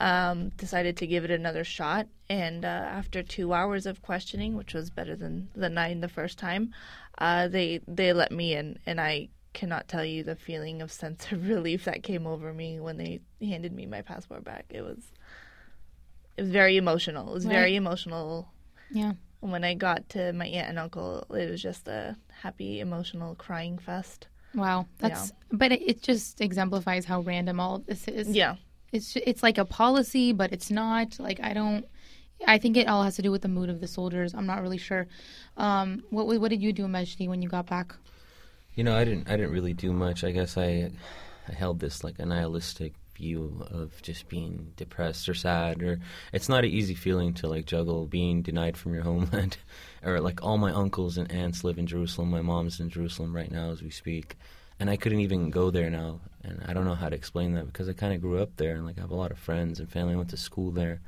um 0.00 0.50
decided 0.50 0.96
to 0.98 1.06
give 1.06 1.24
it 1.24 1.30
another 1.30 1.64
shot 1.64 2.06
and 2.28 2.64
uh, 2.64 2.68
after 2.68 3.22
2 3.22 3.52
hours 3.52 3.86
of 3.86 4.02
questioning 4.02 4.56
which 4.56 4.74
was 4.74 4.90
better 4.90 5.16
than 5.16 5.48
the 5.54 5.68
9 5.68 6.00
the 6.00 6.08
first 6.08 6.38
time 6.38 6.72
uh 7.18 7.48
they 7.48 7.80
they 7.86 8.12
let 8.12 8.32
me 8.32 8.54
in 8.54 8.78
and 8.86 9.00
I 9.00 9.28
cannot 9.52 9.88
tell 9.88 10.04
you 10.04 10.22
the 10.22 10.36
feeling 10.36 10.82
of 10.82 10.90
sense 10.92 11.30
of 11.30 11.48
relief 11.48 11.84
that 11.84 12.02
came 12.02 12.26
over 12.26 12.52
me 12.52 12.80
when 12.80 12.96
they 12.96 13.20
handed 13.40 13.72
me 13.72 13.86
my 13.86 14.02
passport 14.02 14.44
back. 14.44 14.66
It 14.70 14.82
was 14.82 15.12
it 16.36 16.42
was 16.42 16.50
very 16.50 16.76
emotional. 16.76 17.28
It 17.28 17.34
was 17.34 17.44
very 17.44 17.76
emotional. 17.76 18.48
yeah. 18.90 19.12
when 19.40 19.64
I 19.64 19.74
got 19.74 20.08
to 20.10 20.32
my 20.32 20.46
aunt 20.46 20.70
and 20.70 20.78
uncle, 20.78 21.26
it 21.30 21.50
was 21.50 21.60
just 21.60 21.86
a 21.88 22.16
happy, 22.42 22.80
emotional 22.80 23.34
crying 23.34 23.78
fest. 23.78 24.28
Wow, 24.54 24.86
that's 24.98 25.32
but 25.50 25.72
it, 25.72 25.82
it 25.82 26.02
just 26.02 26.40
exemplifies 26.40 27.04
how 27.04 27.20
random 27.20 27.60
all 27.60 27.76
of 27.76 27.86
this 27.86 28.08
is. 28.08 28.28
Yeah. 28.28 28.56
It's 28.92 29.16
it's 29.16 29.42
like 29.42 29.58
a 29.58 29.64
policy, 29.64 30.32
but 30.32 30.52
it's 30.52 30.70
not. 30.70 31.18
Like 31.18 31.40
I 31.40 31.54
don't. 31.54 31.86
I 32.46 32.58
think 32.58 32.76
it 32.76 32.88
all 32.88 33.04
has 33.04 33.16
to 33.16 33.22
do 33.22 33.30
with 33.30 33.42
the 33.42 33.48
mood 33.48 33.70
of 33.70 33.80
the 33.80 33.86
soldiers. 33.86 34.34
I'm 34.34 34.46
not 34.46 34.60
really 34.60 34.78
sure. 34.78 35.06
Um, 35.56 36.02
what 36.10 36.26
what 36.26 36.50
did 36.50 36.62
you 36.62 36.72
do, 36.72 36.86
Majdi, 36.86 37.28
when 37.28 37.40
you 37.40 37.48
got 37.48 37.66
back? 37.66 37.94
You 38.74 38.84
know, 38.84 38.94
I 38.94 39.04
didn't. 39.04 39.28
I 39.28 39.36
didn't 39.36 39.52
really 39.52 39.72
do 39.72 39.92
much. 39.92 40.24
I 40.24 40.30
guess 40.32 40.58
I, 40.58 40.90
I 41.48 41.52
held 41.52 41.80
this 41.80 42.04
like 42.04 42.18
a 42.18 42.26
nihilistic 42.26 42.94
view 43.16 43.66
of 43.70 44.00
just 44.02 44.28
being 44.28 44.72
depressed 44.76 45.28
or 45.28 45.34
sad. 45.34 45.82
Or 45.82 46.00
it's 46.32 46.48
not 46.48 46.64
an 46.64 46.70
easy 46.70 46.94
feeling 46.94 47.32
to 47.34 47.48
like 47.48 47.66
juggle 47.66 48.06
being 48.06 48.42
denied 48.42 48.76
from 48.76 48.94
your 48.94 49.02
homeland, 49.10 49.56
or 50.04 50.20
like 50.20 50.42
all 50.42 50.58
my 50.58 50.72
uncles 50.72 51.18
and 51.18 51.30
aunts 51.30 51.64
live 51.64 51.78
in 51.78 51.86
Jerusalem. 51.86 52.30
My 52.30 52.42
mom's 52.42 52.80
in 52.80 52.90
Jerusalem 52.90 53.34
right 53.34 53.50
now 53.50 53.70
as 53.70 53.82
we 53.82 53.90
speak, 53.90 54.36
and 54.80 54.90
I 54.90 54.96
couldn't 54.96 55.20
even 55.20 55.50
go 55.50 55.70
there 55.70 55.90
now. 55.90 56.20
And 56.42 56.62
I 56.66 56.72
don't 56.72 56.84
know 56.84 56.94
how 56.94 57.08
to 57.08 57.16
explain 57.16 57.54
that 57.54 57.66
because 57.66 57.88
I 57.88 57.92
kind 57.92 58.12
of 58.12 58.20
grew 58.20 58.42
up 58.42 58.56
there 58.56 58.74
and 58.74 58.84
like 58.84 58.98
I 58.98 59.02
have 59.02 59.10
a 59.10 59.16
lot 59.16 59.30
of 59.30 59.38
friends 59.38 59.78
and 59.78 59.90
family. 59.90 60.14
I 60.14 60.16
went 60.16 60.30
to 60.30 60.36
school 60.36 60.70
there. 60.70 61.00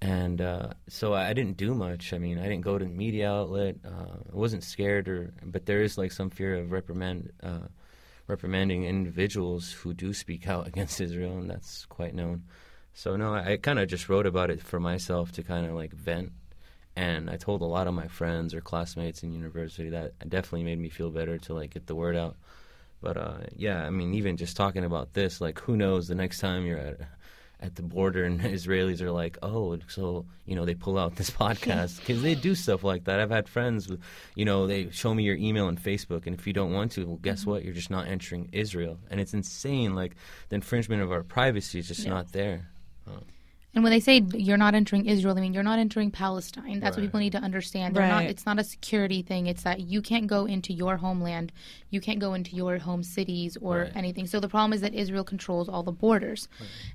And 0.00 0.40
uh, 0.40 0.70
so 0.88 1.14
I 1.14 1.32
didn't 1.32 1.56
do 1.56 1.74
much. 1.74 2.12
I 2.12 2.18
mean, 2.18 2.38
I 2.38 2.42
didn't 2.42 2.60
go 2.60 2.76
to 2.76 2.84
the 2.84 2.90
media 2.90 3.30
outlet. 3.30 3.76
Uh, 3.84 4.18
I 4.32 4.36
wasn't 4.36 4.62
scared, 4.62 5.08
or 5.08 5.32
but 5.42 5.64
there 5.64 5.82
is 5.82 5.96
like 5.96 6.12
some 6.12 6.28
fear 6.28 6.56
of 6.56 6.72
reprimand, 6.72 7.32
uh, 7.42 7.68
reprimanding 8.26 8.84
individuals 8.84 9.72
who 9.72 9.94
do 9.94 10.12
speak 10.12 10.46
out 10.46 10.66
against 10.72 11.00
Israel, 11.00 11.38
and 11.38 11.48
that's 11.48 11.86
quite 11.86 12.14
known. 12.14 12.44
So 12.92 13.16
no, 13.16 13.34
I, 13.34 13.52
I 13.52 13.56
kind 13.56 13.78
of 13.78 13.88
just 13.88 14.08
wrote 14.08 14.26
about 14.26 14.50
it 14.50 14.60
for 14.60 14.78
myself 14.78 15.32
to 15.32 15.42
kind 15.42 15.66
of 15.66 15.72
like 15.72 15.92
vent, 15.92 16.32
and 16.96 17.28
I 17.28 17.36
told 17.36 17.62
a 17.62 17.66
lot 17.66 17.86
of 17.86 17.94
my 17.94 18.08
friends 18.08 18.54
or 18.54 18.60
classmates 18.60 19.22
in 19.22 19.32
university 19.32 19.90
that 19.90 20.12
definitely 20.28 20.64
made 20.64 20.78
me 20.78 20.88
feel 20.88 21.10
better 21.10 21.38
to 21.38 21.54
like 21.54 21.74
get 21.74 21.86
the 21.86 21.94
word 21.94 22.16
out. 22.16 22.36
But 23.00 23.16
uh, 23.16 23.38
yeah, 23.56 23.84
I 23.84 23.90
mean, 23.90 24.14
even 24.14 24.36
just 24.36 24.56
talking 24.56 24.84
about 24.84 25.12
this, 25.12 25.40
like, 25.40 25.60
who 25.60 25.76
knows 25.76 26.08
the 26.08 26.14
next 26.14 26.40
time 26.40 26.64
you're 26.64 26.78
at 26.78 27.00
at 27.60 27.76
the 27.76 27.82
border 27.82 28.24
and 28.24 28.40
Israelis 28.42 29.00
are 29.00 29.10
like, 29.10 29.38
oh, 29.42 29.78
so 29.88 30.26
you 30.46 30.54
know 30.54 30.64
they 30.64 30.74
pull 30.74 30.98
out 30.98 31.16
this 31.16 31.30
podcast 31.44 31.98
because 31.98 32.22
they 32.22 32.34
do 32.34 32.54
stuff 32.54 32.84
like 32.84 33.04
that. 33.04 33.20
I've 33.20 33.30
had 33.30 33.48
friends, 33.48 33.88
with, 33.88 34.00
you 34.34 34.44
know, 34.44 34.66
they 34.66 34.90
show 34.90 35.12
me 35.14 35.24
your 35.24 35.36
email 35.36 35.68
and 35.68 35.82
Facebook, 35.82 36.26
and 36.26 36.38
if 36.38 36.46
you 36.46 36.52
don't 36.52 36.72
want 36.72 36.92
to, 36.92 37.06
well, 37.06 37.16
guess 37.16 37.40
mm-hmm. 37.40 37.50
what? 37.50 37.64
You're 37.64 37.74
just 37.74 37.90
not 37.90 38.06
entering 38.06 38.48
Israel, 38.52 38.98
and 39.10 39.20
it's 39.20 39.34
insane. 39.34 39.94
Like 39.94 40.14
the 40.48 40.56
infringement 40.56 41.02
of 41.02 41.10
our 41.10 41.22
privacy 41.22 41.80
is 41.80 41.88
just 41.88 42.04
yeah. 42.04 42.10
not 42.10 42.32
there. 42.32 42.68
Um, 43.06 43.24
and 43.74 43.82
when 43.82 43.90
they 43.90 44.00
say 44.00 44.22
you're 44.34 44.56
not 44.56 44.74
entering 44.74 45.06
Israel, 45.06 45.36
I 45.36 45.40
mean 45.40 45.54
you're 45.54 45.62
not 45.62 45.78
entering 45.78 46.10
Palestine. 46.10 46.80
That's 46.80 46.96
right. 46.96 47.02
what 47.02 47.06
people 47.06 47.20
need 47.20 47.32
to 47.32 47.38
understand. 47.38 47.94
They're 47.94 48.02
right. 48.02 48.24
not. 48.24 48.24
It's 48.24 48.46
not 48.46 48.58
a 48.58 48.64
security 48.64 49.22
thing. 49.22 49.46
It's 49.46 49.62
that 49.64 49.80
you 49.80 50.00
can't 50.02 50.26
go 50.26 50.44
into 50.46 50.72
your 50.72 50.96
homeland, 50.96 51.52
you 51.90 52.00
can't 52.00 52.18
go 52.18 52.34
into 52.34 52.54
your 52.54 52.78
home 52.78 53.02
cities 53.02 53.56
or 53.60 53.82
right. 53.82 53.92
anything. 53.96 54.26
So 54.26 54.40
the 54.40 54.48
problem 54.48 54.72
is 54.72 54.80
that 54.80 54.94
Israel 54.94 55.24
controls 55.24 55.68
all 55.68 55.82
the 55.82 55.92
borders, 55.92 56.48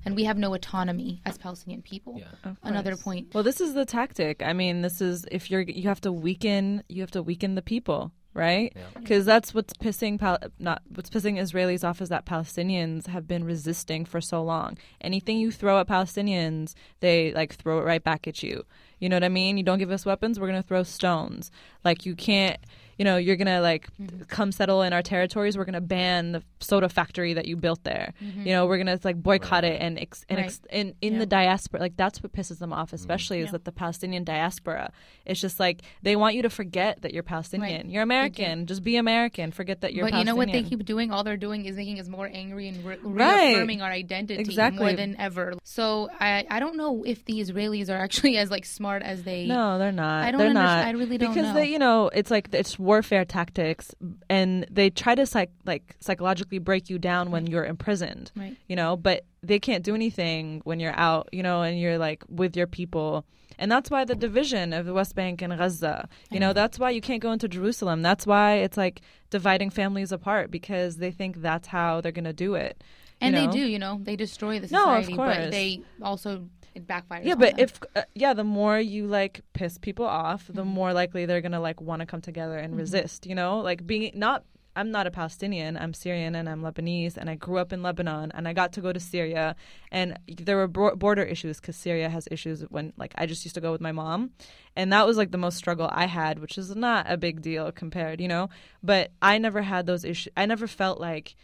and 0.04 0.16
we 0.16 0.24
have 0.24 0.38
no 0.38 0.54
autonomy 0.54 1.20
as 1.26 1.38
Palestinian 1.38 1.82
people. 1.82 2.16
Yeah. 2.18 2.54
Another 2.62 2.96
point. 2.96 3.34
Well, 3.34 3.44
this 3.44 3.60
is 3.60 3.74
the 3.74 3.84
tactic. 3.84 4.42
I 4.42 4.52
mean, 4.52 4.82
this 4.82 5.00
is 5.00 5.26
if 5.30 5.50
you're 5.50 5.62
you 5.62 5.88
have 5.88 6.00
to 6.02 6.12
weaken 6.12 6.82
you 6.88 7.02
have 7.02 7.10
to 7.12 7.22
weaken 7.22 7.54
the 7.54 7.62
people 7.62 8.12
right? 8.34 8.74
Because 8.94 9.26
yeah. 9.26 9.34
that's 9.34 9.54
what's 9.54 9.72
pissing 9.74 10.18
Pal- 10.18 10.38
not 10.58 10.82
what's 10.94 11.10
pissing 11.10 11.38
Israelis 11.38 11.88
off 11.88 12.00
is 12.00 12.08
that 12.10 12.26
Palestinians 12.26 13.06
have 13.08 13.26
been 13.26 13.44
resisting 13.44 14.04
for 14.04 14.20
so 14.20 14.42
long. 14.42 14.78
Anything 15.00 15.38
you 15.38 15.50
throw 15.50 15.80
at 15.80 15.88
Palestinians, 15.88 16.74
they 17.00 17.32
like 17.32 17.54
throw 17.54 17.78
it 17.78 17.84
right 17.84 18.02
back 18.02 18.28
at 18.28 18.42
you. 18.42 18.64
You 18.98 19.08
know 19.08 19.16
what 19.16 19.24
I 19.24 19.28
mean? 19.28 19.56
You 19.56 19.64
don't 19.64 19.78
give 19.78 19.90
us 19.90 20.06
weapons, 20.06 20.38
we're 20.38 20.46
gonna 20.46 20.62
throw 20.62 20.82
stones. 20.82 21.50
Like 21.84 22.06
you 22.06 22.14
can't 22.14 22.58
you 23.00 23.04
know, 23.04 23.16
you're 23.16 23.36
gonna 23.36 23.62
like 23.62 23.88
mm-hmm. 23.96 24.24
come 24.24 24.52
settle 24.52 24.82
in 24.82 24.92
our 24.92 25.00
territories. 25.00 25.56
We're 25.56 25.64
gonna 25.64 25.80
ban 25.80 26.32
the 26.32 26.42
soda 26.58 26.90
factory 26.90 27.32
that 27.32 27.46
you 27.46 27.56
built 27.56 27.82
there. 27.82 28.12
Mm-hmm. 28.22 28.46
You 28.46 28.52
know, 28.52 28.66
we're 28.66 28.76
gonna 28.76 29.00
like 29.02 29.16
boycott 29.16 29.62
right. 29.62 29.72
it 29.72 29.80
and 29.80 29.98
ex- 29.98 30.26
and 30.28 30.36
right. 30.36 30.44
ex- 30.44 30.60
in 30.70 30.94
in 31.00 31.14
yeah. 31.14 31.20
the 31.20 31.24
diaspora. 31.24 31.80
Like 31.80 31.96
that's 31.96 32.22
what 32.22 32.34
pisses 32.34 32.58
them 32.58 32.74
off, 32.74 32.88
mm-hmm. 32.88 32.96
especially 32.96 33.38
mm-hmm. 33.38 33.44
is 33.44 33.48
yeah. 33.48 33.52
that 33.52 33.64
the 33.64 33.72
Palestinian 33.72 34.24
diaspora. 34.24 34.92
It's 35.24 35.40
just 35.40 35.58
like 35.58 35.80
they 36.02 36.14
want 36.14 36.34
you 36.34 36.42
to 36.42 36.50
forget 36.50 37.00
that 37.00 37.14
you're 37.14 37.22
Palestinian. 37.22 37.86
Right. 37.86 37.90
You're 37.90 38.02
American. 38.02 38.66
Just 38.66 38.84
be 38.84 38.96
American. 38.96 39.50
Forget 39.50 39.80
that 39.80 39.94
you're. 39.94 40.04
But 40.04 40.18
you 40.18 40.24
know 40.26 40.36
what 40.36 40.52
they 40.52 40.62
keep 40.62 40.84
doing? 40.84 41.10
All 41.10 41.24
they're 41.24 41.38
doing 41.38 41.64
is 41.64 41.76
making 41.76 42.00
us 42.00 42.08
more 42.08 42.28
angry 42.30 42.68
and 42.68 42.84
re- 42.84 42.98
reaffirming 43.00 43.80
our 43.80 43.90
identity 43.90 44.42
exactly. 44.42 44.78
more 44.78 44.92
than 44.92 45.16
ever. 45.18 45.54
So 45.62 46.10
I 46.20 46.44
I 46.50 46.60
don't 46.60 46.76
know 46.76 47.02
if 47.06 47.24
the 47.24 47.40
Israelis 47.40 47.88
are 47.88 47.96
actually 47.96 48.36
as 48.42 48.50
like 48.50 48.66
smart 48.66 49.02
as 49.02 49.22
they. 49.22 49.46
No, 49.46 49.78
they're 49.78 49.90
not. 49.90 50.24
I 50.24 50.32
don't. 50.32 50.38
They're 50.38 50.52
not. 50.52 50.84
I 50.84 50.90
really 50.90 51.16
don't 51.16 51.32
because 51.32 51.48
know. 51.48 51.54
they 51.54 51.70
you 51.70 51.78
know 51.78 52.10
it's 52.12 52.30
like 52.30 52.50
it's 52.52 52.78
warfare 52.90 53.24
tactics 53.24 53.94
and 54.28 54.66
they 54.68 54.90
try 54.90 55.14
to 55.14 55.24
psych 55.24 55.52
like 55.64 55.94
psychologically 56.00 56.58
break 56.58 56.90
you 56.90 56.98
down 56.98 57.30
when 57.30 57.46
you're 57.46 57.64
imprisoned 57.64 58.32
right. 58.34 58.56
you 58.66 58.74
know 58.74 58.96
but 58.96 59.24
they 59.44 59.60
can't 59.60 59.84
do 59.84 59.94
anything 59.94 60.60
when 60.64 60.80
you're 60.80 60.98
out 61.08 61.28
you 61.30 61.40
know 61.40 61.62
and 61.62 61.78
you're 61.78 61.98
like 61.98 62.24
with 62.28 62.56
your 62.56 62.66
people 62.66 63.24
and 63.60 63.70
that's 63.70 63.90
why 63.92 64.04
the 64.04 64.16
division 64.16 64.72
of 64.72 64.86
the 64.86 64.92
west 64.92 65.14
bank 65.14 65.40
and 65.40 65.56
gaza 65.56 66.08
you 66.32 66.40
know 66.40 66.52
that's 66.52 66.80
why 66.80 66.90
you 66.90 67.00
can't 67.00 67.22
go 67.22 67.30
into 67.30 67.46
jerusalem 67.46 68.02
that's 68.02 68.26
why 68.26 68.54
it's 68.54 68.76
like 68.76 69.02
dividing 69.30 69.70
families 69.70 70.10
apart 70.10 70.50
because 70.50 70.96
they 70.96 71.12
think 71.12 71.36
that's 71.36 71.68
how 71.68 72.00
they're 72.00 72.18
going 72.20 72.24
to 72.24 72.32
do 72.32 72.56
it 72.56 72.82
and 73.20 73.36
know? 73.36 73.46
they 73.46 73.52
do 73.52 73.64
you 73.64 73.78
know 73.78 74.00
they 74.02 74.16
destroy 74.16 74.58
the 74.58 74.66
society 74.66 75.14
no, 75.14 75.14
of 75.14 75.16
course. 75.16 75.36
but 75.36 75.50
they 75.52 75.80
also 76.02 76.48
it 76.74 76.86
backfires. 76.86 77.24
Yeah, 77.24 77.34
but 77.34 77.56
them. 77.56 77.64
if 77.64 77.80
uh, 77.96 78.02
yeah, 78.14 78.34
the 78.34 78.44
more 78.44 78.78
you 78.78 79.06
like 79.06 79.40
piss 79.52 79.78
people 79.78 80.06
off, 80.06 80.46
the 80.46 80.62
mm-hmm. 80.62 80.70
more 80.70 80.92
likely 80.92 81.26
they're 81.26 81.40
gonna 81.40 81.60
like 81.60 81.80
want 81.80 82.00
to 82.00 82.06
come 82.06 82.20
together 82.20 82.58
and 82.58 82.72
mm-hmm. 82.72 82.80
resist. 82.80 83.26
You 83.26 83.34
know, 83.34 83.58
like 83.60 83.86
being 83.86 84.12
not. 84.14 84.44
I'm 84.76 84.92
not 84.92 85.08
a 85.08 85.10
Palestinian. 85.10 85.76
I'm 85.76 85.92
Syrian 85.92 86.36
and 86.36 86.48
I'm 86.48 86.62
Lebanese, 86.62 87.16
and 87.16 87.28
I 87.28 87.34
grew 87.34 87.58
up 87.58 87.72
in 87.72 87.82
Lebanon, 87.82 88.30
and 88.32 88.46
I 88.46 88.52
got 88.52 88.72
to 88.74 88.80
go 88.80 88.92
to 88.92 89.00
Syria, 89.00 89.56
and 89.90 90.16
there 90.28 90.56
were 90.56 90.68
border 90.68 91.24
issues 91.24 91.60
because 91.60 91.74
Syria 91.74 92.08
has 92.08 92.28
issues 92.30 92.62
when 92.70 92.92
like 92.96 93.12
I 93.18 93.26
just 93.26 93.44
used 93.44 93.56
to 93.56 93.60
go 93.60 93.72
with 93.72 93.80
my 93.80 93.90
mom, 93.90 94.30
and 94.76 94.92
that 94.92 95.08
was 95.08 95.16
like 95.16 95.32
the 95.32 95.38
most 95.38 95.56
struggle 95.56 95.90
I 95.92 96.06
had, 96.06 96.38
which 96.38 96.56
is 96.56 96.74
not 96.76 97.10
a 97.10 97.16
big 97.16 97.42
deal 97.42 97.72
compared, 97.72 98.20
you 98.20 98.28
know. 98.28 98.48
But 98.80 99.10
I 99.20 99.38
never 99.38 99.60
had 99.60 99.86
those 99.86 100.04
issues. 100.04 100.32
I 100.36 100.46
never 100.46 100.68
felt 100.68 101.00
like 101.00 101.34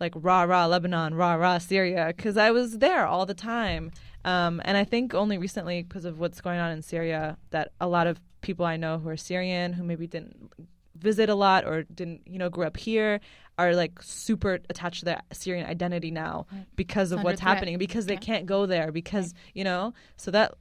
like 0.00 0.12
rah 0.16 0.42
rah 0.42 0.66
Lebanon, 0.66 1.14
rah 1.14 1.34
rah 1.34 1.58
Syria, 1.58 2.12
because 2.16 2.36
I 2.36 2.50
was 2.50 2.78
there 2.78 3.06
all 3.06 3.26
the 3.26 3.34
time. 3.34 3.92
Um, 4.24 4.60
and 4.64 4.76
I 4.76 4.84
think 4.84 5.14
only 5.14 5.38
recently, 5.38 5.82
because 5.82 6.04
of 6.04 6.18
what's 6.18 6.40
going 6.40 6.58
on 6.58 6.72
in 6.72 6.82
Syria, 6.82 7.38
that 7.50 7.72
a 7.80 7.88
lot 7.88 8.06
of 8.06 8.20
people 8.40 8.66
I 8.66 8.76
know 8.76 8.98
who 8.98 9.08
are 9.08 9.16
Syrian, 9.16 9.72
who 9.72 9.82
maybe 9.82 10.06
didn't 10.06 10.52
visit 10.98 11.30
a 11.30 11.34
lot 11.34 11.64
or 11.64 11.84
didn't, 11.84 12.22
you 12.26 12.38
know, 12.38 12.50
grow 12.50 12.66
up 12.66 12.76
here, 12.76 13.20
are 13.58 13.74
like 13.74 14.02
super 14.02 14.58
attached 14.68 15.00
to 15.00 15.04
their 15.06 15.22
Syrian 15.32 15.66
identity 15.66 16.10
now 16.10 16.46
because 16.76 17.12
of 17.12 17.22
what's 17.22 17.40
threat. 17.40 17.56
happening, 17.56 17.78
because 17.78 18.06
yeah. 18.06 18.14
they 18.14 18.16
can't 18.18 18.46
go 18.46 18.66
there, 18.66 18.92
because, 18.92 19.34
you 19.54 19.64
know, 19.64 19.94
so 20.16 20.30
that 20.30 20.54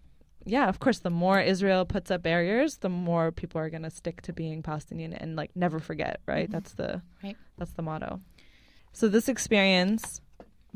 yeah, 0.46 0.70
of 0.70 0.80
course, 0.80 1.00
the 1.00 1.10
more 1.10 1.40
Israel 1.40 1.86
puts 1.86 2.10
up 2.10 2.24
barriers, 2.24 2.78
the 2.78 2.90
more 2.90 3.32
people 3.32 3.60
are 3.60 3.70
going 3.70 3.84
to 3.84 3.90
stick 3.90 4.22
to 4.24 4.34
being 4.34 4.64
Palestinian 4.64 5.14
and 5.14 5.36
like 5.36 5.52
never 5.56 5.80
forget, 5.80 6.22
right? 6.26 6.46
Mm-hmm. 6.46 6.54
That's 6.54 6.74
the 6.74 7.02
right. 7.24 7.38
that's 7.58 7.74
the 7.74 7.82
motto. 7.82 8.22
So 8.94 9.08
this 9.08 9.30
experience 9.30 10.22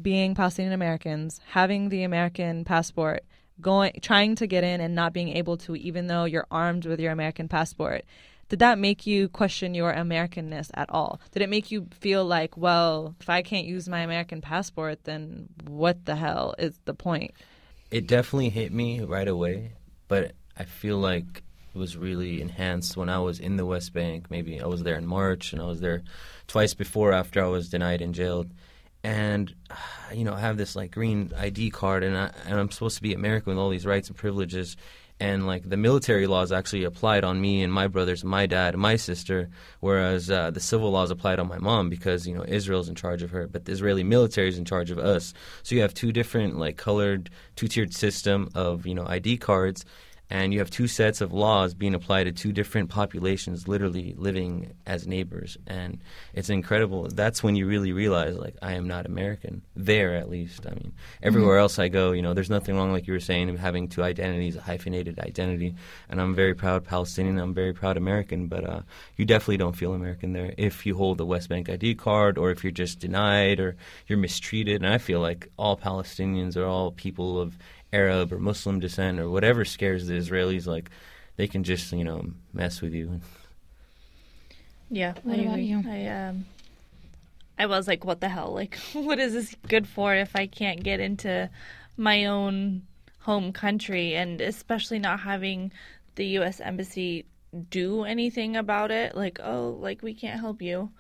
being 0.02 0.36
Palestinian 0.36 0.74
Americans, 0.74 1.40
having 1.50 1.90
the 1.90 2.04
American 2.04 2.66
passport, 2.66 3.24
going 3.62 4.00
trying 4.02 4.36
to 4.36 4.48
get 4.48 4.64
in 4.64 4.82
and 4.82 4.96
not 4.96 5.14
being 5.14 5.30
able 5.30 5.58
to 5.58 5.76
even 5.76 6.08
though 6.08 6.26
you're 6.26 6.48
armed 6.50 6.86
with 6.86 7.00
your 7.00 7.12
American 7.12 7.48
passport. 7.48 8.04
Did 8.50 8.60
that 8.60 8.78
make 8.78 9.08
you 9.08 9.30
question 9.30 9.74
your 9.74 9.94
Americanness 9.94 10.70
at 10.74 10.90
all? 10.90 11.20
Did 11.32 11.42
it 11.42 11.50
make 11.50 11.72
you 11.72 11.88
feel 11.92 12.24
like, 12.24 12.56
well, 12.56 13.16
if 13.20 13.30
I 13.30 13.42
can't 13.42 13.66
use 13.66 13.90
my 13.90 14.02
American 14.02 14.42
passport, 14.42 15.06
then 15.06 15.48
what 15.66 16.06
the 16.06 16.16
hell 16.16 16.54
is 16.60 16.78
the 16.86 16.94
point? 16.94 17.32
It 17.90 18.06
definitely 18.06 18.50
hit 18.50 18.72
me 18.72 19.02
right 19.02 19.28
away, 19.28 19.74
but 20.08 20.34
I 20.58 20.66
feel 20.66 20.98
like 20.98 21.42
was 21.74 21.98
really 21.98 22.42
enhanced 22.42 22.96
when 22.98 23.10
I 23.10 23.20
was 23.20 23.40
in 23.40 23.58
the 23.58 23.66
West 23.66 23.94
Bank. 23.94 24.30
Maybe 24.30 24.62
I 24.62 24.66
was 24.66 24.84
there 24.84 24.98
in 24.98 25.06
March 25.06 25.54
and 25.54 25.62
I 25.62 25.66
was 25.66 25.82
there 25.82 26.04
twice 26.48 26.74
before 26.74 27.14
after 27.14 27.44
I 27.44 27.48
was 27.48 27.70
denied 27.70 28.02
and 28.02 28.14
jailed 28.14 28.52
and 29.04 29.54
you 30.14 30.24
know 30.24 30.34
I 30.34 30.40
have 30.40 30.58
this 30.58 30.76
like 30.76 30.92
green 30.92 31.32
ID 31.38 31.72
card, 31.72 32.04
and 32.04 32.18
I, 32.18 32.32
and 32.46 32.60
I'm 32.60 32.72
supposed 32.72 32.98
to 32.98 33.04
be 33.04 33.14
American 33.14 33.52
with 33.52 33.60
all 33.60 33.70
these 33.70 33.86
rights 33.86 34.08
and 34.08 34.18
privileges, 34.18 34.78
and 35.20 35.46
like 35.46 35.68
the 35.68 35.78
military 35.78 36.28
laws 36.28 36.52
actually 36.52 36.84
applied 36.84 37.24
on 37.24 37.40
me 37.40 37.62
and 37.64 37.72
my 37.72 37.88
brothers, 37.88 38.24
my 38.24 38.46
dad, 38.46 38.76
my 38.78 38.96
sister, 38.96 39.50
whereas 39.80 40.30
uh, 40.32 40.52
the 40.52 40.60
civil 40.60 40.92
laws 40.92 41.12
applied 41.12 41.40
on 41.40 41.48
my 41.48 41.60
mom 41.60 41.90
because 41.90 42.28
you 42.28 42.34
know 42.34 42.46
Israel's 42.48 42.90
in 42.90 42.96
charge 42.96 43.22
of 43.22 43.32
her, 43.32 43.48
but 43.48 43.66
the 43.66 43.72
Israeli 43.72 44.04
military 44.04 44.50
is 44.50 44.58
in 44.58 44.66
charge 44.66 44.92
of 44.92 44.98
us. 44.98 45.34
So 45.64 45.76
you 45.76 45.82
have 45.82 45.94
two 45.94 46.12
different 46.12 46.58
like 46.58 46.78
colored 46.78 47.30
two 47.56 47.68
tiered 47.68 47.94
system 47.94 48.50
of 48.56 48.86
you 48.86 48.96
know 48.96 49.06
ID 49.06 49.38
cards. 49.38 49.86
And 50.34 50.52
you 50.52 50.58
have 50.58 50.72
two 50.72 50.88
sets 50.88 51.22
of 51.22 51.32
laws 51.32 51.76
being 51.76 51.94
applied 51.94 52.24
to 52.24 52.32
two 52.32 52.52
different 52.52 52.90
populations 52.90 53.68
literally 53.68 54.16
living 54.18 54.74
as 54.88 55.06
neighbors. 55.06 55.60
And 55.68 56.00
it's 56.34 56.50
incredible. 56.50 57.08
That's 57.08 57.44
when 57.44 57.56
you 57.56 57.68
really 57.68 57.94
realize 57.94 58.36
like 58.36 58.56
i 58.64 58.74
am 58.74 58.88
not 58.88 59.06
american. 59.06 59.62
There 59.76 60.16
at 60.16 60.32
least 60.32 60.66
i 60.66 60.72
mean. 60.72 60.94
Everywhere 61.22 61.58
mm-hmm. 61.58 61.62
else 61.62 61.78
i 61.78 61.88
go 61.88 62.14
you 62.14 62.24
know 62.24 62.34
there's 62.34 62.50
nothing 62.50 62.76
wrong 62.76 62.92
like 62.92 63.06
you 63.06 63.14
were 63.14 63.20
saying 63.20 63.56
having 63.58 63.88
two 63.88 64.02
identities 64.02 64.56
a 64.56 64.62
hyphenated 64.62 65.20
identity. 65.20 65.76
And 66.10 66.20
i'm 66.20 66.34
very 66.34 66.56
proud 66.56 66.84
palestinian. 66.84 67.38
I'm 67.38 67.54
very 67.54 67.74
proud 67.74 67.96
american. 67.96 68.48
But 68.48 68.68
uh, 68.68 68.82
you 69.18 69.26
definitely 69.26 69.58
don't 69.58 69.76
feel 69.76 69.94
american 69.94 70.34
there 70.34 70.56
if 70.58 70.84
you 70.84 70.98
hold 70.98 71.20
the 71.20 71.28
west 71.28 71.48
bank 71.48 71.70
id 71.70 71.94
card 71.94 72.40
or 72.40 72.50
if 72.50 72.64
you're 72.64 72.72
just 72.72 72.98
denied 72.98 73.60
or 73.60 73.76
you're 74.08 74.18
mistreated. 74.18 74.82
And 74.82 74.92
i 74.92 74.98
feel 74.98 75.20
like 75.20 75.52
all 75.60 75.78
palestinians 75.78 76.58
are 76.58 76.66
all 76.66 76.92
people 76.92 77.40
of 77.40 77.56
Arab 77.94 78.34
or 78.34 78.40
Muslim 78.40 78.80
descent 78.80 79.20
or 79.20 79.30
whatever 79.30 79.64
scares 79.64 80.08
the 80.08 80.14
Israelis, 80.14 80.66
like 80.66 80.90
they 81.38 81.48
can 81.48 81.64
just 81.64 81.92
you 81.94 82.04
know 82.04 82.26
mess 82.52 82.82
with 82.82 82.94
you. 82.94 83.22
Yeah, 84.90 85.14
what 85.24 85.40
I 85.40 85.42
about 85.44 85.54
agree. 85.54 85.64
you? 85.66 85.84
I 85.88 86.08
um, 86.08 86.46
I 87.58 87.68
was 87.68 87.88
like, 87.88 88.04
what 88.04 88.20
the 88.20 88.30
hell? 88.30 88.52
Like, 88.54 88.76
what 88.94 89.20
is 89.20 89.34
this 89.34 89.56
good 89.68 89.88
for 89.88 90.14
if 90.16 90.36
I 90.36 90.48
can't 90.48 90.84
get 90.84 91.00
into 91.00 91.50
my 91.96 92.26
own 92.26 92.84
home 93.20 93.54
country, 93.54 94.16
and 94.16 94.42
especially 94.42 95.00
not 95.00 95.22
having 95.22 95.72
the 96.16 96.26
U.S. 96.38 96.60
embassy 96.60 97.26
do 97.70 98.04
anything 98.04 98.56
about 98.56 98.92
it? 98.92 99.16
Like, 99.16 99.40
oh, 99.42 99.78
like 99.80 100.02
we 100.02 100.14
can't 100.14 100.40
help 100.40 100.62
you. 100.62 100.92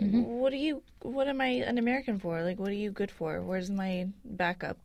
Mm-hmm. 0.00 0.22
What 0.22 0.52
are 0.52 0.56
you? 0.56 0.82
What 1.00 1.28
am 1.28 1.40
I 1.40 1.48
an 1.48 1.78
American 1.78 2.18
for? 2.18 2.42
Like, 2.42 2.58
what 2.58 2.70
are 2.70 2.74
you 2.74 2.90
good 2.90 3.10
for? 3.10 3.40
Where's 3.42 3.70
my 3.70 4.08
backup? 4.24 4.78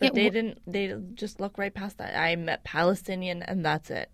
But 0.00 0.06
yeah, 0.06 0.22
they 0.24 0.30
didn't. 0.30 0.58
They 0.66 0.96
just 1.14 1.38
look 1.38 1.58
right 1.58 1.72
past 1.72 1.98
that. 1.98 2.18
I'm 2.18 2.50
Palestinian, 2.64 3.42
and 3.42 3.64
that's 3.64 3.90
it 3.90 4.10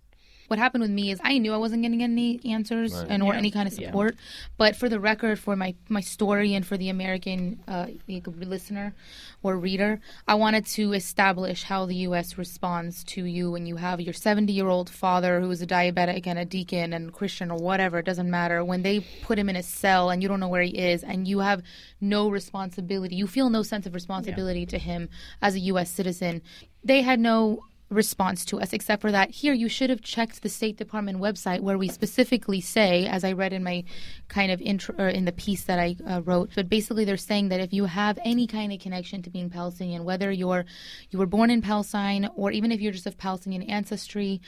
what 0.48 0.58
happened 0.58 0.82
with 0.82 0.90
me 0.90 1.10
is 1.10 1.20
I 1.22 1.38
knew 1.38 1.52
I 1.52 1.56
wasn't 1.56 1.82
getting 1.82 2.02
any 2.02 2.40
answers 2.44 2.94
right. 2.94 3.06
and 3.08 3.22
or 3.22 3.32
yeah. 3.32 3.38
any 3.38 3.50
kind 3.50 3.66
of 3.66 3.74
support. 3.74 4.14
Yeah. 4.14 4.20
But 4.56 4.76
for 4.76 4.88
the 4.88 5.00
record, 5.00 5.38
for 5.38 5.56
my 5.56 5.74
my 5.88 6.00
story 6.00 6.54
and 6.54 6.66
for 6.66 6.76
the 6.76 6.88
American 6.88 7.60
uh, 7.66 7.86
listener 8.08 8.94
or 9.42 9.56
reader, 9.56 10.00
I 10.26 10.34
wanted 10.34 10.66
to 10.66 10.92
establish 10.92 11.64
how 11.64 11.86
the 11.86 11.96
U.S. 12.08 12.38
responds 12.38 13.04
to 13.04 13.24
you 13.24 13.50
when 13.50 13.66
you 13.66 13.76
have 13.76 14.00
your 14.00 14.14
70 14.14 14.52
year 14.52 14.68
old 14.68 14.90
father 14.90 15.40
who 15.40 15.50
is 15.50 15.62
a 15.62 15.66
diabetic 15.66 16.26
and 16.26 16.38
a 16.38 16.44
deacon 16.44 16.92
and 16.92 17.12
Christian 17.12 17.50
or 17.50 17.58
whatever. 17.58 17.98
It 17.98 18.06
doesn't 18.06 18.30
matter. 18.30 18.64
When 18.64 18.82
they 18.82 19.00
put 19.22 19.38
him 19.38 19.48
in 19.48 19.56
a 19.56 19.62
cell 19.62 20.10
and 20.10 20.22
you 20.22 20.28
don't 20.28 20.40
know 20.40 20.48
where 20.48 20.62
he 20.62 20.76
is 20.78 21.02
and 21.02 21.26
you 21.26 21.40
have 21.40 21.62
no 22.00 22.28
responsibility, 22.28 23.16
you 23.16 23.26
feel 23.26 23.50
no 23.50 23.62
sense 23.62 23.86
of 23.86 23.94
responsibility 23.94 24.60
yeah. 24.60 24.66
to 24.66 24.78
him 24.78 25.08
as 25.42 25.54
a 25.54 25.60
U.S. 25.60 25.90
citizen. 25.90 26.42
They 26.84 27.02
had 27.02 27.18
no 27.18 27.64
response 27.88 28.44
to 28.46 28.60
us, 28.60 28.72
except 28.72 29.00
for 29.00 29.12
that 29.12 29.30
here 29.30 29.54
you 29.54 29.68
should 29.68 29.90
have 29.90 30.00
checked 30.00 30.42
the 30.42 30.48
State 30.48 30.76
Department 30.76 31.18
website 31.18 31.60
where 31.60 31.78
we 31.78 31.88
specifically 31.88 32.60
say, 32.60 33.06
as 33.06 33.22
I 33.22 33.32
read 33.32 33.52
in 33.52 33.62
my 33.62 33.84
kind 34.28 34.50
of 34.50 34.60
intro 34.60 34.94
or 34.98 35.08
in 35.08 35.24
the 35.24 35.32
piece 35.32 35.64
that 35.64 35.78
I 35.78 35.96
uh, 36.08 36.22
wrote, 36.22 36.50
but 36.54 36.68
basically 36.68 37.04
they're 37.04 37.16
saying 37.16 37.48
that 37.50 37.60
if 37.60 37.72
you 37.72 37.84
have 37.84 38.18
any 38.24 38.46
kind 38.46 38.72
of 38.72 38.80
connection 38.80 39.22
to 39.22 39.30
being 39.30 39.50
Palestinian, 39.50 40.04
whether 40.04 40.30
you're 40.32 40.64
you 41.10 41.18
were 41.18 41.26
born 41.26 41.50
in 41.50 41.62
Palestine 41.62 42.28
or 42.34 42.50
even 42.50 42.72
if 42.72 42.80
you're 42.80 42.92
just 42.92 43.06
of 43.06 43.16
Palestinian 43.16 43.62
ancestry, 43.62 44.40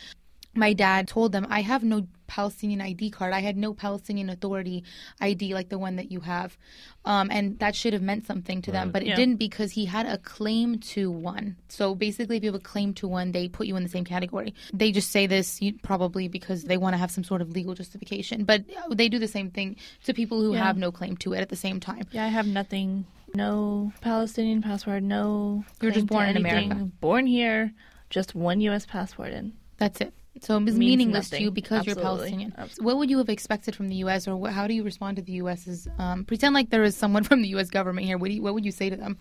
my 0.59 0.72
dad 0.72 1.09
told 1.09 1.32
them, 1.32 1.46
I 1.48 1.62
have 1.62 1.82
no 1.82 2.06
Palestinian 2.28 2.80
ID 2.80 3.11
card. 3.11 3.32
I 3.32 3.40
had 3.40 3.56
no 3.56 3.74
Palestinian 3.74 4.30
Authority 4.30 4.84
ID 5.20 5.54
like 5.54 5.70
the 5.70 5.78
one 5.78 5.96
that 5.96 6.12
you 6.12 6.20
have. 6.20 6.56
Um, 7.04 7.30
and 7.32 7.59
that 7.59 7.74
should 7.74 7.94
have 7.94 8.02
meant 8.02 8.26
something 8.26 8.61
to 8.62 8.70
right. 8.70 8.80
them, 8.80 8.90
but 8.92 9.02
it 9.02 9.09
yeah. 9.09 9.16
didn't 9.16 9.36
because 9.36 9.72
he 9.72 9.86
had 9.86 10.06
a 10.06 10.18
claim 10.18 10.78
to 10.78 11.11
one. 11.11 11.56
So 11.68 11.94
basically, 11.94 12.36
if 12.36 12.44
you 12.44 12.52
have 12.52 12.61
a 12.61 12.62
claim 12.62 12.92
to 12.94 13.09
one, 13.09 13.32
they 13.32 13.48
put 13.48 13.66
you 13.66 13.76
in 13.76 13.82
the 13.82 13.88
same 13.88 14.04
category. 14.04 14.54
They 14.72 14.92
just 14.92 15.11
say 15.11 15.26
this 15.26 15.61
probably 15.82 16.28
because 16.28 16.64
they 16.64 16.76
want 16.76 16.92
to 16.92 16.98
have 16.98 17.11
some 17.11 17.24
sort 17.24 17.40
of 17.40 17.50
legal 17.50 17.74
justification, 17.74 18.44
but 18.44 18.62
they 18.92 19.09
do 19.09 19.18
the 19.18 19.28
same 19.28 19.50
thing 19.50 19.76
to 20.04 20.12
people 20.12 20.40
who 20.40 20.52
yeah. 20.52 20.62
have 20.62 20.76
no 20.76 20.92
claim 20.92 21.16
to 21.18 21.32
it 21.32 21.40
at 21.40 21.48
the 21.48 21.56
same 21.56 21.80
time. 21.80 22.04
Yeah, 22.12 22.24
I 22.24 22.28
have 22.28 22.46
nothing. 22.46 23.06
No 23.34 23.92
Palestinian 24.00 24.62
passport, 24.62 25.02
no. 25.02 25.64
You're 25.80 25.92
just 25.92 26.06
born 26.06 26.28
in 26.28 26.36
America. 26.36 26.74
Born 27.00 27.26
here, 27.26 27.72
just 28.11 28.34
one 28.34 28.61
U.S. 28.62 28.86
passport 28.86 29.32
in. 29.32 29.52
That's 29.78 30.00
it. 30.00 30.12
So 30.40 30.58
it's 30.58 30.76
meaningless 30.76 31.32
nothing. 31.32 31.38
to 31.38 31.44
you 31.44 31.50
because 31.50 31.80
Absolutely. 31.80 32.02
you're 32.02 32.10
Palestinian. 32.10 32.54
Absolutely. 32.56 32.84
What 32.86 32.96
would 32.98 33.10
you 33.10 33.18
have 33.18 33.28
expected 33.28 33.74
from 33.74 33.88
the 33.88 33.96
U.S. 33.96 34.28
or 34.28 34.36
what, 34.36 34.52
how 34.52 34.66
do 34.66 34.74
you 34.74 34.82
respond 34.82 35.16
to 35.16 35.22
the 35.22 35.32
U.S.'s? 35.32 35.88
Um, 35.98 36.24
pretend 36.24 36.54
like 36.54 36.70
there 36.70 36.84
is 36.84 36.96
someone 36.96 37.24
from 37.30 37.42
the 37.42 37.48
U.S. 37.48 37.70
government 37.70 38.06
here. 38.06 38.18
What, 38.18 38.30
you, 38.30 38.42
what 38.42 38.54
would 38.54 38.64
you 38.64 38.72
say 38.72 38.90
to 38.90 38.96
them? 38.96 39.18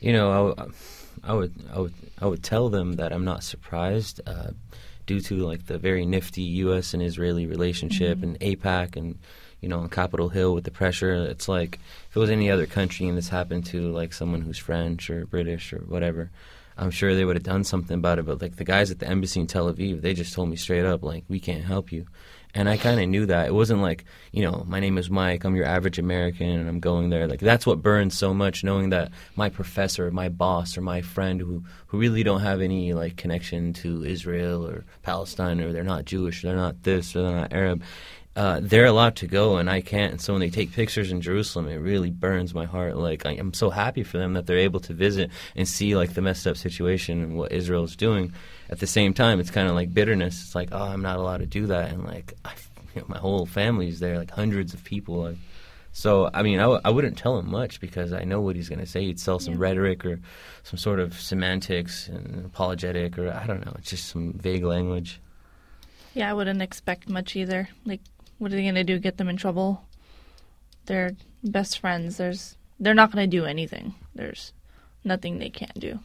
You 0.00 0.12
know, 0.12 0.54
I, 1.22 1.32
would, 1.32 1.52
I 1.72 1.78
would, 1.78 1.94
I 2.20 2.26
would 2.26 2.42
tell 2.42 2.68
them 2.68 2.94
that 2.94 3.12
I'm 3.12 3.24
not 3.24 3.44
surprised 3.44 4.20
uh, 4.26 4.50
due 5.06 5.20
to 5.20 5.36
like 5.36 5.66
the 5.66 5.78
very 5.78 6.04
nifty 6.04 6.42
U.S. 6.42 6.92
and 6.92 7.02
Israeli 7.02 7.46
relationship 7.46 8.18
mm-hmm. 8.18 8.36
and 8.36 8.40
AIPAC 8.40 8.96
and 8.96 9.18
you 9.60 9.68
know 9.68 9.78
on 9.78 9.88
Capitol 9.88 10.28
Hill 10.28 10.54
with 10.54 10.64
the 10.64 10.70
pressure. 10.70 11.14
It's 11.14 11.48
like 11.48 11.78
if 12.10 12.16
it 12.16 12.20
was 12.20 12.30
any 12.30 12.50
other 12.50 12.66
country 12.66 13.06
and 13.06 13.16
this 13.16 13.28
happened 13.28 13.66
to 13.66 13.92
like 13.92 14.12
someone 14.12 14.40
who's 14.40 14.58
French 14.58 15.08
or 15.08 15.24
British 15.24 15.72
or 15.72 15.78
whatever 15.78 16.30
I'm 16.82 16.90
sure 16.90 17.14
they 17.14 17.24
would 17.24 17.36
have 17.36 17.44
done 17.44 17.64
something 17.64 17.96
about 17.96 18.18
it. 18.18 18.26
But 18.26 18.42
like 18.42 18.56
the 18.56 18.64
guys 18.64 18.90
at 18.90 18.98
the 18.98 19.08
embassy 19.08 19.40
in 19.40 19.46
Tel 19.46 19.72
Aviv, 19.72 20.02
they 20.02 20.14
just 20.14 20.34
told 20.34 20.48
me 20.48 20.56
straight 20.56 20.84
up, 20.84 21.02
like, 21.02 21.24
we 21.28 21.38
can't 21.38 21.64
help 21.64 21.92
you. 21.92 22.06
And 22.54 22.68
I 22.68 22.76
kind 22.76 23.00
of 23.00 23.08
knew 23.08 23.24
that. 23.26 23.46
It 23.46 23.54
wasn't 23.54 23.80
like, 23.80 24.04
you 24.30 24.42
know, 24.42 24.64
my 24.66 24.78
name 24.78 24.98
is 24.98 25.08
Mike, 25.08 25.44
I'm 25.44 25.56
your 25.56 25.64
average 25.64 25.98
American, 25.98 26.50
and 26.50 26.68
I'm 26.68 26.80
going 26.80 27.08
there. 27.08 27.26
Like, 27.26 27.40
that's 27.40 27.64
what 27.64 27.80
burns 27.80 28.18
so 28.18 28.34
much, 28.34 28.62
knowing 28.62 28.90
that 28.90 29.10
my 29.36 29.48
professor, 29.48 30.10
my 30.10 30.28
boss, 30.28 30.76
or 30.76 30.82
my 30.82 31.00
friend 31.00 31.40
who, 31.40 31.64
who 31.86 31.98
really 31.98 32.22
don't 32.22 32.42
have 32.42 32.60
any, 32.60 32.92
like, 32.92 33.16
connection 33.16 33.72
to 33.74 34.04
Israel 34.04 34.66
or 34.66 34.84
Palestine, 35.02 35.60
or 35.60 35.72
they're 35.72 35.82
not 35.82 36.04
Jewish, 36.04 36.42
they're 36.42 36.54
not 36.54 36.82
this, 36.82 37.16
or 37.16 37.22
they're 37.22 37.40
not 37.40 37.52
Arab, 37.54 37.82
uh, 38.34 38.60
they're 38.62 38.86
allowed 38.86 39.16
to 39.16 39.26
go 39.26 39.58
and 39.58 39.68
I 39.68 39.82
can't. 39.82 40.12
And 40.12 40.20
so 40.20 40.32
when 40.32 40.40
they 40.40 40.48
take 40.48 40.72
pictures 40.72 41.12
in 41.12 41.20
Jerusalem, 41.20 41.68
it 41.68 41.76
really 41.76 42.10
burns 42.10 42.54
my 42.54 42.64
heart. 42.64 42.96
Like 42.96 43.26
I, 43.26 43.32
am 43.32 43.52
so 43.52 43.68
happy 43.68 44.02
for 44.02 44.16
them 44.16 44.32
that 44.34 44.46
they're 44.46 44.56
able 44.58 44.80
to 44.80 44.94
visit 44.94 45.30
and 45.54 45.68
see 45.68 45.96
like 45.96 46.14
the 46.14 46.22
messed 46.22 46.46
up 46.46 46.56
situation 46.56 47.22
and 47.22 47.36
what 47.36 47.52
Israel 47.52 47.84
is 47.84 47.94
doing. 47.94 48.32
At 48.70 48.80
the 48.80 48.86
same 48.86 49.12
time, 49.12 49.38
it's 49.38 49.50
kind 49.50 49.68
of 49.68 49.74
like 49.74 49.92
bitterness. 49.92 50.42
It's 50.42 50.54
like, 50.54 50.70
oh, 50.72 50.82
I'm 50.82 51.02
not 51.02 51.18
allowed 51.18 51.38
to 51.38 51.46
do 51.46 51.66
that, 51.66 51.90
and 51.90 52.04
like 52.04 52.32
I, 52.42 52.52
you 52.94 53.02
know, 53.02 53.06
my 53.08 53.18
whole 53.18 53.44
family's 53.44 54.00
there, 54.00 54.16
like 54.16 54.30
hundreds 54.30 54.72
of 54.72 54.82
people. 54.82 55.16
Like, 55.16 55.36
so 55.92 56.30
I 56.32 56.42
mean, 56.42 56.58
I 56.58 56.62
w- 56.62 56.80
I 56.82 56.88
wouldn't 56.88 57.18
tell 57.18 57.38
him 57.38 57.50
much 57.50 57.80
because 57.80 58.14
I 58.14 58.24
know 58.24 58.40
what 58.40 58.56
he's 58.56 58.70
going 58.70 58.78
to 58.78 58.86
say. 58.86 59.02
He'd 59.04 59.20
sell 59.20 59.38
some 59.38 59.54
yeah. 59.54 59.60
rhetoric 59.60 60.06
or 60.06 60.20
some 60.62 60.78
sort 60.78 61.00
of 61.00 61.20
semantics 61.20 62.08
and 62.08 62.46
apologetic, 62.46 63.18
or 63.18 63.30
I 63.30 63.46
don't 63.46 63.66
know. 63.66 63.74
It's 63.76 63.90
just 63.90 64.08
some 64.08 64.32
vague 64.32 64.64
language. 64.64 65.20
Yeah, 66.14 66.30
I 66.30 66.34
wouldn't 66.34 66.62
expect 66.62 67.08
much 67.08 67.36
either. 67.36 67.68
Like 67.84 68.00
what 68.42 68.52
are 68.52 68.56
they 68.56 68.62
going 68.62 68.74
to 68.74 68.82
do? 68.82 68.98
Get 68.98 69.18
them 69.18 69.28
in 69.28 69.36
trouble? 69.36 69.84
They're 70.86 71.12
best 71.44 71.78
friends. 71.78 72.16
There's 72.16 72.56
they're 72.80 72.92
not 72.92 73.12
going 73.12 73.30
to 73.30 73.36
do 73.36 73.44
anything. 73.44 73.94
There's 74.16 74.52
nothing 75.04 75.38
they 75.38 75.48
can't 75.48 75.78
do. 75.78 76.00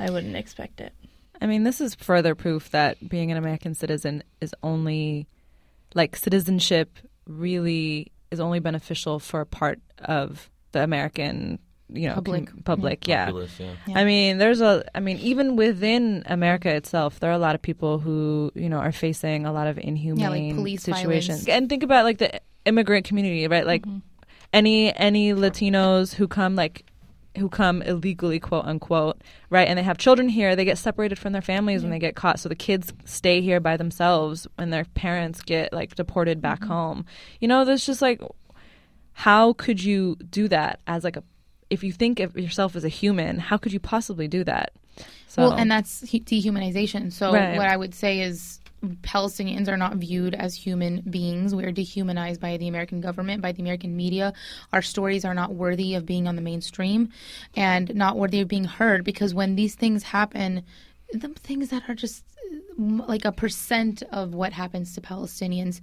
I 0.00 0.10
wouldn't 0.10 0.34
expect 0.34 0.80
it. 0.80 0.92
I 1.40 1.46
mean, 1.46 1.62
this 1.62 1.80
is 1.80 1.94
further 1.94 2.34
proof 2.34 2.70
that 2.70 3.08
being 3.08 3.30
an 3.30 3.38
American 3.38 3.76
citizen 3.76 4.24
is 4.40 4.56
only 4.64 5.28
like 5.94 6.16
citizenship 6.16 6.98
really 7.28 8.10
is 8.32 8.40
only 8.40 8.58
beneficial 8.58 9.20
for 9.20 9.40
a 9.40 9.46
part 9.46 9.78
of 10.00 10.50
the 10.72 10.82
American 10.82 11.60
you 11.92 12.08
know 12.08 12.14
public 12.14 12.46
com- 12.48 12.62
public 12.62 13.06
yeah. 13.06 13.26
Populace, 13.26 13.60
yeah. 13.60 13.72
yeah. 13.86 13.98
i 13.98 14.04
mean 14.04 14.38
there's 14.38 14.60
a 14.60 14.84
i 14.94 15.00
mean 15.00 15.18
even 15.18 15.56
within 15.56 16.22
america 16.26 16.74
itself 16.74 17.20
there 17.20 17.30
are 17.30 17.34
a 17.34 17.38
lot 17.38 17.54
of 17.54 17.62
people 17.62 17.98
who 17.98 18.50
you 18.54 18.68
know 18.68 18.78
are 18.78 18.92
facing 18.92 19.46
a 19.46 19.52
lot 19.52 19.66
of 19.66 19.78
inhumane 19.78 20.18
yeah, 20.18 20.28
like 20.28 20.54
police 20.54 20.82
situations 20.82 21.44
violence. 21.44 21.48
and 21.48 21.68
think 21.68 21.82
about 21.82 22.04
like 22.04 22.18
the 22.18 22.40
immigrant 22.64 23.06
community 23.06 23.46
right 23.46 23.66
like 23.66 23.82
mm-hmm. 23.82 23.98
any 24.52 24.94
any 24.96 25.32
latinos 25.32 26.12
who 26.14 26.26
come 26.26 26.56
like 26.56 26.84
who 27.38 27.48
come 27.48 27.82
illegally 27.82 28.40
quote 28.40 28.64
unquote 28.64 29.20
right 29.50 29.68
and 29.68 29.78
they 29.78 29.82
have 29.82 29.98
children 29.98 30.28
here 30.28 30.56
they 30.56 30.64
get 30.64 30.78
separated 30.78 31.18
from 31.18 31.32
their 31.32 31.42
families 31.42 31.82
when 31.82 31.90
they 31.90 31.98
get 31.98 32.16
caught 32.16 32.40
so 32.40 32.48
the 32.48 32.56
kids 32.56 32.92
stay 33.04 33.40
here 33.40 33.60
by 33.60 33.76
themselves 33.76 34.48
when 34.56 34.70
their 34.70 34.84
parents 34.94 35.42
get 35.42 35.72
like 35.72 35.94
deported 35.94 36.40
back 36.40 36.60
mm-hmm. 36.60 36.72
home 36.72 37.04
you 37.40 37.46
know 37.46 37.64
there's 37.64 37.86
just 37.86 38.02
like 38.02 38.20
how 39.12 39.52
could 39.52 39.82
you 39.82 40.16
do 40.28 40.48
that 40.48 40.80
as 40.86 41.04
like 41.04 41.16
a 41.16 41.22
if 41.70 41.82
you 41.82 41.92
think 41.92 42.20
of 42.20 42.36
yourself 42.36 42.76
as 42.76 42.84
a 42.84 42.88
human, 42.88 43.38
how 43.38 43.56
could 43.56 43.72
you 43.72 43.80
possibly 43.80 44.28
do 44.28 44.44
that? 44.44 44.72
So, 45.28 45.42
well, 45.42 45.52
and 45.52 45.70
that's 45.70 46.02
dehumanization. 46.02 47.12
So 47.12 47.32
right. 47.32 47.56
what 47.56 47.68
I 47.68 47.76
would 47.76 47.94
say 47.94 48.20
is 48.20 48.60
Palestinians 49.02 49.68
are 49.68 49.76
not 49.76 49.96
viewed 49.96 50.34
as 50.34 50.54
human 50.54 51.02
beings. 51.02 51.54
We 51.54 51.64
are 51.64 51.72
dehumanized 51.72 52.40
by 52.40 52.56
the 52.56 52.68
American 52.68 53.00
government, 53.00 53.42
by 53.42 53.52
the 53.52 53.62
American 53.62 53.96
media. 53.96 54.32
Our 54.72 54.82
stories 54.82 55.24
are 55.24 55.34
not 55.34 55.54
worthy 55.54 55.94
of 55.94 56.06
being 56.06 56.28
on 56.28 56.36
the 56.36 56.42
mainstream 56.42 57.10
and 57.54 57.94
not 57.94 58.16
worthy 58.16 58.40
of 58.40 58.48
being 58.48 58.64
heard 58.64 59.04
because 59.04 59.34
when 59.34 59.56
these 59.56 59.74
things 59.74 60.04
happen, 60.04 60.62
the 61.12 61.28
things 61.28 61.70
that 61.70 61.88
are 61.88 61.94
just 61.94 62.24
like 62.78 63.24
a 63.24 63.32
percent 63.32 64.02
of 64.12 64.34
what 64.34 64.52
happens 64.52 64.94
to 64.94 65.00
Palestinians, 65.00 65.80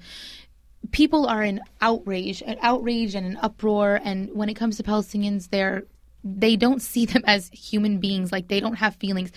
people 0.91 1.27
are 1.27 1.43
in 1.43 1.61
outrage, 1.81 2.41
an 2.45 2.57
outrage 2.61 3.15
and 3.15 3.25
an 3.25 3.37
uproar. 3.41 3.99
And 4.03 4.29
when 4.33 4.49
it 4.49 4.55
comes 4.55 4.77
to 4.77 4.83
Palestinians, 4.83 5.49
they're 5.49 5.83
they 6.25 6.55
don't 6.55 6.81
see 6.81 7.05
them 7.05 7.21
as 7.27 7.49
human 7.49 7.99
beings 7.99 8.31
like 8.31 8.47
they 8.47 8.61
don't 8.61 8.75
have 8.75 8.95
feelings 8.95 9.29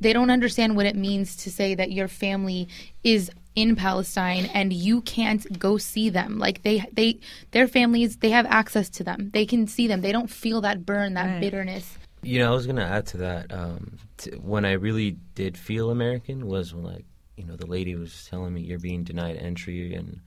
they 0.00 0.12
don't 0.12 0.28
understand 0.28 0.74
what 0.74 0.86
it 0.86 0.96
means 0.96 1.36
to 1.36 1.52
say 1.52 1.76
that 1.76 1.92
your 1.92 2.08
family 2.08 2.66
is 3.04 3.30
in 3.54 3.76
Palestine 3.76 4.46
and 4.52 4.72
you 4.72 5.02
can't 5.02 5.56
go 5.60 5.78
see 5.78 6.10
them 6.10 6.40
like 6.40 6.62
they 6.64 6.84
they 6.92 7.20
their 7.52 7.68
families 7.68 8.16
they 8.16 8.30
have 8.30 8.44
access 8.46 8.88
to 8.88 9.04
them 9.04 9.30
they 9.32 9.46
can 9.46 9.68
see 9.68 9.86
them 9.86 10.00
they 10.00 10.10
don't 10.10 10.30
feel 10.30 10.60
that 10.62 10.84
burn 10.84 11.14
that 11.14 11.26
Right. 11.26 11.40
bitterness 11.40 11.96
You 12.24 12.40
know, 12.40 12.50
I 12.50 12.54
was 12.54 12.66
gonna 12.66 12.82
add 12.84 13.06
to 13.08 13.18
that. 13.18 13.52
Um, 13.52 13.98
t- 14.16 14.30
when 14.32 14.64
I 14.64 14.72
really 14.72 15.16
did 15.36 15.56
feel 15.56 15.90
American 15.90 16.46
was 16.46 16.72
when, 16.74 16.84
like, 16.84 17.04
you 17.36 17.44
know, 17.44 17.56
the 17.56 17.66
lady 17.66 17.94
was 17.94 18.26
telling 18.30 18.54
me 18.54 18.62
you're 18.62 18.78
being 18.78 19.02
denied 19.04 19.36
entry, 19.36 19.94
and 19.94 20.20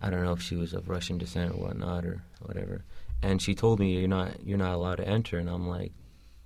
I 0.00 0.10
don't 0.10 0.24
know 0.24 0.32
if 0.32 0.42
she 0.42 0.56
was 0.56 0.72
of 0.74 0.88
Russian 0.88 1.18
descent 1.18 1.52
or 1.52 1.58
whatnot 1.58 2.04
or 2.04 2.22
whatever. 2.40 2.84
And 3.22 3.42
she 3.42 3.54
told 3.54 3.80
me 3.80 3.98
you're 3.98 4.08
not 4.08 4.44
you're 4.44 4.58
not 4.58 4.74
allowed 4.74 4.96
to 4.96 5.08
enter, 5.08 5.38
and 5.38 5.48
I'm 5.48 5.68
like, 5.68 5.92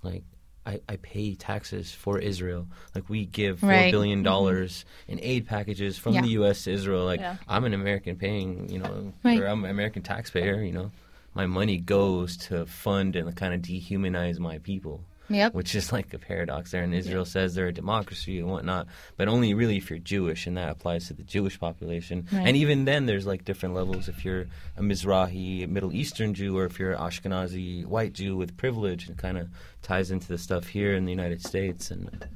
like. 0.01 0.23
I, 0.65 0.79
I 0.87 0.95
pay 0.95 1.35
taxes 1.35 1.91
for 1.91 2.19
Israel. 2.19 2.67
Like 2.95 3.09
we 3.09 3.25
give 3.25 3.59
four 3.59 3.67
Right. 3.67 3.91
billion 3.91 4.19
mm-hmm. 4.19 4.23
dollars 4.23 4.85
in 5.09 5.19
aid 5.21 5.45
packages 5.45 5.97
from 5.97 6.13
Yeah. 6.13 6.21
the 6.21 6.29
U.S. 6.39 6.63
to 6.63 6.71
Israel. 6.71 7.03
Like 7.03 7.19
Yeah. 7.19 7.35
I'm 7.49 7.65
an 7.65 7.73
American 7.73 8.15
paying, 8.15 8.69
you 8.69 8.79
know, 8.79 9.11
Right. 9.25 9.41
or 9.41 9.47
I'm 9.47 9.65
an 9.65 9.71
American 9.71 10.03
taxpayer. 10.03 10.61
You 10.63 10.71
know, 10.71 10.91
my 11.33 11.47
money 11.47 11.79
goes 11.79 12.37
to 12.47 12.65
fund 12.65 13.17
and 13.17 13.35
kind 13.35 13.53
of 13.53 13.61
dehumanize 13.61 14.39
my 14.39 14.59
people 14.59 15.03
yep 15.33 15.53
which 15.53 15.75
is 15.75 15.91
like 15.91 16.13
a 16.13 16.19
paradox 16.19 16.71
there. 16.71 16.83
And 16.83 16.93
Israel 16.93 17.25
says 17.25 17.55
they're 17.55 17.67
a 17.67 17.73
democracy 17.73 18.39
and 18.39 18.49
whatnot, 18.49 18.87
but 19.17 19.27
only 19.27 19.53
really 19.53 19.77
if 19.77 19.89
you're 19.89 19.99
Jewish, 19.99 20.47
and 20.47 20.57
that 20.57 20.69
applies 20.69 21.07
to 21.07 21.13
the 21.13 21.23
Jewish 21.23 21.59
population. 21.59 22.27
Right. 22.31 22.47
And 22.47 22.57
even 22.57 22.85
then, 22.85 23.05
there's 23.05 23.25
like 23.25 23.45
different 23.45 23.75
levels. 23.75 24.07
If 24.07 24.25
you're 24.25 24.47
a 24.77 24.81
Mizrahi, 24.81 25.67
Middle 25.67 25.93
Eastern 25.93 26.33
Jew, 26.33 26.57
or 26.57 26.65
if 26.65 26.79
you're 26.79 26.93
an 26.93 26.99
Ashkenazi 26.99 27.85
white 27.85 28.13
Jew 28.13 28.35
with 28.35 28.57
privilege, 28.57 29.07
and 29.07 29.17
kind 29.17 29.37
of 29.37 29.49
ties 29.81 30.11
into 30.11 30.27
the 30.27 30.37
stuff 30.37 30.67
here 30.67 30.93
in 30.93 31.05
the 31.05 31.11
United 31.11 31.43
States. 31.45 31.91
And 31.91 32.27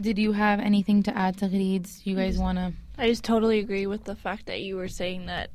did 0.00 0.18
you 0.18 0.32
have 0.32 0.60
anything 0.60 1.02
to 1.04 1.16
add 1.16 1.36
to 1.38 1.48
Khalid's 1.48 2.00
you 2.04 2.14
mm-hmm. 2.14 2.24
guys 2.24 2.38
want 2.38 2.58
to 2.58 2.72
I 2.96 3.08
just 3.08 3.24
totally 3.24 3.58
agree 3.58 3.86
with 3.86 4.04
the 4.04 4.14
fact 4.14 4.46
that 4.46 4.60
you 4.60 4.76
were 4.76 4.88
saying 4.88 5.26
that, 5.26 5.50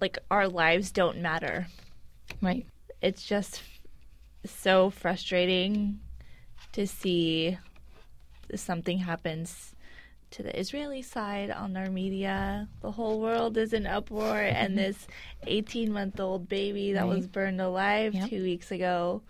like, 0.00 0.18
our 0.30 0.48
lives 0.48 0.90
don't 0.90 1.18
matter. 1.18 1.66
right 2.40 2.66
It's 3.02 3.24
just 3.24 3.62
so 4.44 4.90
frustrating 4.90 6.00
to 6.72 6.86
see 6.86 7.58
something 8.54 8.98
happens 8.98 9.74
to 10.30 10.42
the 10.42 10.58
Israeli 10.58 11.02
side 11.02 11.50
on 11.50 11.76
our 11.76 11.88
media. 11.90 12.68
The 12.82 12.90
whole 12.90 13.20
world 13.20 13.56
is 13.56 13.72
in 13.72 13.86
uproar, 13.86 14.34
mm-hmm. 14.34 14.56
and 14.56 14.76
this 14.78 15.06
18 15.46 15.92
month 15.92 16.18
old 16.18 16.48
baby 16.48 16.92
that 16.94 17.06
was 17.06 17.26
burned 17.26 17.60
alive 17.60 18.14
Yep. 18.14 18.30
two 18.30 18.42
weeks 18.42 18.70
ago, 18.72 19.22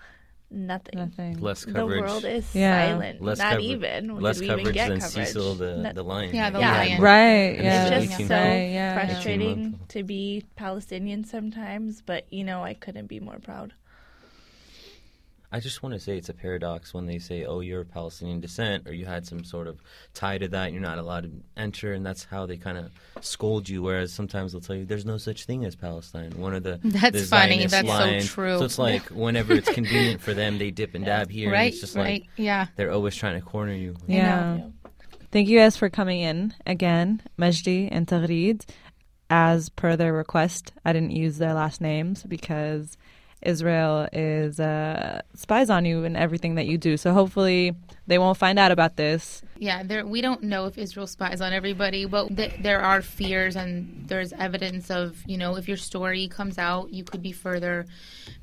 nothing. 0.50 0.98
Nothing. 0.98 1.40
less 1.40 1.64
The 1.64 1.86
world 1.86 2.24
is 2.24 2.54
Yeah. 2.54 2.88
silent. 2.88 3.20
less 3.20 3.38
Not 3.38 3.50
coverage, 3.50 3.66
even. 3.66 4.18
less 4.20 4.36
Did 4.38 4.40
we 4.40 4.46
even 4.46 4.58
coverage 4.58 4.74
get 4.74 4.88
than 4.88 5.00
coverage? 5.00 5.26
Cecil 5.28 5.54
the, 5.56 5.76
No- 5.76 5.92
the 5.92 6.02
lion. 6.04 6.34
Yeah, 6.34 6.50
the 6.50 6.58
Yeah. 6.60 6.72
lion. 6.72 7.02
Right. 7.02 7.20
And 7.56 7.64
Yeah. 7.64 7.84
It's 7.86 7.90
it's 7.96 8.04
just 8.06 8.14
18 8.20 8.28
so 8.28 8.34
Right, 8.36 8.70
yeah. 8.70 8.94
frustrating 9.06 9.50
18 9.50 9.80
to 9.88 10.02
be 10.04 10.44
Palestinian 10.56 11.24
sometimes, 11.24 12.00
but 12.02 12.32
you 12.32 12.44
know, 12.44 12.62
I 12.64 12.72
couldn't 12.74 13.06
be 13.08 13.20
more 13.20 13.38
proud. 13.40 13.74
I 15.54 15.60
just 15.60 15.84
want 15.84 15.92
to 15.94 16.00
say 16.00 16.16
it's 16.18 16.28
a 16.28 16.34
paradox 16.34 16.92
when 16.92 17.06
they 17.06 17.20
say, 17.20 17.44
"Oh, 17.44 17.60
you're 17.60 17.82
of 17.82 17.90
Palestinian 17.92 18.40
descent," 18.40 18.88
or 18.88 18.92
you 18.92 19.06
had 19.06 19.24
some 19.24 19.44
sort 19.44 19.68
of 19.68 19.80
tie 20.12 20.36
to 20.38 20.48
that. 20.48 20.72
You're 20.72 20.82
not 20.82 20.98
allowed 20.98 21.22
to 21.24 21.30
enter, 21.56 21.92
and 21.92 22.04
that's 22.04 22.24
how 22.24 22.44
they 22.44 22.56
kind 22.56 22.76
of 22.76 22.90
scold 23.20 23.68
you. 23.68 23.80
Whereas 23.80 24.12
sometimes 24.12 24.50
they'll 24.50 24.60
tell 24.60 24.74
you, 24.74 24.84
"There's 24.84 25.06
no 25.06 25.16
such 25.16 25.44
thing 25.44 25.64
as 25.64 25.76
Palestine." 25.76 26.32
One 26.38 26.54
of 26.54 26.64
the 26.64 26.80
That's 26.84 27.20
the 27.20 27.26
funny. 27.26 27.68
Zionist 27.68 27.70
That's 27.70 27.88
so 27.88 27.94
lines. 27.94 28.26
true. 28.28 28.58
So 28.58 28.64
it's 28.64 28.78
like 28.80 29.02
whenever 29.10 29.52
it's 29.52 29.70
convenient 29.70 30.20
for 30.20 30.34
them, 30.34 30.58
they 30.58 30.72
dip 30.72 30.96
and 30.96 31.04
dab 31.04 31.30
here. 31.30 31.44
and 31.46 31.52
right 31.52 31.72
it's 31.72 31.80
just 31.80 31.94
right 31.94 32.22
like 32.22 32.24
yeah 32.36 32.66
they're 32.74 32.90
always 32.90 33.14
trying 33.14 33.40
to 33.40 33.46
corner 33.46 33.74
you. 33.74 33.94
Yeah. 34.08 34.58
Thank 35.30 35.48
you 35.48 35.58
guys 35.58 35.76
for 35.76 35.88
coming 35.88 36.20
in 36.20 36.52
again, 36.66 37.22
Majdi 37.38 37.88
and 37.92 38.08
Taghreed. 38.08 38.64
As 39.30 39.68
per 39.68 39.94
their 39.96 40.12
request, 40.12 40.72
I 40.84 40.92
didn't 40.92 41.12
use 41.12 41.38
their 41.38 41.54
last 41.54 41.80
names 41.80 42.22
because 42.24 42.96
Israel 43.44 44.08
is 44.12 44.58
uh, 44.58 45.22
spies 45.34 45.70
on 45.70 45.84
you 45.84 46.04
and 46.04 46.16
everything 46.16 46.56
that 46.56 46.66
you 46.66 46.78
do. 46.78 46.96
So 46.96 47.12
hopefully 47.12 47.74
they 48.06 48.18
won't 48.18 48.36
find 48.36 48.58
out 48.58 48.72
about 48.72 48.96
this. 48.96 49.42
Yeah, 49.58 49.82
there, 49.82 50.06
we 50.06 50.20
don't 50.20 50.42
know 50.42 50.66
if 50.66 50.76
Israel 50.76 51.06
spies 51.06 51.40
on 51.40 51.52
everybody, 51.52 52.04
but 52.04 52.36
th- 52.36 52.54
there 52.60 52.80
are 52.80 53.00
fears 53.00 53.56
and 53.56 54.04
there's 54.06 54.32
evidence 54.32 54.90
of, 54.90 55.22
you 55.26 55.38
know, 55.38 55.56
if 55.56 55.68
your 55.68 55.76
story 55.76 56.28
comes 56.28 56.58
out, 56.58 56.92
you 56.92 57.04
could 57.04 57.22
be 57.22 57.32
further 57.32 57.86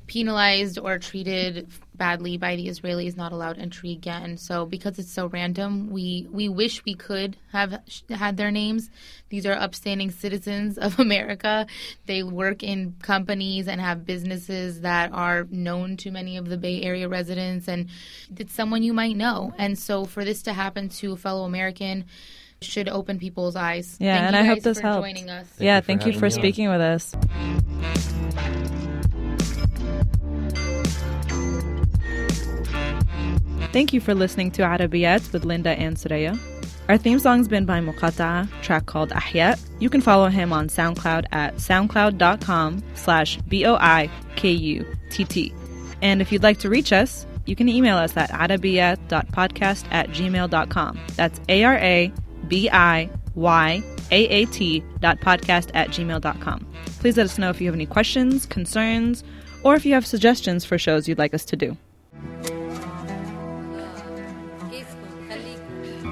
penalized 0.06 0.78
or 0.78 0.98
treated 0.98 1.68
badly 2.02 2.36
by 2.36 2.56
the 2.56 2.66
Israelis, 2.66 3.16
not 3.16 3.30
allowed 3.30 3.58
entry 3.60 3.92
again. 3.92 4.36
So 4.36 4.66
because 4.66 4.98
it's 4.98 5.12
so 5.12 5.26
random, 5.28 5.88
we, 5.90 6.26
we 6.32 6.48
wish 6.48 6.84
we 6.84 6.94
could 6.94 7.36
have 7.52 7.80
sh- 7.86 8.00
had 8.10 8.36
their 8.36 8.50
names. 8.50 8.90
These 9.28 9.46
are 9.46 9.52
upstanding 9.52 10.10
citizens 10.10 10.78
of 10.78 10.98
America. 11.06 11.64
They 12.06 12.24
work 12.24 12.64
in 12.64 12.96
companies 13.02 13.68
and 13.68 13.80
have 13.80 14.04
businesses 14.04 14.80
that 14.80 15.12
are 15.12 15.46
known 15.48 15.96
to 15.98 16.10
many 16.10 16.36
of 16.36 16.48
the 16.48 16.56
Bay 16.56 16.82
Area 16.82 17.08
residents, 17.08 17.68
and 17.68 17.88
it's 18.36 18.52
someone 18.52 18.82
you 18.82 18.92
might 18.92 19.16
know. 19.16 19.54
And 19.56 19.78
so 19.78 20.04
for 20.04 20.24
this 20.24 20.42
to 20.42 20.52
happen 20.52 20.88
to 21.00 21.12
a 21.12 21.16
fellow 21.16 21.44
American 21.44 22.06
should 22.62 22.88
open 22.88 23.20
people's 23.20 23.54
eyes. 23.54 23.96
Yeah, 24.00 24.14
Thank 24.14 24.26
and 24.26 24.34
you 24.36 24.42
I 24.42 24.54
hope 24.54 24.62
this 24.64 24.80
for 24.80 24.88
helped. 24.88 25.06
joining 25.06 25.30
us. 25.30 25.46
yeah, 25.60 25.76
you 25.76 25.82
thank 25.82 26.04
you 26.06 26.12
for 26.14 26.26
me 26.26 26.32
on. 26.34 26.40
speaking 26.40 26.68
with 26.68 26.80
us. 26.80 28.11
Thank 33.72 33.92
you 33.92 34.00
for 34.00 34.14
listening 34.14 34.50
to 34.52 34.62
Arabiyat 34.62 35.32
with 35.32 35.44
Linda 35.44 35.70
and 35.70 35.96
Suraya. 35.96 36.38
Our 36.88 36.98
theme 36.98 37.18
song's 37.18 37.48
been 37.48 37.64
by 37.64 37.80
Muqata, 37.80 38.46
track 38.60 38.84
called 38.86 39.10
Ahyat. 39.10 39.58
You 39.78 39.88
can 39.88 40.00
follow 40.02 40.28
him 40.28 40.52
on 40.52 40.68
SoundCloud 40.68 41.26
at 41.32 41.56
soundcloud.com 41.56 42.82
slash 42.94 43.38
B-O-I-K-U-T-T. 43.48 43.94
And 46.02 46.20
if 46.20 46.30
you'd 46.32 46.42
like 46.42 46.58
to 46.58 46.68
reach 46.68 46.92
us, 46.92 47.24
you 47.46 47.56
can 47.56 47.68
email 47.68 47.96
us 47.96 48.14
at 48.16 48.30
arabiyat.podcast 48.30 49.86
at 49.90 50.10
gmail.com. 50.10 51.00
That's 51.16 51.40
A-R-A-B-I-Y-A-A-T 51.48 52.12
dot 55.00 55.20
podcast 55.20 55.70
at 55.74 55.88
gmail.com. 55.88 56.66
Please 57.00 57.16
let 57.16 57.24
us 57.24 57.38
know 57.38 57.48
if 57.50 57.60
you 57.60 57.68
have 57.68 57.74
any 57.74 57.86
questions, 57.86 58.44
concerns, 58.46 59.24
or 59.62 59.74
if 59.76 59.86
you 59.86 59.94
have 59.94 60.04
suggestions 60.06 60.64
for 60.64 60.76
shows 60.78 61.08
you'd 61.08 61.18
like 61.18 61.32
us 61.32 61.44
to 61.46 61.56
do. 61.56 61.76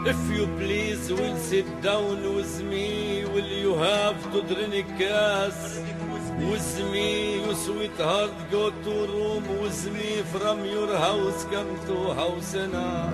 If 0.06 0.16
you 0.30 0.46
please, 0.58 1.12
we'll 1.12 1.36
sit 1.36 1.66
down 1.82 2.34
with 2.34 2.62
me. 2.62 3.24
Will 3.26 3.44
you 3.64 3.74
have 3.74 4.18
to 4.32 4.40
drink 4.42 4.86
gas? 4.98 5.78
With 6.50 6.90
me, 6.90 7.44
you 7.44 7.54
sweetheart, 7.54 8.32
go 8.50 8.70
to 8.70 8.90
room 9.12 9.44
with 9.62 9.92
me. 9.92 10.22
From 10.32 10.64
your 10.64 10.96
house, 10.96 11.44
come 11.52 11.72
to 11.86 11.96
housena. 12.20 13.12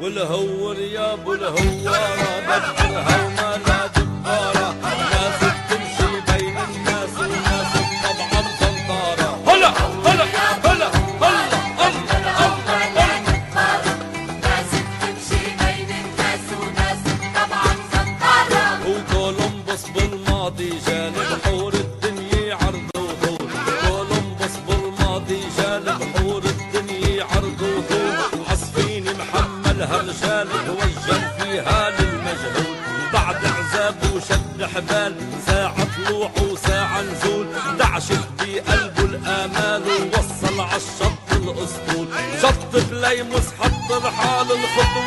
والهور 0.00 0.78
يا 0.78 1.12
ابو 1.12 1.32
الهوارة 1.34 2.58
دبرها 2.58 3.26
وما 3.26 3.56
حال 44.10 44.52
الخطة. 44.52 44.97